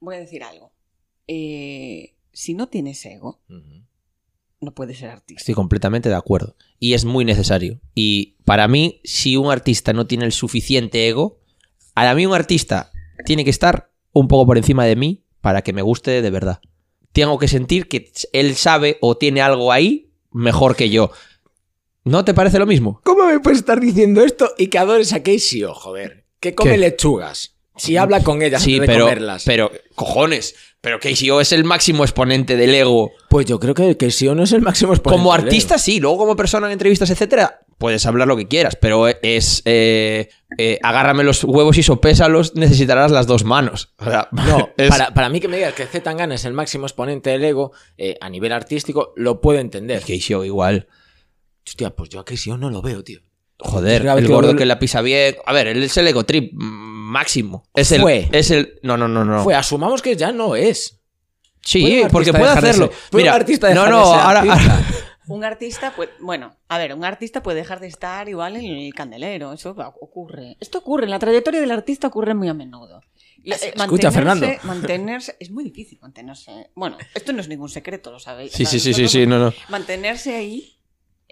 voy 0.00 0.16
a 0.16 0.20
decir 0.20 0.42
algo, 0.42 0.72
Eh, 1.26 2.16
si 2.32 2.52
no 2.52 2.68
tienes 2.68 3.04
ego, 3.06 3.40
no 4.60 4.74
puedes 4.74 4.98
ser 4.98 5.10
artista. 5.10 5.40
Estoy 5.40 5.54
completamente 5.54 6.10
de 6.10 6.14
acuerdo. 6.14 6.56
Y 6.78 6.92
es 6.92 7.04
muy 7.04 7.24
necesario. 7.24 7.80
Y 7.94 8.36
para 8.44 8.68
mí, 8.68 9.00
si 9.04 9.36
un 9.36 9.50
artista 9.50 9.92
no 9.92 10.06
tiene 10.06 10.26
el 10.26 10.32
suficiente 10.32 11.08
ego, 11.08 11.40
a 11.94 12.14
mí 12.14 12.26
un 12.26 12.34
artista 12.34 12.92
tiene 13.24 13.44
que 13.44 13.50
estar 13.50 13.90
un 14.12 14.28
poco 14.28 14.46
por 14.46 14.58
encima 14.58 14.84
de 14.84 14.96
mí 14.96 15.24
para 15.40 15.62
que 15.62 15.72
me 15.72 15.82
guste 15.82 16.20
de 16.20 16.30
verdad. 16.30 16.60
Tengo 17.12 17.38
que 17.38 17.48
sentir 17.48 17.88
que 17.88 18.12
él 18.32 18.54
sabe 18.56 18.98
o 19.00 19.16
tiene 19.16 19.40
algo 19.40 19.72
ahí 19.72 20.12
mejor 20.32 20.76
que 20.76 20.90
yo. 20.90 21.10
¿No 22.04 22.24
te 22.24 22.34
parece 22.34 22.58
lo 22.58 22.66
mismo? 22.66 23.00
¿Cómo 23.04 23.24
me 23.26 23.40
puedes 23.40 23.60
estar 23.60 23.80
diciendo 23.80 24.22
esto 24.22 24.50
y 24.58 24.66
que 24.66 24.78
adores 24.78 25.12
a 25.12 25.22
Casey, 25.22 25.64
oh, 25.64 25.74
joder? 25.74 26.23
Que 26.44 26.54
come 26.54 26.72
¿Qué? 26.72 26.76
lechugas. 26.78 27.56
Si 27.76 27.96
habla 27.96 28.22
con 28.22 28.40
ellas 28.42 28.62
Sí, 28.62 28.74
antes 28.74 28.86
de 28.88 28.92
pero, 28.94 29.04
comerlas. 29.06 29.42
pero, 29.46 29.72
cojones, 29.96 30.54
pero 30.80 31.00
KCO 31.00 31.40
es 31.40 31.50
el 31.52 31.64
máximo 31.64 32.04
exponente 32.04 32.56
del 32.56 32.72
ego. 32.74 33.10
Pues 33.30 33.46
yo 33.46 33.58
creo 33.58 33.74
que 33.74 33.96
Casey 33.96 34.28
no 34.28 34.44
es 34.44 34.52
el 34.52 34.60
máximo 34.62 34.92
exponente. 34.92 35.18
Como 35.18 35.32
del 35.32 35.40
ego. 35.40 35.46
artista, 35.48 35.78
sí, 35.78 35.98
luego 35.98 36.18
como 36.18 36.36
persona 36.36 36.66
en 36.68 36.74
entrevistas, 36.74 37.10
etcétera, 37.10 37.62
puedes 37.78 38.04
hablar 38.06 38.28
lo 38.28 38.36
que 38.36 38.46
quieras, 38.46 38.76
pero 38.80 39.08
es 39.08 39.62
eh, 39.64 40.28
eh, 40.58 40.78
agárrame 40.84 41.24
los 41.24 41.42
huevos 41.42 41.76
y 41.78 41.82
sopésalos, 41.82 42.54
necesitarás 42.54 43.10
las 43.10 43.26
dos 43.26 43.42
manos. 43.42 43.92
O 43.98 44.04
sea, 44.04 44.28
No, 44.32 44.68
es- 44.76 44.90
para, 44.90 45.12
para 45.14 45.28
mí 45.30 45.40
que 45.40 45.48
me 45.48 45.56
digas 45.56 45.72
que 45.74 45.86
Z 45.86 46.00
Tangana 46.04 46.34
es 46.36 46.44
el 46.44 46.52
máximo 46.52 46.86
exponente 46.86 47.30
del 47.30 47.42
ego 47.42 47.72
eh, 47.96 48.16
a 48.20 48.28
nivel 48.28 48.52
artístico, 48.52 49.14
lo 49.16 49.40
puedo 49.40 49.58
entender. 49.58 50.02
KCO 50.02 50.44
igual. 50.44 50.86
Hostia, 51.66 51.90
pues 51.96 52.10
yo 52.10 52.20
a 52.20 52.24
Casey 52.24 52.52
no 52.56 52.70
lo 52.70 52.82
veo, 52.82 53.02
tío. 53.02 53.20
Joder, 53.58 54.04
el 54.06 54.26
que 54.26 54.32
gordo 54.32 54.52
lo- 54.52 54.58
que 54.58 54.66
la 54.66 54.78
pisa 54.78 55.00
bien. 55.00 55.36
A 55.46 55.52
ver, 55.52 55.68
él 55.68 55.82
es 55.82 55.96
el 55.96 56.06
ego 56.08 56.24
trip 56.24 56.52
máximo. 56.54 57.64
Es 57.74 57.92
el, 57.92 58.00
Fue. 58.02 58.28
es 58.32 58.50
el. 58.50 58.78
No, 58.82 58.96
no, 58.96 59.08
no, 59.08 59.24
no. 59.24 59.42
Fue, 59.44 59.54
asumamos 59.54 60.02
que 60.02 60.16
ya 60.16 60.32
no 60.32 60.56
es. 60.56 61.00
sí, 61.60 61.80
¿Puede 61.82 62.08
porque 62.10 62.32
puede 62.32 62.50
hacerlo. 62.50 62.86
ser- 62.88 62.96
puede 63.10 63.22
un 63.24 63.26
Mira, 63.28 63.34
artista 63.34 63.68
no, 63.72 63.84
dejar 63.84 63.90
no, 63.90 63.98
de 64.00 64.04
ser 64.06 64.20
ahora, 64.20 64.40
artista? 64.40 64.72
ahora- 64.74 64.84
Un 65.26 65.42
artista, 65.44 65.92
pues, 65.96 66.10
bueno, 66.20 66.54
a 66.68 66.76
ver, 66.76 66.92
un 66.94 67.02
artista 67.02 67.42
puede 67.42 67.56
dejar 67.56 67.80
de 67.80 67.86
estar 67.86 68.28
igual 68.28 68.56
en 68.56 68.66
el 68.66 68.92
candelero, 68.92 69.54
eso 69.54 69.70
ocurre. 70.00 70.58
Esto 70.60 70.76
ocurre, 70.78 71.04
en 71.04 71.10
la 71.10 71.18
trayectoria 71.18 71.62
del 71.62 71.70
artista 71.70 72.08
ocurre 72.08 72.34
muy 72.34 72.48
a 72.48 72.52
menudo. 72.54 73.00
La- 73.44 73.56
eh, 73.56 73.72
Escucha, 73.74 74.10
Fernando. 74.12 74.46
Mantenerse, 74.64 75.34
es 75.40 75.50
muy 75.50 75.64
difícil 75.64 75.98
mantenerse. 76.02 76.70
Bueno, 76.74 76.98
esto 77.14 77.32
no 77.32 77.40
es 77.40 77.48
ningún 77.48 77.70
secreto, 77.70 78.10
lo 78.10 78.18
sabéis. 78.18 78.52
Sí, 78.52 78.64
O 78.64 78.66
sea, 78.66 78.78
sí, 78.78 78.92
sí, 78.92 79.08
sí, 79.08 79.26
no, 79.26 79.38
no. 79.38 79.54
Mantenerse 79.70 80.34
ahí 80.34 80.73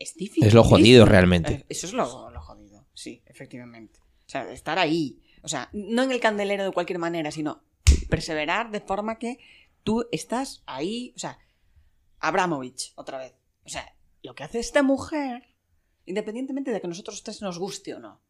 es 0.02 0.14
difícil. 0.14 0.46
Es 0.46 0.54
lo 0.54 0.64
jodido 0.64 1.04
realmente. 1.06 1.64
Eso 1.68 1.86
es 1.86 1.92
lo, 1.92 2.30
lo 2.30 2.40
jodido, 2.40 2.86
sí, 2.94 3.22
efectivamente. 3.26 4.00
O 4.26 4.28
sea, 4.28 4.50
estar 4.52 4.78
ahí. 4.78 5.22
O 5.42 5.48
sea, 5.48 5.68
no 5.72 6.02
en 6.02 6.12
el 6.12 6.20
candelero 6.20 6.64
de 6.64 6.72
cualquier 6.72 6.98
manera, 6.98 7.30
sino 7.30 7.62
perseverar 8.08 8.70
de 8.70 8.80
forma 8.80 9.18
que 9.18 9.38
tú 9.84 10.08
estás 10.12 10.62
ahí. 10.66 11.12
O 11.16 11.18
sea, 11.18 11.38
Abramovich, 12.18 12.92
otra 12.96 13.18
vez. 13.18 13.34
O 13.64 13.68
sea, 13.68 13.94
lo 14.22 14.34
que 14.34 14.44
hace 14.44 14.58
esta 14.58 14.82
mujer, 14.82 15.42
independientemente 16.06 16.70
de 16.70 16.80
que 16.80 16.86
a 16.86 16.88
nosotros 16.88 17.22
tres 17.22 17.42
nos 17.42 17.58
guste 17.58 17.94
o 17.94 17.98
no, 18.00 18.20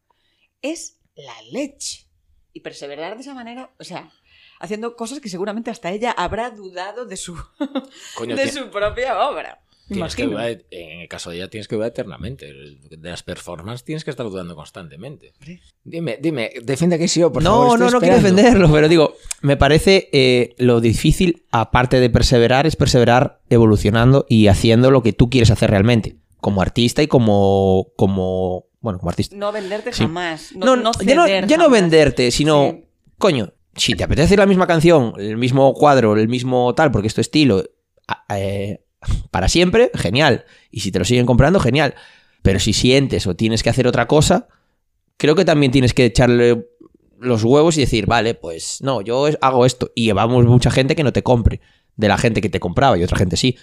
es 0.61 0.99
la 1.15 1.41
leche. 1.51 2.07
Y 2.55 2.59
perseverar 2.59 3.15
de 3.15 3.21
esa 3.21 3.33
manera, 3.33 3.73
o 3.79 3.83
sea, 3.83 4.11
haciendo 4.59 4.95
cosas 4.95 5.19
que 5.19 5.29
seguramente 5.29 5.71
hasta 5.71 5.91
ella 5.91 6.11
habrá 6.11 6.51
dudado 6.51 7.05
de 7.05 7.17
su, 7.17 7.35
Coño, 8.15 8.35
de 8.35 8.51
su 8.51 8.69
propia 8.69 9.27
obra. 9.27 9.63
Tienes 9.87 10.15
que 10.15 10.23
en 10.23 10.99
el 11.01 11.07
caso 11.09 11.29
de 11.29 11.37
ella 11.37 11.49
tienes 11.49 11.67
que 11.67 11.75
durar 11.75 11.89
eternamente. 11.89 12.45
De 12.89 13.09
las 13.09 13.21
performances 13.23 13.83
tienes 13.83 14.03
que 14.03 14.11
estar 14.11 14.25
dudando 14.25 14.55
constantemente. 14.55 15.33
Dime, 15.83 16.17
dime, 16.21 16.51
defiende 16.63 17.05
sí 17.07 17.21
o 17.21 17.31
por 17.31 17.43
no, 17.43 17.49
favor. 17.51 17.79
no, 17.79 17.85
estoy 17.87 17.97
no 17.97 17.99
quiero 18.01 18.15
defenderlo, 18.15 18.71
pero 18.71 18.87
digo, 18.87 19.15
me 19.41 19.57
parece 19.57 20.09
eh, 20.13 20.55
lo 20.57 20.79
difícil, 20.79 21.45
aparte 21.51 21.99
de 21.99 22.09
perseverar, 22.09 22.65
es 22.65 22.75
perseverar 22.75 23.41
evolucionando 23.49 24.25
y 24.29 24.47
haciendo 24.47 24.89
lo 24.89 25.03
que 25.03 25.11
tú 25.13 25.29
quieres 25.29 25.51
hacer 25.51 25.69
realmente, 25.69 26.15
como 26.37 26.61
artista 26.61 27.03
y 27.03 27.07
como, 27.07 27.87
como 27.97 28.65
bueno, 28.79 28.99
como 28.99 29.09
artista. 29.09 29.35
No 29.35 29.51
venderte 29.51 29.91
Sí. 29.93 30.03
jamás. 30.03 30.53
No, 30.55 30.75
No, 30.75 30.75
no 30.77 30.91
ya 31.05 31.15
no, 31.15 31.27
ya 31.27 31.57
no 31.57 31.69
venderte, 31.69 32.31
sino, 32.31 32.71
Sí. 32.71 32.85
coño, 33.17 33.53
si 33.75 33.95
te 33.95 34.03
apetece 34.03 34.37
la 34.37 34.45
misma 34.45 34.67
canción, 34.67 35.13
el 35.17 35.37
mismo 35.37 35.73
cuadro, 35.73 36.15
el 36.17 36.27
mismo 36.29 36.73
tal, 36.75 36.91
porque 36.91 37.07
es 37.07 37.13
tu 37.13 37.21
estilo, 37.21 37.63
a- 38.07 38.25
eh, 38.37 38.82
para 39.31 39.49
siempre, 39.49 39.91
genial. 39.93 40.45
Y 40.71 40.81
si 40.81 40.91
te 40.91 40.99
lo 40.99 41.05
siguen 41.05 41.25
comprando, 41.25 41.59
genial. 41.59 41.95
Pero 42.41 42.59
si 42.59 42.73
sientes 42.73 43.25
o 43.27 43.35
tienes 43.35 43.63
que 43.63 43.69
hacer 43.69 43.87
otra 43.87 44.07
cosa, 44.07 44.47
creo 45.17 45.35
que 45.35 45.45
también 45.45 45.71
tienes 45.71 45.93
que 45.93 46.05
echarle 46.05 46.67
los 47.19 47.43
huevos 47.43 47.77
y 47.77 47.81
decir, 47.81 48.05
vale, 48.05 48.35
pues 48.35 48.79
no, 48.81 49.01
yo 49.01 49.27
hago 49.41 49.65
esto. 49.65 49.91
Y 49.95 50.05
llevamos 50.05 50.45
mucha 50.45 50.71
gente 50.71 50.95
que 50.95 51.03
no 51.03 51.13
te 51.13 51.23
compre, 51.23 51.61
de 51.95 52.07
la 52.07 52.17
gente 52.17 52.41
que 52.41 52.49
te 52.49 52.59
compraba 52.59 52.97
y 52.97 53.03
otra 53.03 53.17
gente 53.17 53.37
sí. 53.37 53.57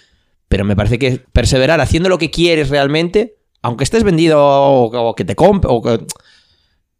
Pero 0.47 0.65
me 0.65 0.75
parece 0.75 0.99
que 0.99 1.23
perseverar 1.31 1.79
haciendo 1.79 2.09
lo 2.09 2.17
que 2.17 2.31
quieres 2.31 2.69
realmente, 2.69 3.37
aunque 3.61 3.83
estés 3.83 4.03
vendido 4.03 4.39
o, 4.41 5.15
que 5.15 5.25
te 5.25 5.35
compre, 5.35 5.71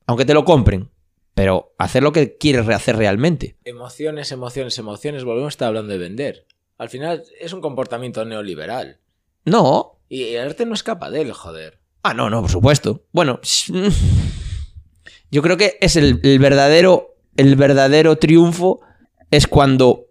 aunque 0.05 0.25
te 0.25 0.33
lo 0.33 0.45
compren, 0.45 0.89
pero 1.33 1.73
hacer 1.77 2.03
lo 2.03 2.11
que 2.11 2.37
quieres 2.37 2.67
hacer 2.69 2.97
realmente. 2.97 3.57
Emociones, 3.65 4.31
emociones, 4.31 4.77
emociones. 4.77 5.23
Volvemos 5.23 5.47
a 5.47 5.55
estar 5.55 5.67
hablando 5.69 5.91
de 5.91 5.97
vender. 5.97 6.45
Al 6.81 6.89
final 6.89 7.21
es 7.39 7.53
un 7.53 7.61
comportamiento 7.61 8.25
neoliberal. 8.25 8.99
No. 9.45 9.99
Y 10.09 10.23
el 10.33 10.47
arte 10.47 10.65
no 10.65 10.73
escapa 10.73 11.11
de 11.11 11.21
él, 11.21 11.31
joder. 11.31 11.79
Ah, 12.01 12.15
no, 12.15 12.31
no, 12.31 12.41
por 12.41 12.49
supuesto. 12.49 13.05
Bueno, 13.11 13.39
yo 15.31 15.41
creo 15.41 15.57
que 15.57 15.77
es 15.81 15.95
el, 15.95 16.19
el 16.23 16.39
verdadero, 16.39 17.15
el 17.37 17.55
verdadero 17.55 18.17
triunfo 18.17 18.81
es 19.29 19.47
cuando 19.47 20.07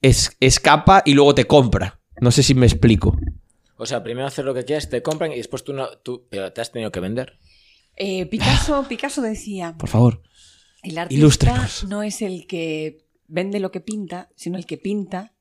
es- 0.00 0.36
escapa 0.40 1.02
y 1.04 1.14
luego 1.14 1.34
te 1.34 1.46
compra. 1.46 2.00
No 2.20 2.30
sé 2.30 2.42
si 2.42 2.54
me 2.54 2.66
explico. 2.66 3.16
O 3.76 3.86
sea, 3.86 4.02
primero 4.04 4.26
hacer 4.28 4.44
lo 4.44 4.54
que 4.54 4.64
quieras, 4.64 4.88
te 4.88 5.02
compran 5.02 5.32
y 5.32 5.36
después 5.36 5.64
tú 5.64 5.72
no. 5.72 5.88
Tú, 5.98 6.26
pero 6.30 6.52
te 6.52 6.60
has 6.60 6.70
tenido 6.70 6.92
que 6.92 7.00
vender. 7.00 7.38
Eh, 7.96 8.26
Picasso, 8.26 8.84
Picasso 8.88 9.22
decía, 9.22 9.74
Por 9.76 9.88
favor. 9.88 10.22
el 10.84 10.96
artista 10.98 11.18
Ilústrenos. 11.20 11.84
no 11.88 12.02
es 12.04 12.22
el 12.22 12.46
que 12.46 13.04
vende 13.26 13.58
lo 13.60 13.72
que 13.72 13.80
pinta, 13.80 14.30
sino 14.36 14.56
el 14.56 14.66
que 14.66 14.78
pinta. 14.78 15.31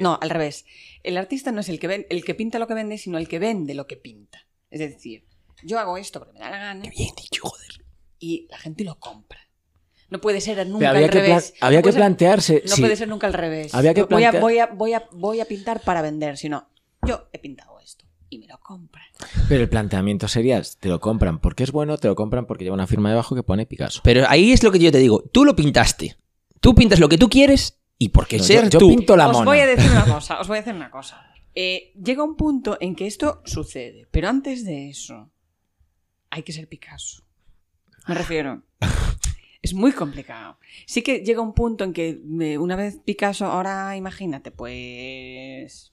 No, 0.00 0.18
al 0.20 0.30
revés. 0.30 0.64
El 1.02 1.16
artista 1.16 1.52
no 1.52 1.60
es 1.60 1.68
el 1.68 1.78
que, 1.78 1.86
ven- 1.86 2.06
el 2.10 2.24
que 2.24 2.34
pinta 2.34 2.58
lo 2.58 2.66
que 2.66 2.74
vende, 2.74 2.98
sino 2.98 3.18
el 3.18 3.28
que 3.28 3.38
vende 3.38 3.74
lo 3.74 3.86
que 3.86 3.96
pinta. 3.96 4.46
Es 4.70 4.80
decir, 4.80 5.24
yo 5.62 5.78
hago 5.78 5.96
esto 5.96 6.18
porque 6.20 6.32
me 6.34 6.40
da 6.40 6.50
la 6.50 6.58
gana 6.58 6.82
Bien 6.96 7.14
dicho, 7.16 7.42
joder. 7.42 7.84
y 8.18 8.46
la 8.50 8.58
gente 8.58 8.84
lo 8.84 8.98
compra. 8.98 9.38
No 10.08 10.20
puede 10.20 10.40
ser 10.40 10.66
nunca 10.66 10.90
había 10.90 11.04
al 11.04 11.10
que, 11.10 11.20
revés. 11.20 11.54
había 11.60 11.78
No 11.80 11.84
que 11.84 11.92
ser- 11.92 12.00
plantearse. 12.00 12.62
No 12.68 12.76
puede 12.76 12.96
ser 12.96 13.08
nunca 13.08 13.26
al 13.28 13.32
revés. 13.34 13.74
Había 13.74 13.94
que 13.94 14.02
voy, 14.02 14.24
a, 14.24 14.32
voy, 14.32 14.58
a, 14.58 14.66
voy, 14.66 14.92
a, 14.94 15.06
voy 15.12 15.40
a 15.40 15.44
pintar 15.44 15.80
para 15.82 16.02
vender, 16.02 16.36
sino 16.36 16.68
yo 17.06 17.28
he 17.32 17.38
pintado 17.38 17.78
esto 17.80 18.04
y 18.28 18.38
me 18.38 18.46
lo 18.48 18.58
compran. 18.58 19.04
Pero 19.48 19.62
el 19.62 19.68
planteamiento 19.68 20.26
sería: 20.28 20.60
te 20.80 20.88
lo 20.88 20.98
compran 21.00 21.40
porque 21.40 21.62
es 21.62 21.70
bueno, 21.72 21.96
te 21.98 22.08
lo 22.08 22.16
compran 22.16 22.46
porque 22.46 22.64
lleva 22.64 22.74
una 22.74 22.86
firma 22.88 23.08
debajo 23.10 23.34
que 23.36 23.42
pone 23.44 23.66
Picasso. 23.66 24.00
Pero 24.02 24.24
ahí 24.28 24.50
es 24.52 24.62
lo 24.64 24.72
que 24.72 24.78
yo 24.80 24.90
te 24.90 24.98
digo. 24.98 25.22
Tú 25.32 25.44
lo 25.44 25.54
pintaste. 25.54 26.16
Tú 26.60 26.74
pintas 26.74 26.98
lo 27.00 27.08
que 27.08 27.16
tú 27.16 27.28
quieres 27.28 27.79
y 28.00 28.08
porque 28.08 28.38
No, 28.38 28.42
ser 28.44 28.64
yo, 28.64 28.70
yo 28.70 28.78
tú. 28.80 28.88
pinto 28.88 29.14
la 29.16 29.28
os 29.28 29.34
mona. 29.34 29.44
voy 29.44 29.60
a 29.60 29.66
decir 29.66 29.90
una 29.90 30.04
cosa, 30.14 30.40
os 30.40 30.48
voy 30.48 30.56
a 30.56 30.60
decir 30.62 30.74
una 30.74 30.90
cosa. 30.90 31.32
Eh, 31.54 31.92
llega 32.02 32.24
un 32.24 32.34
punto 32.36 32.78
en 32.80 32.96
que 32.96 33.06
esto 33.06 33.42
sucede, 33.44 34.08
pero 34.10 34.28
antes 34.28 34.64
de 34.64 34.88
eso 34.88 35.30
hay 36.30 36.42
que 36.42 36.52
ser 36.52 36.66
Picasso. 36.68 37.22
Me 38.08 38.14
refiero. 38.14 38.62
Es 39.62 39.74
muy 39.74 39.92
complicado. 39.92 40.56
Sí 40.86 41.02
que 41.02 41.18
llega 41.18 41.42
un 41.42 41.52
punto 41.52 41.84
en 41.84 41.92
que 41.92 42.18
eh, 42.40 42.56
una 42.56 42.76
vez 42.76 42.96
Picasso, 43.04 43.44
ahora 43.44 43.94
imagínate, 43.94 44.50
pues 44.50 45.92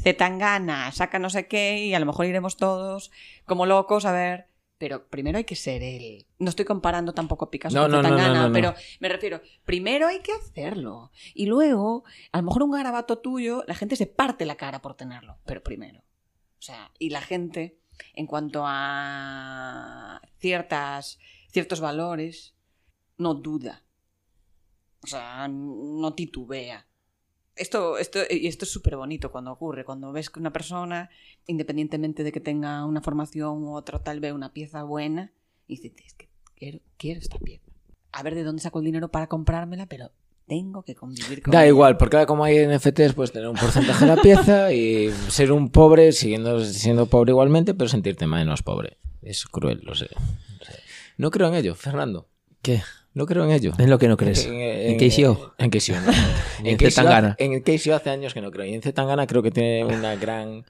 Zetangana 0.00 0.92
saca 0.92 1.18
no 1.18 1.28
sé 1.28 1.48
qué 1.48 1.84
y 1.86 1.94
a 1.94 1.98
lo 1.98 2.06
mejor 2.06 2.26
iremos 2.26 2.56
todos 2.56 3.10
como 3.46 3.66
locos 3.66 4.04
a 4.04 4.12
ver. 4.12 4.46
Pero 4.82 5.06
primero 5.06 5.38
hay 5.38 5.44
que 5.44 5.54
ser 5.54 5.80
él. 5.80 6.26
No 6.40 6.48
estoy 6.48 6.64
comparando 6.64 7.14
tampoco 7.14 7.44
a 7.44 7.50
Picasso 7.52 7.76
No, 7.76 7.82
con 7.82 7.92
no, 7.92 8.02
no, 8.02 8.48
no. 8.48 8.52
pero 8.52 8.74
me 8.98 9.08
refiero, 9.08 9.40
primero 9.64 10.08
hay 10.08 10.18
que 10.18 10.32
hacerlo. 10.32 11.12
Y 11.34 11.46
luego, 11.46 12.02
a 12.32 12.38
lo 12.38 12.42
mejor 12.42 12.64
un 12.64 12.72
garabato 12.72 13.18
tuyo, 13.18 13.62
la 13.68 13.76
gente 13.76 13.94
se 13.94 14.08
parte 14.08 14.44
la 14.44 14.56
cara 14.56 14.82
por 14.82 14.96
tenerlo, 14.96 15.38
pero 15.46 15.62
primero. 15.62 16.00
O 16.00 16.62
sea, 16.62 16.90
y 16.98 17.10
la 17.10 17.20
gente, 17.20 17.78
en 18.14 18.26
cuanto 18.26 18.64
a 18.66 20.20
ciertas, 20.40 21.20
ciertos 21.52 21.78
valores, 21.78 22.56
no 23.18 23.34
duda. 23.34 23.84
O 25.04 25.06
sea, 25.06 25.46
no 25.46 26.12
titubea. 26.14 26.88
Esto, 27.62 27.96
esto, 27.96 28.18
y 28.28 28.48
esto 28.48 28.64
es 28.64 28.72
súper 28.72 28.96
bonito 28.96 29.30
cuando 29.30 29.52
ocurre, 29.52 29.84
cuando 29.84 30.10
ves 30.10 30.30
que 30.30 30.40
una 30.40 30.52
persona, 30.52 31.10
independientemente 31.46 32.24
de 32.24 32.32
que 32.32 32.40
tenga 32.40 32.84
una 32.84 33.00
formación 33.02 33.62
u 33.62 33.76
otra, 33.76 34.00
tal 34.00 34.18
vez 34.18 34.32
una 34.32 34.52
pieza 34.52 34.82
buena, 34.82 35.32
y 35.68 35.76
dice, 35.76 35.94
es 36.04 36.14
que 36.14 36.28
quiero, 36.56 36.80
quiero 36.96 37.20
esta 37.20 37.38
pieza. 37.38 37.70
A 38.10 38.24
ver 38.24 38.34
de 38.34 38.42
dónde 38.42 38.62
saco 38.62 38.80
el 38.80 38.86
dinero 38.86 39.12
para 39.12 39.28
comprármela, 39.28 39.86
pero 39.86 40.10
tengo 40.48 40.82
que 40.82 40.96
convivir 40.96 41.40
con 41.40 41.52
Da 41.52 41.60
ella". 41.60 41.68
igual, 41.68 41.96
porque 41.98 42.16
ahora 42.16 42.26
como 42.26 42.42
hay 42.42 42.66
NFTs, 42.66 43.14
puedes 43.14 43.30
tener 43.30 43.48
un 43.48 43.54
porcentaje 43.54 44.06
de 44.06 44.16
la 44.16 44.20
pieza 44.20 44.72
y 44.72 45.12
ser 45.28 45.52
un 45.52 45.70
pobre, 45.70 46.10
siguiendo 46.10 46.64
siendo 46.64 47.06
pobre 47.06 47.30
igualmente, 47.30 47.74
pero 47.74 47.88
sentirte 47.88 48.26
menos 48.26 48.64
pobre. 48.64 48.98
Es 49.22 49.44
cruel, 49.44 49.82
lo 49.84 49.94
sé. 49.94 50.08
Lo 50.58 50.64
sé. 50.66 50.80
No 51.16 51.30
creo 51.30 51.46
en 51.46 51.54
ello, 51.54 51.76
Fernando. 51.76 52.28
¿Qué? 52.60 52.82
No 53.14 53.26
creo 53.26 53.44
en 53.44 53.50
ello. 53.50 53.72
Es 53.78 53.88
lo 53.88 53.98
que 53.98 54.08
no 54.08 54.16
crees. 54.16 54.46
En, 54.46 54.54
¿En 54.54 54.96
KCO? 54.98 55.54
En 55.58 55.70
KCO, 55.70 56.00
no. 56.00 56.12
En 56.64 56.76
KCO 56.76 56.90
Zetangana. 56.90 57.28
hace- 57.38 57.44
En 57.44 57.60
KCO 57.62 57.94
hace 57.94 58.10
años 58.10 58.32
que 58.34 58.40
no 58.40 58.50
creo. 58.50 58.64
Y 58.66 58.74
en 58.74 58.82
Zetangana 58.82 59.26
creo 59.26 59.42
que 59.42 59.50
tiene 59.50 59.84
una 59.84 60.14
gran 60.16 60.64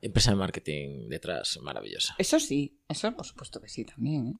empresa 0.00 0.30
de 0.30 0.36
marketing 0.36 1.08
detrás 1.08 1.58
maravillosa. 1.62 2.14
Eso 2.18 2.38
sí, 2.40 2.78
eso 2.88 3.12
por 3.14 3.26
supuesto 3.26 3.60
que 3.60 3.68
sí 3.68 3.84
también. 3.84 4.26
¿eh? 4.28 4.34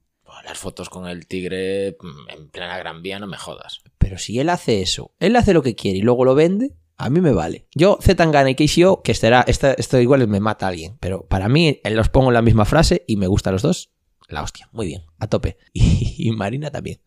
Las 0.46 0.58
fotos 0.58 0.88
con 0.88 1.06
el 1.06 1.26
tigre 1.26 1.96
mm, 2.00 2.30
en 2.30 2.48
plena 2.48 2.78
Gran 2.78 3.02
Vía, 3.02 3.18
no 3.18 3.26
me 3.26 3.36
jodas. 3.36 3.82
Pero 3.98 4.18
si 4.18 4.38
él 4.38 4.48
hace 4.48 4.80
eso, 4.82 5.12
él 5.20 5.36
hace 5.36 5.52
lo 5.52 5.62
que 5.62 5.74
quiere 5.74 5.98
y 5.98 6.02
luego 6.02 6.24
lo 6.24 6.34
vende, 6.34 6.72
a 6.96 7.10
mí 7.10 7.20
me 7.20 7.32
vale. 7.32 7.66
Yo, 7.74 7.98
Zetangana 8.00 8.50
y 8.50 8.54
KCO, 8.54 9.02
que 9.02 9.12
estará, 9.12 9.44
esta- 9.46 9.74
esto 9.74 10.00
igual 10.00 10.26
me 10.28 10.40
mata 10.40 10.66
a 10.66 10.70
alguien, 10.70 10.96
pero 11.00 11.26
para 11.26 11.48
mí 11.48 11.80
eh, 11.82 11.90
los 11.90 12.08
pongo 12.08 12.28
en 12.28 12.34
la 12.34 12.42
misma 12.42 12.64
frase 12.64 13.04
y 13.06 13.16
me 13.16 13.26
gustan 13.26 13.52
los 13.54 13.62
dos. 13.62 13.90
La 14.34 14.42
hostia, 14.42 14.68
muy 14.72 14.86
bien, 14.86 15.02
a 15.20 15.28
tope. 15.28 15.56
Y, 15.72 16.30
Marina 16.32 16.70
también. 16.70 17.00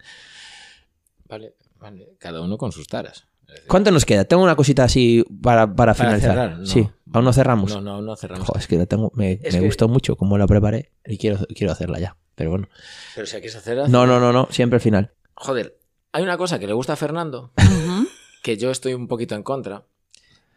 Vale, 1.25 1.55
vale. 1.79 2.15
Cada 2.19 2.41
uno 2.41 2.57
con 2.57 2.71
sus 2.71 2.87
taras. 2.87 3.25
Decir, 3.45 3.63
¿Cuánto 3.67 3.91
nos 3.91 4.05
queda? 4.05 4.23
Tengo 4.25 4.43
una 4.43 4.55
cosita 4.55 4.83
así 4.85 5.25
para, 5.41 5.73
para, 5.75 5.93
finalizar. 5.93 6.31
cerrar, 6.31 6.57
no. 6.59 6.65
Sí, 6.65 6.87
aún 7.13 7.25
no 7.25 7.33
cerramos. 7.33 7.69
No, 7.73 7.81
no, 7.81 8.01
no 8.01 8.15
cerramos. 8.15 8.47
Joder, 8.47 8.61
es 8.61 8.67
que 8.67 8.77
la 8.77 8.85
tengo, 8.85 9.11
me, 9.15 9.33
Es 9.43 9.53
me 9.53 9.59
que- 9.59 9.65
gustó 9.65 9.87
mucho 9.89 10.15
cómo 10.15 10.37
la 10.37 10.47
preparé 10.47 10.91
y 11.05 11.17
quiero, 11.17 11.39
quiero 11.55 11.71
hacerla 11.73 11.99
ya. 11.99 12.15
Pero 12.35 12.49
bueno. 12.51 12.69
Pero 13.15 13.25
si 13.27 13.33
quieres 13.33 13.55
hacer... 13.55 13.89
No, 13.89 14.05
no, 14.05 14.19
no, 14.19 14.31
no, 14.31 14.47
siempre 14.51 14.77
al 14.77 14.81
final. 14.81 15.11
Joder, 15.35 15.77
hay 16.13 16.23
una 16.23 16.37
cosa 16.37 16.59
que 16.59 16.67
le 16.67 16.73
gusta 16.73 16.93
a 16.93 16.97
Fernando, 16.97 17.51
que 18.43 18.55
yo 18.57 18.71
estoy 18.71 18.93
un 18.93 19.07
poquito 19.07 19.35
en 19.35 19.43
contra. 19.43 19.83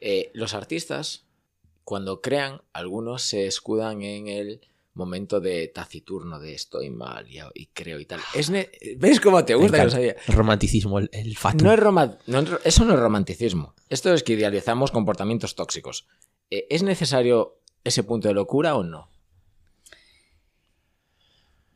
Eh, 0.00 0.30
los 0.34 0.54
artistas, 0.54 1.24
cuando 1.84 2.20
crean, 2.20 2.62
algunos 2.72 3.22
se 3.22 3.46
escudan 3.46 4.02
en 4.02 4.28
el 4.28 4.60
momento 4.94 5.40
de 5.40 5.68
taciturno, 5.68 6.38
de 6.40 6.54
estoy 6.54 6.90
mal 6.90 7.28
y, 7.30 7.38
y 7.54 7.66
creo 7.66 8.00
y 8.00 8.06
tal. 8.06 8.20
Es 8.34 8.50
ne- 8.50 8.70
¿Ves 8.96 9.20
cómo 9.20 9.44
te 9.44 9.54
gusta? 9.54 9.88
sabía? 9.88 10.16
Romanticismo, 10.28 10.98
el, 10.98 11.08
el 11.12 11.36
fatum. 11.36 11.66
No 11.66 11.72
es 11.72 11.78
roma- 11.80 12.18
no 12.26 12.40
es- 12.40 12.50
eso 12.64 12.84
no 12.84 12.94
es 12.94 13.00
romanticismo. 13.00 13.74
Esto 13.88 14.12
es 14.12 14.22
que 14.22 14.32
idealizamos 14.34 14.90
comportamientos 14.90 15.54
tóxicos. 15.54 16.06
Eh, 16.50 16.66
¿Es 16.70 16.82
necesario 16.82 17.60
ese 17.84 18.02
punto 18.02 18.28
de 18.28 18.34
locura 18.34 18.74
o 18.76 18.82
no? 18.82 19.08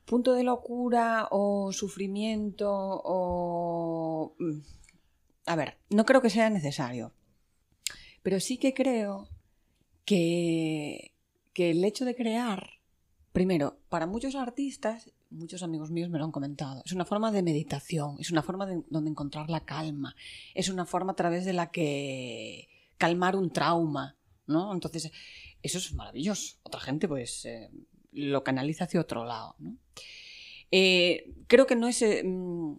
Punto 0.04 0.34
de 0.34 0.42
locura 0.44 1.28
o 1.30 1.72
sufrimiento 1.72 2.70
o... 2.70 4.34
mm, 4.38 4.58
A 5.46 5.56
ver, 5.56 5.78
no 5.88 6.04
creo 6.04 6.20
que 6.20 6.28
sea 6.30 6.50
necesario. 6.50 7.12
Pero 8.22 8.38
sí 8.40 8.58
que 8.58 8.74
creo 8.74 9.28
que, 10.04 11.14
que 11.54 11.70
el 11.70 11.82
hecho 11.84 12.04
de 12.04 12.14
crear, 12.14 12.68
primero, 13.34 13.80
para 13.88 14.06
muchos 14.06 14.36
artistas, 14.36 15.10
muchos 15.28 15.64
amigos 15.64 15.90
míos 15.90 16.08
me 16.08 16.18
lo 16.18 16.24
han 16.24 16.30
comentado, 16.30 16.82
es 16.86 16.92
una 16.92 17.04
forma 17.04 17.32
de 17.32 17.42
meditación, 17.42 18.16
es 18.20 18.30
una 18.30 18.44
forma 18.44 18.64
de 18.64 18.84
donde 18.90 19.10
encontrar 19.10 19.50
la 19.50 19.64
calma, 19.64 20.14
es 20.54 20.68
una 20.68 20.86
forma 20.86 21.12
a 21.12 21.16
través 21.16 21.44
de 21.44 21.52
la 21.52 21.72
que 21.72 22.68
calmar 22.96 23.34
un 23.34 23.50
trauma, 23.50 24.16
¿no? 24.46 24.72
Entonces, 24.72 25.10
eso 25.64 25.78
es 25.78 25.92
maravilloso. 25.94 26.58
Otra 26.62 26.78
gente, 26.78 27.08
pues, 27.08 27.44
eh, 27.44 27.70
lo 28.12 28.44
canaliza 28.44 28.84
hacia 28.84 29.00
otro 29.00 29.24
lado. 29.24 29.56
Eh, 30.70 31.34
creo 31.48 31.66
que 31.66 31.74
no 31.74 31.88
es 31.88 32.02
eh, 32.02 32.22
mm, 32.22 32.76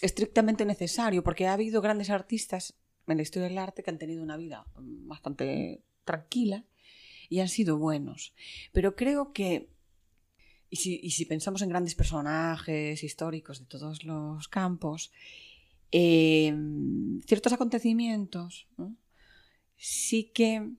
estrictamente 0.00 0.64
necesario, 0.64 1.22
porque 1.22 1.46
ha 1.46 1.52
habido 1.52 1.82
grandes 1.82 2.08
artistas 2.08 2.74
en 3.06 3.18
la 3.18 3.22
historia 3.22 3.48
del 3.48 3.58
arte 3.58 3.82
que 3.82 3.90
han 3.90 3.98
tenido 3.98 4.22
una 4.22 4.38
vida 4.38 4.64
bastante 4.76 5.82
tranquila 6.06 6.64
y 7.28 7.40
han 7.40 7.48
sido 7.48 7.76
buenos. 7.76 8.32
Pero 8.72 8.96
creo 8.96 9.34
que, 9.34 9.68
y 10.70 10.76
si, 10.76 11.00
y 11.02 11.10
si 11.10 11.24
pensamos 11.24 11.62
en 11.62 11.68
grandes 11.68 11.94
personajes 11.94 13.02
históricos 13.02 13.58
de 13.58 13.66
todos 13.66 14.04
los 14.04 14.48
campos, 14.48 15.12
eh, 15.90 16.54
ciertos 17.26 17.52
acontecimientos 17.52 18.68
sí 19.76 20.30
que 20.32 20.70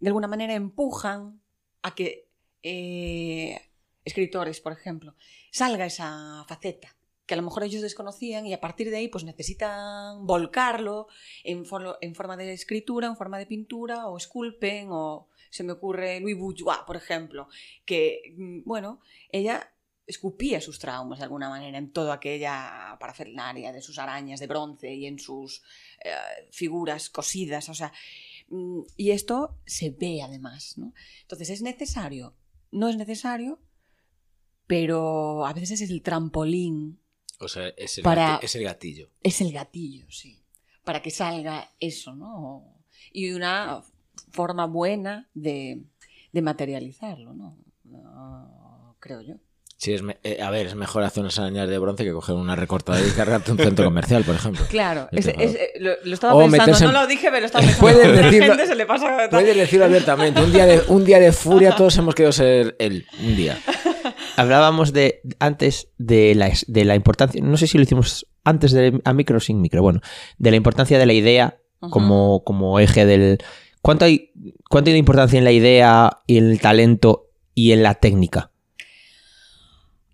de 0.00 0.08
alguna 0.08 0.28
manera 0.28 0.54
empujan 0.54 1.40
a 1.82 1.94
que 1.94 2.28
eh, 2.62 3.58
escritores, 4.04 4.60
por 4.60 4.72
ejemplo, 4.72 5.14
salga 5.50 5.86
esa 5.86 6.44
faceta 6.46 6.94
que 7.26 7.34
a 7.34 7.36
lo 7.38 7.42
mejor 7.42 7.64
ellos 7.64 7.80
desconocían 7.80 8.46
y 8.46 8.52
a 8.52 8.60
partir 8.60 8.90
de 8.90 8.98
ahí 8.98 9.08
pues 9.08 9.24
necesitan 9.24 10.26
volcarlo 10.26 11.08
en, 11.42 11.64
en 12.00 12.14
forma 12.14 12.36
de 12.36 12.52
escritura, 12.52 13.06
en 13.06 13.16
forma 13.16 13.38
de 13.38 13.46
pintura 13.46 14.08
o 14.08 14.18
esculpen 14.18 14.88
o 14.90 15.28
se 15.54 15.62
me 15.62 15.72
ocurre 15.72 16.18
Louis 16.20 16.36
Bourgeois, 16.36 16.80
por 16.84 16.96
ejemplo, 16.96 17.48
que, 17.84 18.34
mm, 18.36 18.62
bueno, 18.64 19.00
ella 19.30 19.70
escupía 20.06 20.60
sus 20.60 20.78
traumas 20.80 21.18
de 21.20 21.24
alguna 21.24 21.48
manera 21.48 21.78
en 21.78 21.92
toda 21.92 22.14
aquella 22.14 22.96
parafernalia 22.98 23.72
de 23.72 23.80
sus 23.80 23.98
arañas 23.98 24.40
de 24.40 24.48
bronce 24.48 24.92
y 24.94 25.06
en 25.06 25.18
sus 25.20 25.62
eh, 26.04 26.10
figuras 26.50 27.08
cosidas, 27.08 27.68
o 27.68 27.74
sea, 27.74 27.92
mm, 28.48 28.80
y 28.96 29.12
esto 29.12 29.56
se 29.64 29.90
ve 29.90 30.22
además, 30.22 30.76
¿no? 30.76 30.92
Entonces, 31.22 31.50
¿es 31.50 31.62
necesario? 31.62 32.34
No 32.72 32.88
es 32.88 32.96
necesario, 32.96 33.60
pero 34.66 35.46
a 35.46 35.52
veces 35.52 35.80
es 35.80 35.90
el 35.90 36.02
trampolín, 36.02 36.98
O 37.38 37.48
sea, 37.48 37.68
es 37.76 37.98
el, 37.98 38.04
Para- 38.04 38.40
es 38.42 38.54
el 38.56 38.64
gatillo. 38.64 39.10
es 39.22 39.40
el 39.40 39.52
gatillo, 39.52 40.10
sí, 40.10 40.42
para 40.84 41.00
que 41.02 41.10
salga 41.10 41.70
eso, 41.80 42.14
¿no? 42.14 42.74
Y 43.12 43.32
una 43.32 43.82
forma 44.32 44.66
buena 44.66 45.28
de, 45.34 45.82
de 46.32 46.42
materializarlo, 46.42 47.34
¿no? 47.34 47.56
No, 47.84 48.96
Creo 49.00 49.20
yo. 49.20 49.34
Sí, 49.76 49.92
es 49.92 50.02
me- 50.02 50.16
eh, 50.22 50.40
a 50.40 50.50
ver, 50.50 50.66
es 50.66 50.74
mejor 50.76 51.02
hacer 51.02 51.20
unas 51.22 51.38
arañas 51.38 51.68
de 51.68 51.76
bronce 51.78 52.04
que 52.04 52.12
coger 52.12 52.36
una 52.36 52.56
recortada 52.56 53.00
y 53.06 53.10
cargarte 53.10 53.52
un 53.52 53.58
centro 53.58 53.84
comercial, 53.84 54.24
por 54.24 54.34
ejemplo. 54.36 54.64
Claro, 54.70 55.08
Yo 55.12 55.18
es- 55.18 55.26
te- 55.26 55.44
es- 55.44 55.54
eh, 55.56 55.70
lo, 55.80 55.90
lo 56.04 56.14
estaba 56.14 56.34
O 56.34 56.48
pensando, 56.48 56.80
no 56.92 56.92
lo 57.02 57.06
dije, 57.06 57.28
pero 57.30 57.44
estaba 57.44 57.62
pensando. 57.66 57.80
Puedes 57.92 58.16
decirlo- 58.16 58.54
gente 58.54 58.66
se 58.66 58.74
le 58.76 58.86
pasa 58.86 59.28
Puedes 59.30 59.54
decirlo 59.56 59.84
abiertamente. 59.84 60.40
Un 60.42 60.52
día 60.52 60.64
de, 60.64 60.80
un 60.88 61.04
día 61.04 61.18
de 61.20 61.32
furia 61.32 61.76
todos 61.76 61.96
hemos 61.98 62.14
querido 62.14 62.32
ser 62.32 62.76
él. 62.78 63.04
Un 63.20 63.36
día. 63.36 63.58
Hablábamos 64.36 64.92
de 64.92 65.20
antes 65.38 65.88
de 65.98 66.34
la, 66.34 66.50
de 66.66 66.84
la 66.84 66.94
importancia, 66.94 67.42
no 67.42 67.56
sé 67.56 67.66
si 67.66 67.76
lo 67.76 67.84
hicimos 67.84 68.26
antes 68.44 68.72
de 68.72 69.00
a 69.04 69.12
micro 69.12 69.36
o 69.36 69.40
sin 69.40 69.60
micro, 69.60 69.82
bueno, 69.82 70.00
de 70.38 70.50
la 70.50 70.56
importancia 70.56 70.98
de 70.98 71.06
la 71.06 71.12
idea 71.12 71.58
como, 71.90 72.42
como 72.44 72.80
eje 72.80 73.04
del... 73.04 73.38
¿Cuánto 73.84 74.06
hay, 74.06 74.32
¿Cuánto 74.70 74.90
de 74.90 74.96
importancia 74.96 75.36
en 75.36 75.44
la 75.44 75.52
idea 75.52 76.22
y 76.26 76.38
en 76.38 76.46
el 76.46 76.58
talento 76.58 77.28
y 77.54 77.72
en 77.72 77.82
la 77.82 77.96
técnica? 77.96 78.50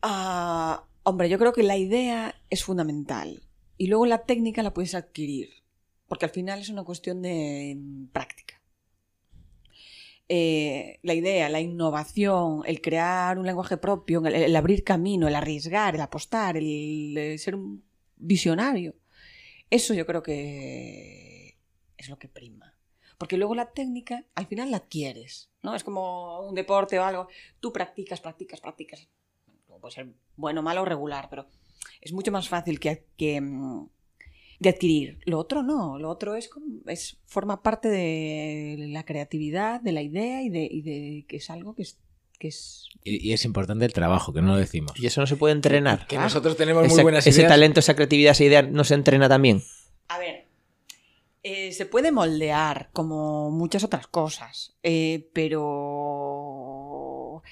Ah, 0.03 0.87
hombre, 1.05 1.29
yo 1.29 1.39
creo 1.39 1.53
que 1.53 1.63
la 1.63 1.77
idea 1.77 2.35
es 2.51 2.65
fundamental. 2.65 3.45
Y 3.79 3.87
luego 3.87 4.07
la 4.07 4.25
técnica 4.25 4.65
la 4.65 4.75
puedes 4.75 4.97
adquirir. 4.97 5.51
Porque 6.09 6.25
al 6.25 6.33
final 6.33 6.59
es 6.59 6.69
una 6.69 6.83
cuestión 6.83 7.23
de 7.23 7.79
práctica. 8.13 8.61
Eh, 10.29 10.99
la 11.05 11.15
idea, 11.15 11.49
la 11.49 11.61
innovación, 11.61 12.63
el 12.67 12.81
crear 12.81 13.39
un 13.39 13.47
lenguaje 13.47 13.77
propio, 13.77 14.21
el, 14.27 14.57
abrir 14.57 14.83
camino, 14.83 15.29
el 15.29 15.37
arriesgar, 15.37 15.95
el 15.95 16.01
apostar, 16.01 16.57
el, 16.57 17.37
ser 17.39 17.55
un 17.55 17.85
visionario. 18.17 18.97
Eso 19.71 19.95
yo 19.95 20.05
creo 20.07 20.25
que 20.25 21.57
es 21.97 22.09
lo 22.09 22.19
que 22.19 22.27
prima. 22.27 22.75
Porque 23.21 23.37
luego 23.37 23.55
la 23.55 23.71
técnica, 23.71 24.25
al 24.35 24.47
final 24.47 24.71
la 24.71 24.79
adquieres, 24.79 25.51
¿no? 25.63 25.75
Es 25.77 25.85
como 25.85 26.41
un 26.49 26.55
deporte 26.55 26.99
o 26.99 27.05
algo. 27.05 27.29
Tú 27.61 27.71
practicas, 27.71 28.19
practicas, 28.19 28.61
practicas 28.63 29.09
puede 29.81 29.95
ser 29.95 30.09
bueno, 30.37 30.63
malo 30.63 30.83
o 30.83 30.85
regular, 30.87 31.29
pero 31.31 31.47
es 32.01 32.13
mucho 32.15 32.33
más 32.33 32.49
fácil 32.49 32.81
que, 32.81 33.05
que, 33.19 33.41
mm, 33.43 33.89
de 34.59 34.69
adquirir. 34.71 35.19
Lo 35.27 35.39
otro 35.39 35.63
no, 35.63 35.99
lo 35.99 36.09
otro 36.11 36.35
es, 36.35 36.49
como- 36.49 36.81
es 36.87 37.19
forma 37.27 37.63
parte 37.63 37.89
de 37.89 38.77
la 38.89 39.05
creatividad, 39.05 39.81
de 39.83 39.93
la 39.93 40.01
idea 40.03 40.43
y 40.43 40.49
de, 40.51 40.67
y 40.71 40.81
de 40.83 41.25
que 41.29 41.37
es 41.37 41.49
algo 41.51 41.75
que 41.75 41.83
es, 41.83 41.99
que 42.39 42.49
es 42.49 42.89
Y, 43.05 43.29
y 43.29 43.33
es 43.35 43.45
importante 43.45 43.85
el 43.85 43.93
trabajo, 43.93 44.33
que 44.33 44.41
no 44.43 44.49
lo 44.49 44.57
decimos. 44.57 44.93
Y 44.99 45.07
eso 45.07 45.21
no 45.21 45.27
se 45.27 45.37
puede 45.37 45.53
entrenar. 45.55 46.07
Que 46.07 46.17
nosotros 46.19 46.57
tenemos 46.57 46.85
muy 46.85 46.93
Ese, 46.93 47.03
buenas 47.03 47.27
ese 47.27 47.41
ideas. 47.41 47.51
talento, 47.53 47.81
esa 47.81 47.95
creatividad, 47.97 48.33
esa 48.33 48.45
idea 48.45 48.63
no 48.63 48.85
se 48.85 48.95
entrena 48.95 49.29
también. 49.29 49.63
A 50.09 50.19
ver, 50.19 50.47
eh, 51.43 51.73
se 51.73 51.87
puede 51.87 52.13
moldear 52.13 52.91
como 52.93 53.51
muchas 53.51 53.85
otras 53.85 54.07
cosas, 54.07 54.77
eh, 54.83 55.29
pero 55.33 57.43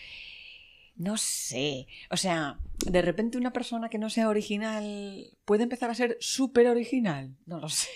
no 0.97 1.17
sé. 1.17 1.87
O 2.11 2.17
sea, 2.17 2.59
de 2.85 3.03
repente 3.03 3.39
una 3.39 3.53
persona 3.53 3.89
que 3.89 3.99
no 3.99 4.11
sea 4.11 4.29
original 4.29 5.31
puede 5.45 5.63
empezar 5.63 5.91
a 5.91 5.95
ser 5.95 6.17
súper 6.21 6.67
original. 6.69 7.37
No 7.47 7.61
lo 7.61 7.69
sé. 7.69 7.89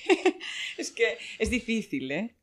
es 0.79 0.93
que 0.93 1.19
es 1.39 1.51
difícil, 1.51 2.11
¿eh? 2.13 2.35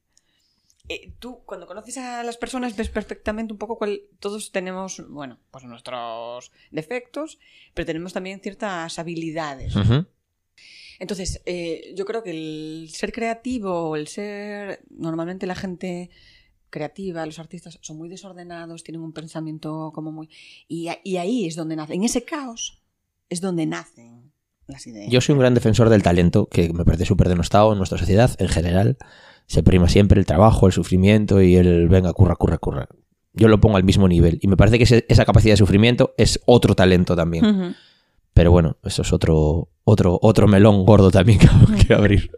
Eh, 0.90 1.14
Tú, 1.20 1.44
cuando 1.46 1.68
conoces 1.68 2.00
a 2.00 2.24
las 2.24 2.38
personas, 2.38 2.76
ves 2.76 2.90
perfectamente 2.90 3.54
un 3.54 3.60
poco 3.60 3.78
cuál. 3.78 4.02
Todos 4.20 4.52
tenemos, 4.52 5.08
bueno, 5.08 5.38
pues 5.52 5.64
nuestros 5.66 6.52
defectos, 6.72 7.38
pero 7.76 7.86
tenemos 7.86 8.12
también 8.12 8.40
ciertas 8.42 8.98
habilidades. 8.98 9.76
Ujú. 9.76 10.08
Entonces, 11.00 11.42
eh, 11.46 11.94
yo 11.96 12.06
creo 12.06 12.22
que 12.24 12.32
el 12.32 12.90
ser 12.90 13.12
creativo, 13.12 13.96
el 13.96 14.08
ser. 14.08 14.82
Normalmente 14.90 15.48
la 15.48 15.56
gente 15.56 16.10
creativa, 16.70 17.26
los 17.26 17.40
artistas, 17.40 17.80
son 17.82 17.98
muy 17.98 18.10
desordenados, 18.10 18.84
tienen 18.84 19.02
un 19.02 19.14
pensamiento 19.14 19.92
como 19.94 20.12
muy. 20.12 20.30
Y, 20.68 20.88
ahí 21.18 21.48
es 21.48 21.56
donde 21.56 21.76
nacen. 21.76 21.96
En 21.96 22.04
ese 22.04 22.24
caos 22.24 22.82
es 23.30 23.42
donde 23.42 23.66
nacen 23.66 24.32
las 24.68 24.86
ideas. 24.86 25.12
Yo 25.12 25.22
soy 25.22 25.34
un 25.34 25.40
gran 25.40 25.54
defensor 25.56 25.90
del 25.90 26.04
talento, 26.04 26.48
que 26.48 26.72
me 26.74 26.86
parece 26.86 27.06
súper 27.06 27.28
denostado 27.30 27.72
en 27.72 27.78
nuestra 27.80 27.98
sociedad 27.98 28.30
en 28.38 28.50
general. 28.50 28.98
Se 29.48 29.64
prima 29.64 29.90
siempre 29.90 30.20
el 30.20 30.28
trabajo, 30.28 30.68
el 30.68 30.74
sufrimiento 30.74 31.42
y 31.42 31.56
el 31.56 31.88
venga, 31.90 32.14
curra, 32.14 32.36
curra, 32.36 32.60
curra. 32.60 32.88
Yo 33.34 33.48
lo 33.48 33.60
pongo 33.60 33.78
al 33.78 33.84
mismo 33.84 34.08
nivel. 34.08 34.38
Y 34.42 34.48
me 34.48 34.58
parece 34.58 34.78
que 34.78 34.84
ese- 34.84 35.06
esa 35.08 35.26
capacidad 35.26 35.54
de 35.54 35.58
sufrimiento 35.58 36.14
es 36.18 36.40
otro 36.46 36.76
talento 36.76 37.16
también. 37.16 37.76
Pero 38.34 38.52
bueno, 38.52 38.78
eso 38.84 39.02
es 39.02 39.12
otro, 39.14 39.70
otro, 39.84 40.20
otro 40.22 40.48
melón 40.48 40.86
gordo 40.86 41.12
también 41.12 41.40
que, 41.78 41.88
que 41.88 41.94
abrir. 41.94 42.32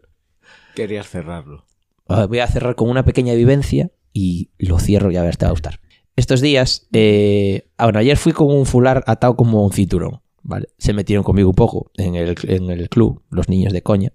Querías 0.75 1.09
cerrarlo. 1.09 1.65
Ah, 2.07 2.25
Voy 2.25 2.39
a 2.39 2.47
cerrar 2.47 2.75
con 2.75 2.89
una 2.89 3.05
pequeña 3.05 3.33
vivencia 3.33 3.91
y 4.13 4.51
lo 4.57 4.79
cierro 4.79 5.11
y 5.11 5.17
a 5.17 5.23
ver, 5.23 5.37
te 5.37 5.45
va 5.45 5.49
a 5.49 5.53
gustar. 5.53 5.79
Estos 6.15 6.41
días, 6.41 6.87
eh, 6.91 7.69
ah, 7.77 7.85
bueno, 7.85 7.99
ayer 7.99 8.17
fui 8.17 8.33
con 8.33 8.47
un 8.47 8.65
fular 8.65 9.03
atado 9.07 9.35
como 9.35 9.65
un 9.65 9.71
cinturón, 9.71 10.21
¿vale? 10.43 10.67
Se 10.77 10.93
metieron 10.93 11.23
conmigo 11.23 11.49
un 11.49 11.55
poco 11.55 11.91
en 11.95 12.15
el, 12.15 12.35
en 12.43 12.69
el 12.69 12.89
club, 12.89 13.23
los 13.29 13.47
niños 13.47 13.71
de 13.71 13.81
coña. 13.81 14.11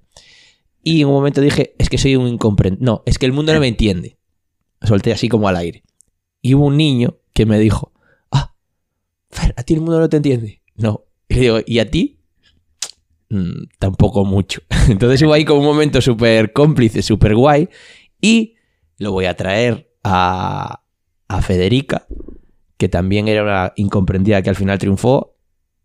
Y 0.83 1.01
en 1.01 1.09
un 1.09 1.15
momento 1.15 1.41
dije, 1.41 1.75
es 1.79 1.89
que 1.89 1.99
soy 1.99 2.17
un 2.17 2.29
incomprendido. 2.29 2.85
No, 2.85 3.03
es 3.07 3.19
que 3.19 3.27
el 3.27 3.33
mundo 3.33 3.53
no 3.53 3.61
me 3.61 3.69
entiende. 3.69 4.19
Solté 4.83 5.13
así 5.13 5.29
como 5.29 5.49
al 5.49 5.57
aire. 5.57 5.83
Y 6.43 6.55
hubo 6.55 6.67
un 6.67 6.77
niño 6.77 7.19
que 7.33 7.47
me 7.47 7.59
dijo, 7.59 7.93
ah, 8.31 8.55
Fer, 9.31 9.55
¿a 9.57 9.63
ti 9.63 9.75
el 9.75 9.81
mundo 9.81 9.99
no 9.99 10.09
te 10.09 10.19
entiende? 10.19 10.63
No. 10.77 11.05
Y 11.29 11.35
le 11.35 11.41
digo, 11.41 11.59
¿y 11.67 11.79
a 11.81 11.91
ti? 11.91 12.21
"Mm, 13.31 13.65
tampoco 13.79 14.25
mucho. 14.25 14.61
Entonces 14.89 15.21
hubo 15.23 15.33
ahí 15.33 15.45
como 15.45 15.61
un 15.61 15.67
momento 15.67 16.01
súper 16.01 16.53
cómplice, 16.53 17.03
súper 17.03 17.35
guay. 17.35 17.69
Y 18.21 18.55
lo 18.99 19.13
voy 19.13 19.27
a 19.27 19.35
traer 19.37 19.93
a, 20.05 20.83
a 21.29 21.43
Federica, 21.43 22.07
que 22.79 22.89
también 22.89 23.29
era 23.29 23.43
una 23.43 23.73
incomprendida 23.77 24.43
que 24.43 24.51
al 24.51 24.57
final 24.57 24.79
triunfó, 24.79 25.37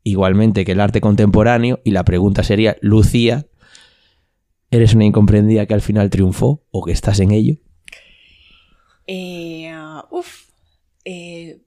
igualmente 0.04 0.64
que 0.66 0.74
el 0.74 0.80
arte 0.80 1.02
contemporáneo. 1.02 1.80
Y 1.84 1.92
la 1.92 2.04
pregunta 2.06 2.44
sería, 2.44 2.78
Lucía, 2.82 3.48
¿eres 4.70 4.94
una 4.94 5.06
incomprendida 5.06 5.66
que 5.66 5.74
al 5.74 5.82
final 5.82 6.10
triunfó 6.10 6.64
o 6.72 6.84
que 6.84 6.92
estás 6.92 7.20
en 7.20 7.32
ello? 7.32 7.56
Eh, 9.08 9.74
uf, 10.12 10.50
eh, 11.06 11.62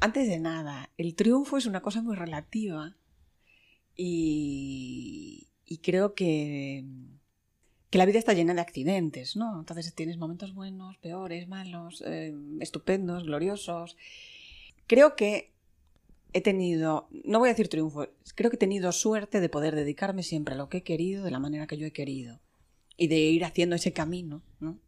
antes 0.00 0.28
de 0.28 0.38
nada, 0.38 0.90
el 0.96 1.14
triunfo 1.14 1.58
es 1.58 1.66
una 1.66 1.80
cosa 1.82 2.00
muy 2.00 2.16
relativa 2.16 2.96
y, 4.02 5.78
creo 5.82 6.14
que, 6.14 6.84
que 7.90 7.98
la 7.98 8.06
vida 8.06 8.18
está 8.18 8.32
llena 8.32 8.54
de 8.54 8.60
accidentes, 8.60 9.36
¿no? 9.36 9.58
Entonces 9.60 9.94
tienes 9.94 10.16
momentos 10.16 10.54
buenos, 10.54 10.96
peores, 10.98 11.48
malos, 11.48 12.02
eh, 12.06 12.34
estupendos, 12.60 13.24
gloriosos. 13.24 13.96
Creo 14.86 15.16
que 15.16 15.52
he 16.32 16.40
tenido, 16.40 17.08
no 17.24 17.40
voy 17.40 17.48
a 17.48 17.52
decir 17.52 17.68
triunfo, 17.68 18.08
creo 18.34 18.50
que 18.50 18.56
he 18.56 18.58
tenido 18.58 18.90
suerte 18.92 19.40
de 19.40 19.48
poder 19.48 19.74
dedicarme 19.74 20.22
siempre 20.22 20.54
a 20.54 20.56
lo 20.56 20.68
que 20.68 20.78
he 20.78 20.82
querido 20.82 21.24
de 21.24 21.30
la 21.30 21.38
manera 21.38 21.66
que 21.66 21.76
yo 21.76 21.86
he 21.86 21.92
querido 21.92 22.40
y 22.96 23.08
de 23.08 23.18
ir 23.18 23.44
haciendo 23.44 23.76
ese 23.76 23.92
camino, 23.92 24.42
¿no? 24.60 24.78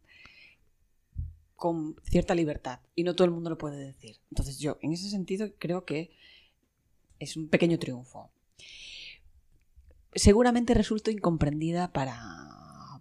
con 1.55 1.95
cierta 2.09 2.35
libertad 2.35 2.79
y 2.95 3.03
no 3.03 3.15
todo 3.15 3.25
el 3.25 3.31
mundo 3.31 3.49
lo 3.49 3.57
puede 3.57 3.77
decir. 3.77 4.17
Entonces 4.31 4.59
yo, 4.59 4.77
en 4.81 4.91
ese 4.91 5.09
sentido, 5.09 5.49
creo 5.59 5.85
que 5.85 6.11
es 7.19 7.37
un 7.37 7.47
pequeño 7.47 7.79
triunfo. 7.79 8.32
Seguramente 10.15 10.73
resulto 10.73 11.11
incomprendida 11.11 11.91
para, 11.91 12.19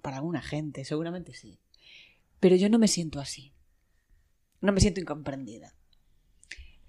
para 0.03 0.17
alguna 0.17 0.43
gente, 0.43 0.85
seguramente 0.85 1.35
sí. 1.35 1.61
Pero 2.41 2.57
yo 2.57 2.69
no 2.69 2.79
me 2.79 2.89
siento 2.89 3.21
así. 3.21 3.53
no 4.61 4.73
me 4.73 4.81
siento 4.81 5.01
incomprendida. 5.01 5.75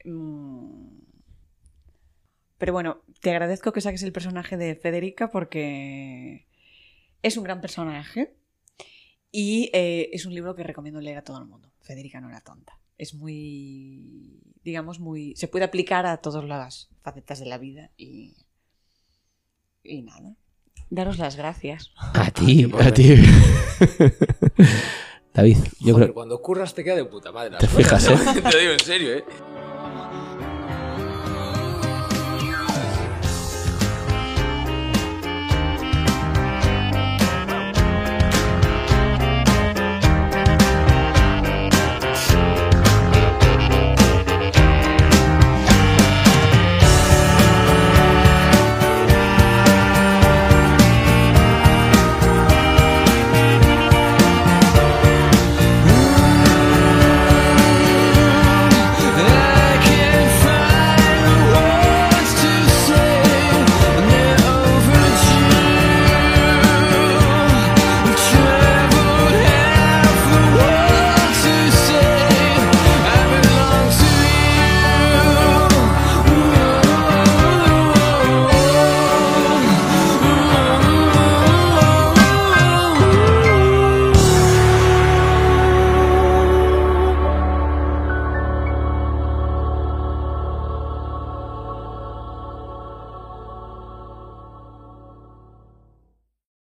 Mm. 0.06 1.00
Pero 2.58 2.74
bueno, 2.74 3.02
te 3.22 3.32
agradezco 3.32 3.74
que 3.74 3.82
saques 3.82 4.04
el 4.04 4.14
personaje 4.14 4.56
de 4.58 4.76
Federica 4.76 5.30
porque 5.30 6.48
es 7.22 7.36
un 7.38 7.44
gran 7.44 7.60
personaje 7.62 8.36
y 9.32 9.70
eh, 9.74 10.10
es 10.14 10.26
un 10.26 10.34
libro 10.34 10.56
que 10.56 10.64
recomiendo 10.64 11.02
leer 11.02 11.18
a 11.18 11.24
todo 11.24 11.40
el 11.40 11.46
mundo. 11.46 11.72
Federica 11.82 12.22
no 12.22 12.30
era 12.30 12.42
tonta. 12.42 12.80
Es 12.98 13.16
muy, 13.16 14.40
digamos, 14.64 15.00
muy... 15.00 15.36
Se 15.36 15.48
puede 15.48 15.66
aplicar 15.66 16.06
a 16.06 16.18
todas 16.18 16.46
las 16.46 16.90
facetas 17.02 17.40
de 17.40 17.48
la 17.48 17.58
vida 17.58 17.92
y... 17.98 18.38
Y 19.84 20.02
nada. 20.02 20.36
Daros 20.90 21.18
las 21.18 21.36
gracias. 21.36 21.92
A 21.98 22.32
ti, 22.34 22.64
Joder. 22.64 22.88
a 22.88 22.94
ti. 22.94 23.16
David, 25.34 25.58
yo 25.80 25.94
Joder, 25.94 26.08
creo... 26.10 26.14
cuando 26.14 26.42
curras 26.42 26.74
te 26.76 26.84
queda 26.84 26.96
de 26.96 27.06
puta 27.06 27.32
madre. 27.32 27.58
Te 27.58 27.66
cosas, 27.68 27.76
fijas, 27.78 28.08
¿eh? 28.08 28.42
Te 28.42 28.52
lo 28.52 28.60
digo 28.60 28.74
en 28.74 28.80
serio, 28.80 29.14
¿eh? 29.14 29.24